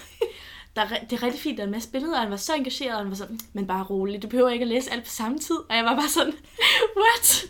der 0.75 0.81
er, 0.81 0.87
det 1.09 1.13
er 1.13 1.23
rigtig 1.23 1.41
fint, 1.41 1.57
der 1.57 1.63
er 1.63 1.67
en 1.67 1.71
masse 1.71 1.91
billeder, 1.91 2.13
og 2.15 2.21
han 2.21 2.31
var 2.31 2.37
så 2.37 2.55
engageret, 2.55 2.91
og 2.93 2.97
han 3.01 3.09
var 3.09 3.15
sådan, 3.15 3.39
men 3.53 3.67
bare 3.67 3.83
rolig, 3.83 4.21
du 4.23 4.27
behøver 4.27 4.49
ikke 4.49 4.63
at 4.63 4.67
læse 4.69 4.91
alt 4.91 5.03
på 5.03 5.09
samme 5.09 5.39
tid. 5.39 5.55
Og 5.69 5.75
jeg 5.75 5.85
var 5.85 5.95
bare 5.95 6.09
sådan, 6.09 6.33
what? 7.01 7.45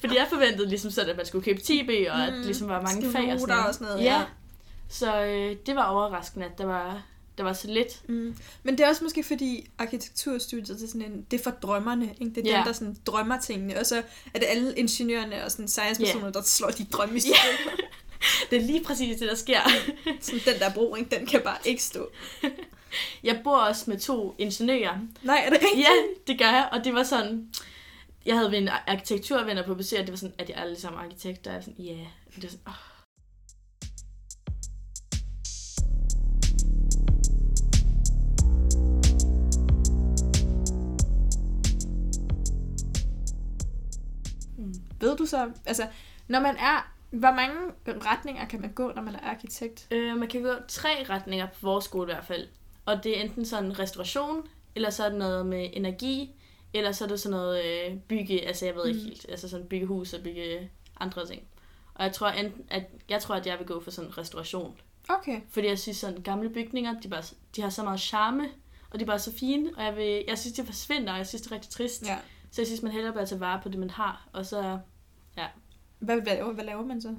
Fordi 0.00 0.16
jeg 0.16 0.26
forventede 0.30 0.68
ligesom 0.68 0.90
sådan, 0.90 1.10
at 1.10 1.16
man 1.16 1.26
skulle 1.26 1.44
købe 1.44 1.58
10B, 1.60 2.10
og 2.10 2.24
at 2.26 2.32
Mm, 2.34 2.40
ligesom 2.42 2.68
var 2.68 2.82
mange 2.82 3.12
fag 3.12 3.32
og 3.32 3.40
sådan 3.40 3.40
noter 3.40 3.54
noget. 3.54 3.68
og 3.68 3.74
sådan 3.74 3.86
noget, 3.86 4.04
ja. 4.04 4.18
ja. 4.18 4.24
Så 4.88 5.22
øh, 5.24 5.56
det 5.66 5.76
var 5.76 5.84
overraskende, 5.84 6.46
at 6.46 6.58
der 6.58 6.64
var, 6.66 7.02
der 7.40 7.44
var 7.44 7.52
så 7.52 7.68
lidt. 7.68 8.08
Mm. 8.08 8.36
Men 8.62 8.78
det 8.78 8.84
er 8.84 8.88
også 8.88 9.04
måske 9.04 9.22
fordi 9.22 9.70
arkitekturstudiet 9.78 10.78
det 10.78 10.84
er 10.84 10.88
sådan 10.88 11.02
en, 11.02 11.26
det 11.30 11.40
er 11.40 11.44
for 11.44 11.50
drømmerne, 11.50 12.14
ikke? 12.20 12.34
Det 12.34 12.46
er 12.46 12.50
Ja. 12.50 12.56
dem, 12.56 12.64
der 12.64 12.72
sådan 12.72 12.96
drømmer 13.06 13.40
tingene, 13.40 13.78
og 13.80 13.86
så 13.86 14.02
er 14.34 14.38
det 14.38 14.46
alle 14.48 14.74
ingeniørerne 14.76 15.44
og 15.44 15.50
sådan 15.50 15.68
science-personer, 15.68 16.30
der 16.30 16.42
slår 16.42 16.68
de 16.70 16.84
drømme 16.84 17.16
i 17.16 17.20
stykker. 17.20 17.36
Det 18.50 18.58
er 18.58 18.62
lige 18.66 18.84
præcis 18.84 19.18
det, 19.18 19.28
der 19.28 19.34
sker. 19.34 19.60
Sådan, 20.20 20.40
den 20.46 20.60
der 20.60 20.74
bro, 20.74 20.94
ikke? 20.94 21.16
den 21.16 21.26
kan 21.26 21.40
bare 21.44 21.58
ikke 21.64 21.82
stå. 21.82 22.10
Jeg 23.24 23.40
bor 23.44 23.56
også 23.56 23.84
med 23.90 23.98
to 23.98 24.34
ingeniører. 24.38 24.98
Nej, 25.22 25.42
er 25.46 25.50
det 25.50 25.58
rigtigt? 25.62 25.86
Ja, 25.86 25.90
det 26.26 26.38
gør 26.38 26.46
jeg, 26.46 26.68
og 26.72 26.84
det 26.84 26.94
var 26.94 27.02
sådan... 27.02 27.48
Jeg 28.26 28.36
havde 28.38 28.56
en 28.56 28.68
arkitekturvenner 28.86 29.66
på 29.66 29.74
besøg, 29.74 29.98
og 29.98 30.06
det 30.06 30.12
var 30.12 30.16
sådan, 30.18 30.34
at 30.38 30.48
de 30.48 30.54
alle 30.56 30.80
sammen 30.80 31.00
arkitekter. 31.00 31.50
Og 31.50 31.54
jeg 31.54 31.58
var 31.58 31.62
sådan, 31.72 31.84
ja. 31.84 31.92
Yeah. 31.92 32.06
Det 32.36 32.42
var 32.42 32.48
sådan, 32.48 32.60
oh. 32.66 32.89
Ved 45.00 45.16
du 45.16 45.26
så, 45.26 45.50
altså, 45.66 45.86
når 46.28 46.40
man 46.40 46.56
er, 46.56 46.92
hvor 47.10 47.32
mange 47.32 47.56
retninger 47.86 48.46
kan 48.46 48.60
man 48.60 48.72
gå, 48.72 48.92
når 48.92 49.02
man 49.02 49.14
er 49.14 49.20
arkitekt? 49.20 49.86
Øh, 49.90 50.16
man 50.16 50.28
kan 50.28 50.42
gå 50.42 50.52
tre 50.68 50.88
retninger 51.10 51.46
på 51.46 51.58
vores 51.62 51.84
skole 51.84 52.12
i 52.12 52.14
hvert 52.14 52.24
fald. 52.26 52.48
Og 52.86 53.04
det 53.04 53.18
er 53.18 53.22
enten 53.22 53.44
sådan 53.44 53.78
restauration, 53.78 54.48
eller 54.74 54.90
så 54.90 55.04
er 55.04 55.08
det 55.08 55.18
noget 55.18 55.46
med 55.46 55.70
energi, 55.72 56.30
eller 56.74 56.92
så 56.92 57.04
er 57.04 57.08
det 57.08 57.20
sådan 57.20 57.36
noget 57.38 57.64
øh, 57.64 57.96
bygge, 58.08 58.46
altså 58.48 58.66
jeg 58.66 58.74
ved 58.74 58.86
ikke 58.86 59.00
Mm. 59.00 59.04
helt, 59.06 59.26
altså 59.28 59.48
sådan 59.48 59.66
bygge 59.66 59.86
hus 59.86 60.12
og 60.12 60.22
bygge 60.22 60.70
andre 61.00 61.26
ting. 61.26 61.42
Og 61.94 62.04
jeg 62.04 62.12
tror, 62.12 62.28
enten, 62.28 62.64
at, 62.70 62.82
jeg 63.08 63.22
tror, 63.22 63.34
at 63.34 63.46
jeg 63.46 63.58
vil 63.58 63.66
gå 63.66 63.80
for 63.80 63.90
sådan 63.90 64.18
restauration. 64.18 64.76
Okay. 65.08 65.40
Fordi 65.50 65.66
jeg 65.66 65.78
synes, 65.78 65.96
sådan 65.96 66.22
gamle 66.22 66.48
bygninger, 66.50 67.00
de, 67.00 67.08
bare, 67.08 67.22
de 67.56 67.62
har 67.62 67.70
så 67.70 67.82
meget 67.84 68.00
charme, 68.00 68.48
og 68.90 68.98
de 68.98 69.02
er 69.04 69.06
bare 69.06 69.18
så 69.18 69.32
fine, 69.32 69.70
og 69.76 69.84
jeg, 69.84 69.96
vil, 69.96 70.24
jeg 70.28 70.38
synes, 70.38 70.56
de 70.56 70.64
forsvinder, 70.66 71.12
og 71.12 71.18
jeg 71.18 71.26
synes, 71.26 71.42
det 71.42 71.50
er 71.50 71.54
rigtig 71.54 71.70
trist. 71.70 72.06
Ja. 72.06 72.18
Så 72.50 72.60
jeg 72.60 72.66
synes, 72.66 72.82
man 72.82 72.92
hellere 72.92 73.12
bør 73.12 73.24
tage 73.24 73.40
vare 73.40 73.60
på 73.62 73.68
det, 73.68 73.78
man 73.78 73.90
har, 73.90 74.28
og 74.32 74.46
så, 74.46 74.78
Hvad, 75.98 76.20
hvad, 76.20 76.36
laver, 76.36 76.52
hvad 76.52 76.64
laver 76.64 76.86
man 76.86 77.00
så? 77.00 77.08
det 77.08 77.18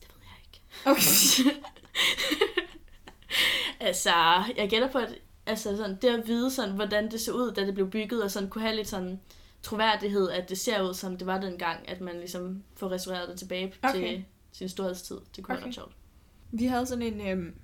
ved 0.00 0.22
jeg 0.22 0.38
ikke. 0.44 0.62
Okay. 0.84 1.60
Altså, 3.80 4.10
jeg 4.56 4.68
gætter 4.70 4.88
på, 4.88 4.98
at 4.98 5.14
altså 5.46 5.76
sådan, 5.76 5.98
det 6.02 6.08
at 6.08 6.26
vide, 6.26 6.50
sådan, 6.50 6.74
hvordan 6.74 7.10
det 7.10 7.20
så 7.20 7.32
ud, 7.32 7.52
da 7.52 7.66
det 7.66 7.74
blev 7.74 7.90
bygget, 7.90 8.22
og 8.22 8.30
sådan, 8.30 8.48
kunne 8.48 8.62
have 8.62 8.76
lidt 8.76 8.88
sådan 8.88 9.20
troværdighed, 9.62 10.30
at 10.30 10.48
det 10.48 10.58
ser 10.58 10.82
ud, 10.88 10.94
som 10.94 11.16
det 11.16 11.26
var 11.26 11.40
dengang, 11.40 11.88
at 11.88 12.00
man 12.00 12.16
ligesom 12.18 12.62
får 12.76 12.90
restaureret 12.90 13.28
det 13.28 13.38
tilbage 13.38 13.74
Okay. 13.82 14.00
til 14.00 14.24
sin 14.52 14.68
storhedstid. 14.68 15.16
Det 15.36 15.44
kunne 15.44 15.54
okay. 15.54 15.54
Okay. 15.54 15.60
være 15.60 15.68
ret 15.68 15.74
sjovt. 15.74 15.92
Vi 16.52 16.66
havde 16.66 16.86
sådan 16.86 17.02
en... 17.02 17.28
Øhm, 17.28 17.54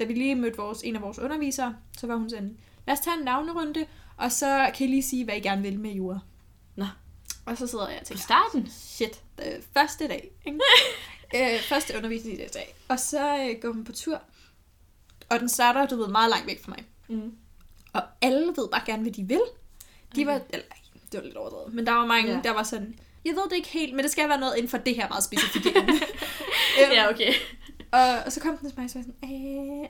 da 0.00 0.04
vi 0.04 0.14
lige 0.14 0.34
mødte 0.34 0.56
vores, 0.56 0.82
en 0.82 0.96
af 0.96 1.02
vores 1.02 1.18
undervisere, 1.18 1.76
så 1.98 2.06
var 2.06 2.16
hun 2.16 2.30
sådan, 2.30 2.58
lad 2.86 2.92
os 2.92 3.00
tage 3.00 3.18
en 3.18 3.24
navnerunde, 3.24 3.86
og 4.16 4.32
så 4.32 4.70
kan 4.76 4.86
I 4.86 4.90
lige 4.90 5.02
sige, 5.02 5.24
hvad 5.24 5.36
I 5.36 5.40
gerne 5.40 5.62
vil 5.62 5.80
med 5.80 5.90
jura. 5.90 6.18
Nå. 6.76 6.86
Og 7.46 7.58
så 7.58 7.66
sidder 7.66 7.88
jeg 7.88 7.98
og 8.00 8.06
tænker, 8.06 8.22
starten? 8.22 8.70
shit, 8.70 9.22
er 9.38 9.56
første 9.74 10.08
dag, 10.08 10.30
ikke? 10.46 10.58
øh, 11.54 11.60
første 11.62 11.96
undervisningsdag. 11.96 12.74
Og 12.88 13.00
så 13.00 13.36
øh, 13.38 13.62
går 13.62 13.72
hun 13.72 13.84
på 13.84 13.92
tur, 13.92 14.20
og 15.30 15.40
den 15.40 15.48
starter, 15.48 15.86
du 15.86 15.96
ved, 15.96 16.08
meget 16.08 16.30
langt 16.30 16.46
væk 16.46 16.62
fra 16.64 16.70
mig. 16.76 16.84
Mm. 17.08 17.32
Og 17.92 18.02
alle 18.22 18.46
ved 18.46 18.68
bare 18.72 18.82
gerne, 18.86 19.02
hvad 19.02 19.12
de 19.12 19.22
vil. 19.24 19.40
De 20.16 20.26
var, 20.26 20.34
Okay. 20.34 20.44
eller, 20.50 20.66
det 21.12 21.18
var 21.20 21.24
lidt 21.24 21.36
overdrevet, 21.36 21.74
men 21.74 21.86
der 21.86 21.92
var 21.92 22.06
mange, 22.06 22.32
Ja. 22.32 22.40
der 22.44 22.50
var 22.50 22.62
sådan, 22.62 22.98
jeg 23.24 23.34
ved 23.34 23.42
det 23.50 23.56
ikke 23.56 23.68
helt, 23.68 23.94
men 23.94 24.02
det 24.02 24.12
skal 24.12 24.28
være 24.28 24.40
noget 24.40 24.56
inden 24.56 24.68
for 24.70 24.78
det 24.78 24.94
her 24.96 25.08
meget 25.08 25.24
specifikke. 25.30 25.78
emne." 25.78 25.92
Øhm, 25.92 26.92
Ja, 26.92 27.10
okay. 27.10 27.32
Og, 27.92 28.18
og 28.26 28.32
så 28.32 28.40
kom 28.40 28.56
den 28.58 28.68
til 28.70 28.74
mig, 28.78 28.84
og 28.84 28.90
så 28.90 28.98
var 28.98 29.04
jeg 29.04 29.14
sådan, 29.20 29.82
øh, 29.82 29.88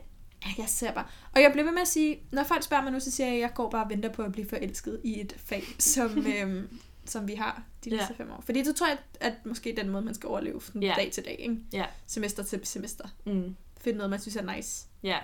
jeg 0.58 0.68
ser 0.68 0.92
bare. 0.92 1.06
Og 1.34 1.42
jeg 1.42 1.52
blev 1.52 1.64
ved 1.64 1.72
med 1.72 1.82
at 1.82 1.88
sige, 1.88 2.20
når 2.32 2.44
folk 2.44 2.62
spørger 2.62 2.82
mig 2.82 2.92
nu, 2.92 3.00
så 3.00 3.10
siger 3.10 3.26
jeg, 3.26 3.34
at 3.36 3.40
jeg 3.40 3.50
går 3.54 3.70
bare 3.70 3.84
og 3.84 3.90
venter 3.90 4.08
på 4.12 4.22
at 4.22 4.32
blive 4.32 4.48
forelsket 4.48 5.00
i 5.04 5.20
et 5.20 5.34
fag, 5.38 5.64
som, 5.78 6.26
øhm, 6.36 6.78
som 7.04 7.28
vi 7.28 7.34
har 7.34 7.62
de 7.84 7.90
Ja. 7.90 7.96
næste 7.96 8.14
fem 8.14 8.30
år. 8.30 8.42
Fordi 8.46 8.64
så 8.64 8.72
tror 8.72 8.86
jeg, 8.88 8.98
at, 9.20 9.32
at 9.32 9.46
måske 9.46 9.74
den 9.76 9.88
måde, 9.88 10.02
man 10.04 10.14
skal 10.14 10.28
overleve 10.28 10.62
sådan 10.62 10.82
Ja. 10.82 10.94
dag 10.96 11.10
til 11.12 11.24
dag, 11.24 11.36
ikke? 11.40 11.56
Ja. 11.72 11.84
semester 12.06 12.42
til 12.42 12.60
semester. 12.64 13.08
Mm. 13.26 13.56
Finde 13.80 13.96
noget, 13.96 14.10
man 14.10 14.20
synes 14.20 14.36
er 14.36 14.56
nice. 14.56 14.86
Ja, 15.02 15.18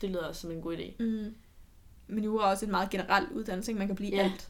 det 0.00 0.08
lyder 0.10 0.24
også 0.28 0.40
som 0.40 0.50
en 0.50 0.60
god 0.62 0.76
idé. 0.76 1.02
Mm. 1.02 1.34
Men 2.08 2.24
jura 2.24 2.46
er 2.46 2.50
også 2.50 2.64
en 2.64 2.70
meget 2.70 2.90
generel 2.90 3.26
uddannelse, 3.32 3.70
ikke? 3.70 3.78
man 3.78 3.86
kan 3.86 3.96
blive 3.96 4.10
Ja. 4.16 4.22
alt. 4.22 4.48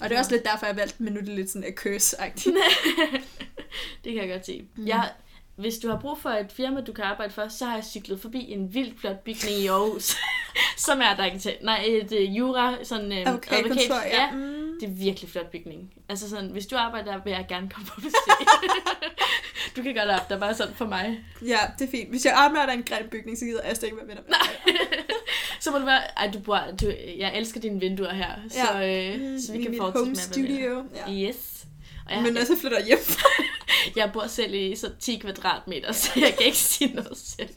Og 0.00 0.08
det 0.08 0.14
er 0.14 0.18
også 0.18 0.30
lidt 0.30 0.44
derfor, 0.44 0.66
jeg 0.66 0.76
valgte, 0.76 1.02
men 1.02 1.12
nu 1.12 1.20
er 1.20 1.24
det 1.24 1.34
lidt 1.34 1.50
sådan 1.50 1.68
a 1.68 1.70
curse-agtigt. 1.80 2.56
det 4.04 4.14
kan 4.14 4.16
jeg 4.16 4.28
godt 4.28 4.46
se. 4.46 4.68
Mm. 4.76 4.86
Jeg, 4.86 5.12
hvis 5.58 5.78
du 5.78 5.88
har 5.88 5.98
brug 5.98 6.18
for 6.18 6.30
et 6.30 6.52
firma, 6.52 6.80
du 6.80 6.92
kan 6.92 7.04
arbejde 7.04 7.32
for, 7.32 7.48
så 7.48 7.64
har 7.64 7.74
jeg 7.74 7.84
cyklet 7.84 8.20
forbi 8.20 8.52
en 8.52 8.74
vildt 8.74 9.00
flot 9.00 9.18
bygning 9.18 9.56
i 9.56 9.66
Aarhus, 9.66 10.16
som 10.86 11.00
er 11.00 11.14
et 11.14 11.20
arkitekt. 11.20 11.62
Nej, 11.62 11.84
et 11.86 12.12
uh, 12.12 12.36
jura, 12.36 12.84
sådan 12.84 13.12
uh, 13.12 13.18
Advokatkontor, 13.18 13.94
ja. 14.06 14.22
ja. 14.22 14.30
Mm. 14.30 14.80
Det 14.80 14.88
er 14.88 14.92
virkelig 14.92 15.30
flot 15.30 15.50
bygning. 15.50 15.92
Altså 16.08 16.30
sådan, 16.30 16.50
hvis 16.50 16.66
du 16.66 16.76
arbejder 16.76 17.12
der, 17.12 17.24
vil 17.24 17.30
jeg 17.30 17.46
gerne 17.48 17.70
komme 17.70 17.86
på 17.86 18.00
besøg. 18.00 18.46
du 19.76 19.82
kan 19.82 19.94
godt 19.94 20.08
op, 20.08 20.28
der 20.28 20.36
er 20.36 20.40
bare 20.40 20.54
sådan 20.54 20.74
for 20.74 20.86
mig. 20.86 21.24
Ja, 21.46 21.58
det 21.78 21.86
er 21.86 21.90
fint. 21.90 22.10
Hvis 22.10 22.24
jeg 22.24 22.32
arbejder 22.36 22.72
i 22.72 22.76
en 22.76 22.82
grim 22.82 23.08
bygning, 23.10 23.38
så 23.38 23.44
gider 23.44 23.60
jeg 23.64 23.84
ikke 23.84 23.96
være 23.96 24.08
venner 24.08 24.22
med 24.22 24.34
dig. 24.34 24.74
så 25.62 25.70
må 25.70 25.78
du 25.78 25.84
være, 25.84 26.18
ej, 26.18 26.30
du 26.34 26.38
bor, 26.38 26.60
du, 26.80 26.92
jeg 27.18 27.36
elsker 27.36 27.60
dine 27.60 27.80
vinduer 27.80 28.12
her, 28.12 28.32
så, 28.48 28.82
øh, 28.84 29.20
Mm, 29.20 29.38
så 29.38 29.52
vi 29.52 29.58
i 29.58 29.62
kan 29.62 29.74
fortsætte 29.76 30.10
med 30.10 30.10
at 30.10 30.16
være 30.16 30.16
studio. 30.16 30.84
Ja. 30.94 31.28
Yes. 31.28 31.66
Og 32.06 32.14
jeg, 32.14 32.22
Men 32.22 32.32
når 32.32 32.40
jeg 32.40 32.46
så 32.46 32.56
flytter 32.60 32.84
hjem. 32.84 32.98
Jeg 33.96 34.10
bor 34.12 34.26
selv 34.26 34.54
i 34.54 34.76
så 34.76 34.90
10 35.00 35.16
kvadratmeter, 35.18 35.92
så 35.92 36.10
jeg 36.16 36.34
kan 36.38 36.46
ikke 36.46 36.58
sige 36.58 36.94
noget 36.94 37.16
selv. 37.18 37.48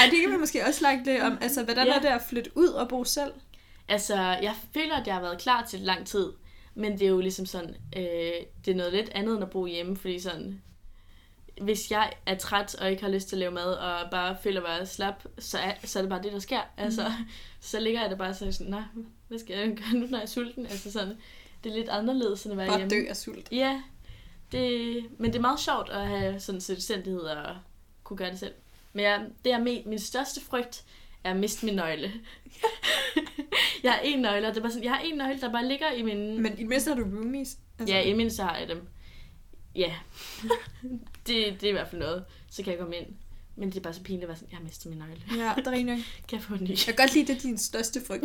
Ej, 0.00 0.06
det 0.10 0.20
kan 0.20 0.30
vi 0.32 0.36
måske 0.36 0.64
også 0.66 0.82
lagt 0.82 1.06
det 1.06 1.22
om. 1.22 1.38
Altså, 1.40 1.62
hvordan 1.64 1.86
Ja. 1.86 1.94
er 1.94 2.00
det 2.00 2.08
at 2.08 2.22
flytte 2.28 2.50
ud 2.54 2.68
og 2.68 2.88
bo 2.88 3.04
selv? 3.04 3.32
Altså, 3.88 4.14
jeg 4.16 4.54
føler, 4.74 4.94
at 4.94 5.06
jeg 5.06 5.14
har 5.14 5.22
været 5.22 5.40
klar 5.40 5.66
til 5.70 5.80
lang 5.80 6.06
tid, 6.06 6.32
men 6.74 6.92
det 6.92 7.02
er 7.02 7.08
jo 7.08 7.20
ligesom 7.20 7.46
sådan, 7.46 7.76
øh, 7.96 8.02
det 8.64 8.70
er 8.70 8.74
noget 8.74 8.92
lidt 8.92 9.10
andet 9.14 9.34
end 9.34 9.42
at 9.44 9.50
bo 9.50 9.66
hjemme, 9.66 9.96
fordi 9.96 10.20
sådan, 10.20 10.62
hvis 11.60 11.90
jeg 11.90 12.12
er 12.26 12.34
træt 12.34 12.74
og 12.74 12.90
ikke 12.90 13.02
har 13.02 13.10
lyst 13.10 13.28
til 13.28 13.36
at 13.36 13.40
lave 13.40 13.52
mad, 13.52 13.72
og 13.72 14.10
bare 14.10 14.36
føler 14.42 14.60
mig 14.60 14.88
slap, 14.88 15.24
så 15.38 15.58
er, 15.58 15.72
så 15.84 15.98
er 15.98 16.02
det 16.02 16.10
bare 16.10 16.22
det, 16.22 16.32
der 16.32 16.38
sker. 16.38 16.60
Altså, 16.76 17.12
så 17.60 17.80
ligger 17.80 18.00
jeg 18.00 18.10
der 18.10 18.16
bare 18.16 18.34
så 18.34 18.52
sådan, 18.52 18.70
nej, 18.70 18.82
hvad 19.28 19.38
skal 19.38 19.56
jeg 19.58 19.66
gøre 19.76 19.92
nu, 20.00 20.06
når 20.06 20.18
jeg 20.18 20.22
er 20.22 20.28
sulten? 20.28 20.66
Altså 20.66 20.92
sådan, 20.92 21.16
det 21.64 21.72
er 21.72 21.76
lidt 21.76 21.88
anderledes, 21.88 22.42
end 22.44 22.52
at 22.52 22.58
være 22.58 22.66
Bare 22.66 22.76
hjemme. 22.78 22.90
dø 22.96 23.04
af 23.08 23.16
sult. 23.16 23.48
Ja, 23.52 23.82
det, 24.54 25.04
men 25.18 25.30
det 25.32 25.36
er 25.38 25.42
meget 25.42 25.60
sjovt 25.60 25.90
at 25.90 26.06
have 26.08 26.40
sådan 26.40 26.60
selvstændighed 26.60 27.20
og 27.20 27.56
kunne 28.04 28.16
gøre 28.16 28.30
det 28.30 28.38
selv. 28.38 28.54
Men 28.92 29.04
jeg, 29.04 29.26
det 29.44 29.52
er 29.52 29.58
min, 29.58 29.82
min 29.88 29.98
største 29.98 30.40
frygt, 30.40 30.84
er 31.24 31.30
at 31.30 31.36
miste 31.36 31.66
min 31.66 31.74
nøgle. 31.74 32.12
jeg 33.82 33.92
har 33.92 34.00
en 34.04 34.18
nøgle, 34.18 34.48
og 34.48 34.54
det 34.54 34.58
er 34.60 34.62
bare 34.62 34.72
sådan, 34.72 34.84
jeg 34.84 34.92
har 34.92 35.00
en 35.00 35.16
nøgle, 35.16 35.40
der 35.40 35.52
bare 35.52 35.68
ligger 35.68 35.92
i 35.92 36.02
min... 36.02 36.42
Men 36.42 36.52
i 36.52 36.56
det 36.56 36.66
mindste 36.68 36.88
har 36.88 36.96
du 36.96 37.02
roomies. 37.02 37.58
Ja, 37.88 38.00
i 38.02 38.12
mindst 38.12 38.36
så 38.36 38.42
har 38.42 38.56
jeg 38.56 38.68
dem. 38.68 38.88
Ja, 39.74 39.94
det, 41.26 41.60
det 41.60 41.62
er 41.62 41.68
i 41.68 41.72
hvert 41.72 41.88
fald 41.88 42.00
noget. 42.00 42.24
Så 42.50 42.62
kan 42.62 42.70
jeg 42.70 42.80
komme 42.80 42.96
ind. 42.96 43.06
Men 43.56 43.68
det 43.70 43.76
er 43.76 43.80
bare 43.80 43.94
så 43.94 44.02
pinligt 44.02 44.22
at 44.22 44.28
være 44.28 44.36
sådan, 44.36 44.50
jeg 44.50 44.58
har 44.58 44.64
mistet 44.64 44.90
min 44.90 44.98
nøgle. 44.98 45.22
Ja, 45.44 45.52
det 45.56 45.66
er 45.66 45.84
nok. 45.84 45.98
Kan 46.28 46.38
jeg 46.38 46.42
få 46.42 46.54
en 46.54 46.64
ny? 46.64 46.68
Jeg 46.68 46.78
kan 46.78 46.94
godt 46.96 47.14
lide, 47.14 47.26
det 47.26 47.36
er 47.36 47.40
din 47.40 47.58
største 47.58 48.00
frygt. 48.06 48.24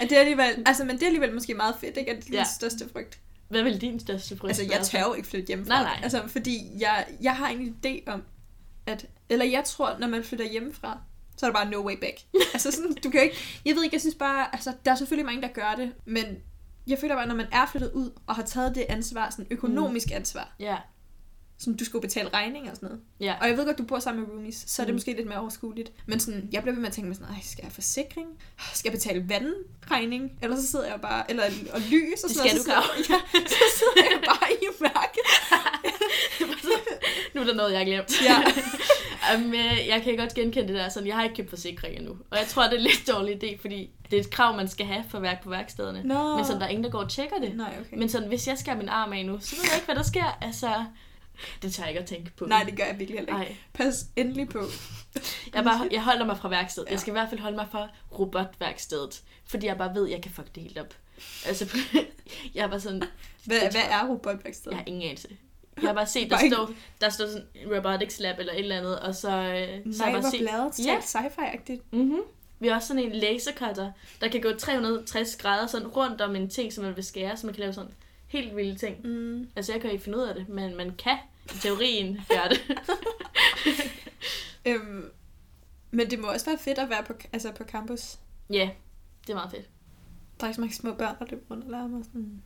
at 0.00 0.10
det 0.10 0.12
er 0.12 0.20
alligevel, 0.20 0.62
altså, 0.66 0.84
men 0.84 0.96
det 0.96 1.02
er 1.02 1.06
alligevel 1.06 1.34
måske 1.34 1.54
meget 1.54 1.74
fedt, 1.80 1.96
ikke? 1.96 2.10
At 2.10 2.16
det 2.16 2.22
er 2.22 2.26
din 2.26 2.34
Ja. 2.34 2.44
største 2.58 2.88
frygt. 2.92 3.18
Hvad 3.48 3.62
vil 3.62 3.80
din 3.80 4.00
største 4.00 4.36
frygt 4.36 4.50
Altså, 4.50 4.62
jeg 4.76 4.80
tør 4.84 5.08
jo 5.08 5.14
ikke 5.14 5.28
flytte 5.28 5.46
hjemmefra. 5.46 5.74
Nej, 5.74 5.82
nej. 5.82 6.00
Altså, 6.02 6.22
fordi 6.26 6.70
jeg, 6.78 7.06
jeg 7.20 7.36
har 7.36 7.48
en 7.48 7.76
idé 7.84 8.12
om, 8.12 8.22
at... 8.86 9.06
Eller 9.28 9.44
jeg 9.44 9.64
tror, 9.64 9.96
når 9.98 10.08
man 10.08 10.24
flytter 10.24 10.50
hjemmefra, 10.50 10.98
så 11.36 11.46
er 11.46 11.50
der 11.50 11.54
bare 11.54 11.70
no 11.70 11.86
way 11.86 11.96
back. 12.00 12.16
altså 12.54 12.70
sådan, 12.70 12.94
du 13.04 13.10
kan 13.10 13.22
ikke... 13.22 13.36
Jeg 13.64 13.74
ved 13.74 13.84
ikke, 13.84 13.94
jeg 13.94 14.00
synes 14.00 14.14
bare... 14.14 14.54
Altså, 14.54 14.72
der 14.84 14.90
er 14.90 14.94
selvfølgelig 14.94 15.26
mange, 15.26 15.42
der 15.42 15.48
gør 15.48 15.74
det, 15.76 15.92
men 16.04 16.24
jeg 16.86 16.98
føler 16.98 17.14
bare, 17.14 17.26
når 17.26 17.34
man 17.34 17.46
er 17.52 17.66
flyttet 17.66 17.92
ud 17.92 18.10
og 18.26 18.34
har 18.34 18.42
taget 18.42 18.74
det 18.74 18.86
ansvar, 18.88 19.30
sådan 19.30 19.46
økonomisk 19.50 20.10
ansvar, 20.12 20.54
Ja, 20.58 20.76
sådan 21.58 21.76
du 21.76 21.84
skal 21.84 21.98
jo 21.98 22.00
betale 22.00 22.28
regninger 22.34 22.70
og 22.70 22.76
sådan 22.76 22.86
noget. 22.88 23.02
ja. 23.20 23.34
Og 23.40 23.48
jeg 23.48 23.56
ved 23.56 23.64
godt, 23.66 23.78
du 23.78 23.82
bor 23.84 23.98
sammen 23.98 24.24
med 24.24 24.30
roomies, 24.34 24.64
så 24.66 24.82
er 24.82 24.86
det 24.86 24.92
Mm. 24.92 24.96
måske 24.96 25.12
lidt 25.12 25.28
mere 25.28 25.38
overskueligt. 25.40 25.92
Men 26.06 26.20
sådan, 26.20 26.48
jeg 26.52 26.62
bliver 26.62 26.74
ved 26.74 26.80
med 26.80 26.88
at 26.88 26.94
tænke 26.94 27.08
mig 27.08 27.16
sådan, 27.16 27.34
Ej, 27.34 27.40
skal 27.42 27.62
jeg 27.62 27.66
have 27.66 27.74
forsikring? 27.74 28.28
Skal 28.74 28.90
jeg 28.90 28.98
betale 28.98 29.28
vandregning? 29.28 30.32
Eller 30.42 30.56
så 30.56 30.66
sidder 30.66 30.86
jeg 30.86 31.00
bare, 31.00 31.30
eller 31.30 31.44
og 31.72 31.80
lys 31.80 32.22
og 32.24 32.28
Det 32.28 32.36
sådan 32.36 32.60
skal 32.60 32.72
noget. 32.74 32.84
du, 32.98 33.02
så 33.02 33.04
sidder, 33.04 33.20
ja, 33.40 33.46
så 33.48 33.64
sidder 33.78 34.08
jeg 34.10 34.20
bare 34.26 34.52
i 34.52 34.66
mørket. 34.80 35.26
nu 37.34 37.40
er 37.40 37.44
der 37.44 37.54
noget, 37.54 37.70
jeg 37.70 37.78
har 37.80 37.84
glemt. 37.86 38.22
Ja. 38.22 38.36
um, 39.36 39.54
jeg 39.88 40.00
kan 40.04 40.16
godt 40.16 40.34
genkende 40.34 40.68
det 40.68 40.76
der. 40.76 40.88
Sådan, 40.88 41.06
jeg 41.06 41.16
har 41.16 41.22
ikke 41.24 41.36
købt 41.36 41.50
forsikring 41.50 41.96
endnu. 41.96 42.12
Og 42.30 42.38
jeg 42.38 42.46
tror, 42.46 42.62
det 42.62 42.72
er 42.72 42.76
en 42.76 42.82
lidt 42.82 43.08
dårlig 43.08 43.44
idé, 43.44 43.60
fordi 43.60 43.90
det 44.10 44.16
er 44.16 44.20
et 44.20 44.30
krav, 44.30 44.56
man 44.56 44.68
skal 44.68 44.86
have 44.86 45.04
for 45.10 45.20
værk 45.20 45.42
på 45.42 45.50
værkstederne. 45.50 46.02
Nå. 46.04 46.36
Men 46.36 46.44
sådan, 46.44 46.60
der 46.60 46.66
er 46.66 46.70
ingen, 46.70 46.84
der 46.84 46.90
går 46.90 46.98
og 47.02 47.10
tjekker 47.10 47.36
det. 47.40 47.56
Nej, 47.56 47.76
okay. 47.86 47.96
Men 47.98 48.08
sådan, 48.08 48.28
hvis 48.28 48.46
jeg 48.48 48.58
skal 48.58 48.70
have 48.72 48.78
min 48.78 48.88
arm 48.88 49.12
af 49.12 49.26
nu, 49.26 49.38
så 49.40 49.56
ved 49.56 49.64
jeg 49.64 49.74
ikke, 49.74 49.84
hvad 49.86 49.94
der 49.94 50.02
sker. 50.02 50.38
Altså, 50.40 50.84
Det 51.62 51.74
tager 51.74 51.86
jeg 51.86 51.90
ikke 51.90 52.00
at 52.00 52.08
tænke 52.08 52.30
på. 52.36 52.44
Nej, 52.44 52.62
det 52.62 52.76
gør 52.76 52.84
jeg 52.84 52.98
virkelig 52.98 53.20
heller 53.20 53.40
ikke. 53.40 53.52
Nej. 53.52 53.56
Pas 53.72 54.06
endelig 54.16 54.48
på. 54.48 54.62
Jeg, 55.54 55.64
bare, 55.64 55.88
jeg 55.90 56.02
holder 56.02 56.26
mig 56.26 56.38
fra 56.38 56.48
værkstedet. 56.48 56.86
Ja. 56.86 56.92
Jeg 56.92 57.00
skal 57.00 57.10
i 57.10 57.12
hvert 57.12 57.28
fald 57.28 57.40
holde 57.40 57.56
mig 57.56 57.66
fra 57.70 57.88
robotværkstedet. 58.18 59.22
Fordi 59.46 59.66
jeg 59.66 59.78
bare 59.78 59.94
ved, 59.94 60.06
at 60.06 60.12
jeg 60.12 60.22
kan 60.22 60.32
fuck 60.32 60.54
det 60.54 60.62
helt 60.62 60.78
op. 60.78 60.94
Altså, 61.46 61.78
jeg 62.54 62.70
bare 62.70 62.80
sådan... 62.80 63.02
Hvad, 63.44 63.60
hvad 63.60 63.82
er 63.90 64.08
robotværksted? 64.08 64.72
Jeg 64.72 64.78
har 64.78 64.84
ingen 64.86 65.02
anelse. 65.02 65.28
Jeg 65.82 65.88
har 65.88 65.94
bare 65.94 66.06
set, 66.06 66.30
der 66.30 66.36
Bare 66.36 66.74
der 67.00 67.08
står 67.08 67.26
sådan 67.26 67.46
Robotics 67.76 68.20
Lab 68.20 68.38
eller 68.38 68.52
et 68.52 68.58
eller 68.58 68.76
andet, 68.76 69.00
og 69.00 69.14
så, 69.14 69.28
øh, 69.30 69.94
så 69.94 70.04
jeg 70.04 70.12
bare 70.12 70.20
hvor 70.20 70.30
set... 70.30 70.40
bladet. 70.40 70.86
Ja. 70.86 70.98
Sci-fi-agtigt. 71.00 71.82
Mm-hmm. 71.90 72.20
Vi 72.60 72.68
har 72.68 72.74
også 72.74 72.88
sådan 72.88 73.02
en 73.02 73.12
lasercutter, 73.12 73.92
der 74.20 74.28
kan 74.28 74.40
gå 74.40 74.52
360 74.52 75.36
grader 75.36 75.66
sådan 75.66 75.88
rundt 75.88 76.20
om 76.20 76.36
en 76.36 76.50
ting, 76.50 76.72
som 76.72 76.84
man 76.84 76.96
vil 76.96 77.04
skære, 77.04 77.36
så 77.36 77.46
man 77.46 77.54
kan 77.54 77.60
lave 77.60 77.72
sådan 77.72 77.90
helt 78.28 78.56
vilde 78.56 78.78
ting. 78.78 79.06
Mm. 79.06 79.48
Altså, 79.56 79.72
jeg 79.72 79.80
kan 79.80 79.90
ikke 79.90 80.04
finde 80.04 80.18
ud 80.18 80.22
af 80.22 80.34
det, 80.34 80.48
men 80.48 80.76
man 80.76 80.96
kan 80.96 81.16
i 81.46 81.58
teorien 81.60 82.20
gøre 82.28 82.48
det. 82.48 82.60
Øhm, 84.66 85.10
men 85.90 86.10
det 86.10 86.18
må 86.18 86.28
også 86.28 86.46
være 86.46 86.58
fedt 86.58 86.78
at 86.78 86.90
være 86.90 87.02
på, 87.02 87.12
altså 87.32 87.52
på 87.52 87.64
campus. 87.64 88.18
Ja, 88.50 88.70
det 89.22 89.30
er 89.30 89.34
meget 89.34 89.50
fedt. 89.50 89.68
Der 90.40 90.44
er 90.44 90.48
ikke 90.48 90.54
så 90.54 90.60
mange 90.60 90.74
små 90.74 90.94
børn, 90.94 91.16
der 91.18 91.24
løber 91.30 91.42
rundt 91.50 91.64
og 91.64 91.70
larmer. 91.70 92.02
Sådan. 92.02 92.42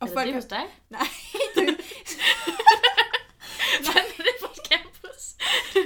Og 0.00 0.08
er 0.08 0.12
folk 0.12 0.26
det 0.26 0.34
hos 0.34 0.44
dig? 0.44 0.62
Nej, 0.90 1.06
Hvordan 3.84 4.02
er 4.18 4.22
det 4.22 4.36
på 4.40 4.48
campus? 4.68 5.34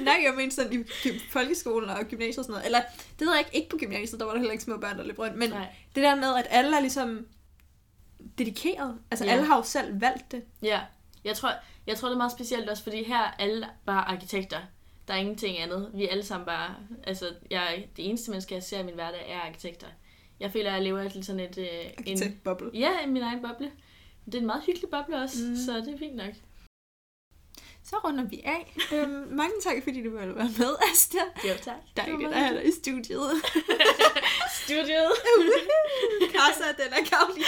nej, 0.04 0.20
jeg 0.24 0.34
mener 0.36 0.52
sådan 0.52 0.86
i 1.04 1.10
folkeskolen 1.30 1.90
og 1.90 2.04
gymnasiet 2.04 2.38
og 2.38 2.44
sådan 2.44 2.52
noget. 2.52 2.66
Eller, 2.66 2.80
det 3.18 3.26
ved 3.26 3.34
jeg 3.34 3.40
ikke, 3.46 3.56
ikke 3.56 3.68
på 3.68 3.76
gymnasiet, 3.76 4.20
der 4.20 4.26
var 4.26 4.32
der 4.32 4.38
heller 4.38 4.52
ikke 4.52 4.64
små 4.64 4.76
børn, 4.76 4.98
der 4.98 5.04
løb 5.04 5.18
rundt. 5.18 5.36
Men 5.36 5.50
Nej. 5.50 5.66
det 5.94 6.02
der 6.02 6.14
med, 6.14 6.36
at 6.36 6.46
alle 6.50 6.76
er 6.76 6.80
ligesom 6.80 7.26
dedikeret. 8.38 8.98
Altså, 9.10 9.24
Ja. 9.24 9.30
alle 9.32 9.44
har 9.46 9.56
jo 9.56 9.62
selv 9.62 10.00
valgt 10.00 10.32
det. 10.32 10.42
Ja, 10.62 10.80
jeg 11.24 11.36
tror, 11.36 11.50
jeg 11.86 11.96
tror 11.96 12.08
det 12.08 12.14
er 12.14 12.18
meget 12.18 12.32
specielt 12.32 12.68
også, 12.68 12.82
fordi 12.82 13.04
her 13.04 13.18
er 13.18 13.30
alle 13.38 13.68
bare 13.86 14.08
arkitekter. 14.08 14.58
Der 15.08 15.14
er 15.14 15.18
ingenting 15.18 15.58
andet. 15.58 15.90
Vi 15.94 16.04
er 16.04 16.10
alle 16.10 16.24
sammen 16.24 16.46
bare, 16.46 16.74
altså, 17.04 17.26
jeg, 17.50 17.88
det 17.96 18.08
eneste 18.08 18.30
menneske, 18.30 18.54
jeg 18.54 18.62
ser 18.62 18.78
i 18.78 18.82
min 18.82 18.94
hverdag, 18.94 19.30
er 19.30 19.40
arkitekter. 19.40 19.86
Jeg 20.40 20.52
føler, 20.52 20.70
at 20.70 20.74
jeg 20.74 20.82
lever 20.82 21.02
i 21.02 21.22
sådan 21.22 21.40
et... 21.40 21.58
Øh, 21.58 21.64
en, 21.66 21.92
Arkitektboble. 21.98 22.70
ja, 22.74 22.90
i 23.06 23.08
min 23.08 23.22
egen 23.22 23.42
boble. 23.42 23.70
Det 24.26 24.34
er 24.34 24.38
en 24.38 24.46
meget 24.46 24.62
hyggelig 24.66 24.90
boble 24.90 25.16
også, 25.22 25.36
mm. 25.48 25.56
så 25.56 25.72
det 25.76 25.94
er 25.94 25.98
fint 25.98 26.16
nok. 26.16 26.34
Så 27.82 27.96
runder 28.04 28.24
vi 28.24 28.40
af. 28.44 28.74
øhm, 28.94 29.10
mange 29.30 29.52
tak, 29.64 29.74
fordi 29.82 30.02
du 30.04 30.10
ville 30.10 30.34
være 30.34 30.50
med, 30.58 30.76
Asta. 30.92 31.18
Jo, 31.48 31.54
tak. 31.62 31.74
Dejligt 31.96 32.28
at 32.28 32.34
have 32.38 32.58
dig 32.58 32.68
i 32.68 32.72
studiet. 32.72 33.20
Studiet. 34.70 35.12
Casa 36.32 36.72
de 36.78 36.90
la 36.90 37.04
Karoline. 37.04 37.46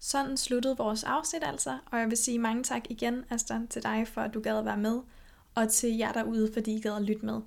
Sådan 0.00 0.36
sluttede 0.36 0.76
vores 0.76 1.04
afsnit 1.04 1.42
altså, 1.44 1.78
og 1.86 1.98
jeg 1.98 2.08
vil 2.08 2.16
sige 2.16 2.38
mange 2.38 2.62
tak 2.62 2.82
igen, 2.90 3.24
Asta, 3.30 3.60
til 3.70 3.82
dig 3.82 4.08
for, 4.08 4.20
at 4.20 4.34
du 4.34 4.40
gad 4.40 4.58
at 4.58 4.64
være 4.64 4.76
med, 4.76 5.00
og 5.54 5.68
til 5.68 5.96
jer 5.96 6.12
derude, 6.12 6.52
fordi 6.52 6.76
I 6.76 6.80
gad 6.80 6.96
at 6.96 7.02
lytte 7.02 7.26
med. 7.26 7.40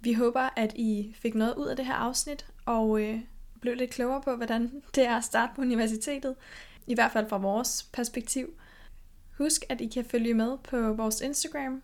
Vi 0.00 0.12
håber, 0.12 0.48
at 0.56 0.72
I 0.76 1.14
fik 1.18 1.34
noget 1.34 1.54
ud 1.54 1.66
af 1.66 1.76
det 1.76 1.86
her 1.86 1.94
afsnit, 1.94 2.46
og 2.66 3.02
øh, 3.02 3.20
blev 3.60 3.74
lidt 3.74 3.90
klogere 3.90 4.22
på, 4.22 4.36
hvordan 4.36 4.82
det 4.94 5.06
er 5.06 5.16
at 5.16 5.24
starte 5.24 5.52
på 5.56 5.60
universitetet, 5.60 6.36
i 6.86 6.94
hvert 6.94 7.12
fald 7.12 7.28
fra 7.28 7.36
vores 7.36 7.88
perspektiv. 7.92 8.54
Husk, 9.38 9.64
at 9.68 9.80
I 9.80 9.86
kan 9.86 10.04
følge 10.04 10.34
med 10.34 10.58
på 10.58 10.92
vores 10.92 11.20
Instagram, 11.20 11.82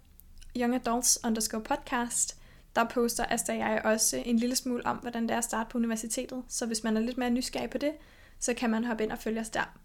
Young 0.57 0.75
Adults 0.75 1.19
underscore 1.25 1.63
podcast. 1.63 2.37
Der 2.77 2.85
poster 2.85 3.25
Asta 3.29 3.53
og 3.53 3.59
jeg 3.59 3.81
også 3.85 4.23
en 4.25 4.37
lille 4.37 4.57
smule 4.57 4.87
om, 4.87 4.97
hvordan 4.97 5.23
det 5.23 5.31
er 5.31 5.39
at 5.39 5.45
starte 5.45 5.71
på 5.71 5.79
universitetet, 5.79 6.45
så 6.49 6.67
hvis 6.67 6.85
man 6.85 6.97
er 6.97 7.01
lidt 7.01 7.19
mere 7.19 7.31
nysgerrig 7.31 7.71
på 7.71 7.79
det, 7.79 7.93
så 8.39 8.55
kan 8.55 8.71
man 8.71 8.85
hoppe 8.85 9.05
ind 9.05 9.13
og 9.13 9.19
følge 9.19 9.41
os 9.41 9.51
der. 9.51 9.79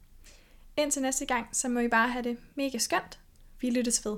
Indtil 0.78 1.02
næste 1.02 1.26
gang, 1.26 1.48
så 1.52 1.70
må 1.70 1.80
I 1.80 1.88
bare 1.88 2.10
have 2.10 2.24
det 2.24 2.38
mega 2.56 2.78
skønt. 2.78 3.20
Vi 3.62 3.70
lyttes 3.70 4.06
ved. 4.06 4.18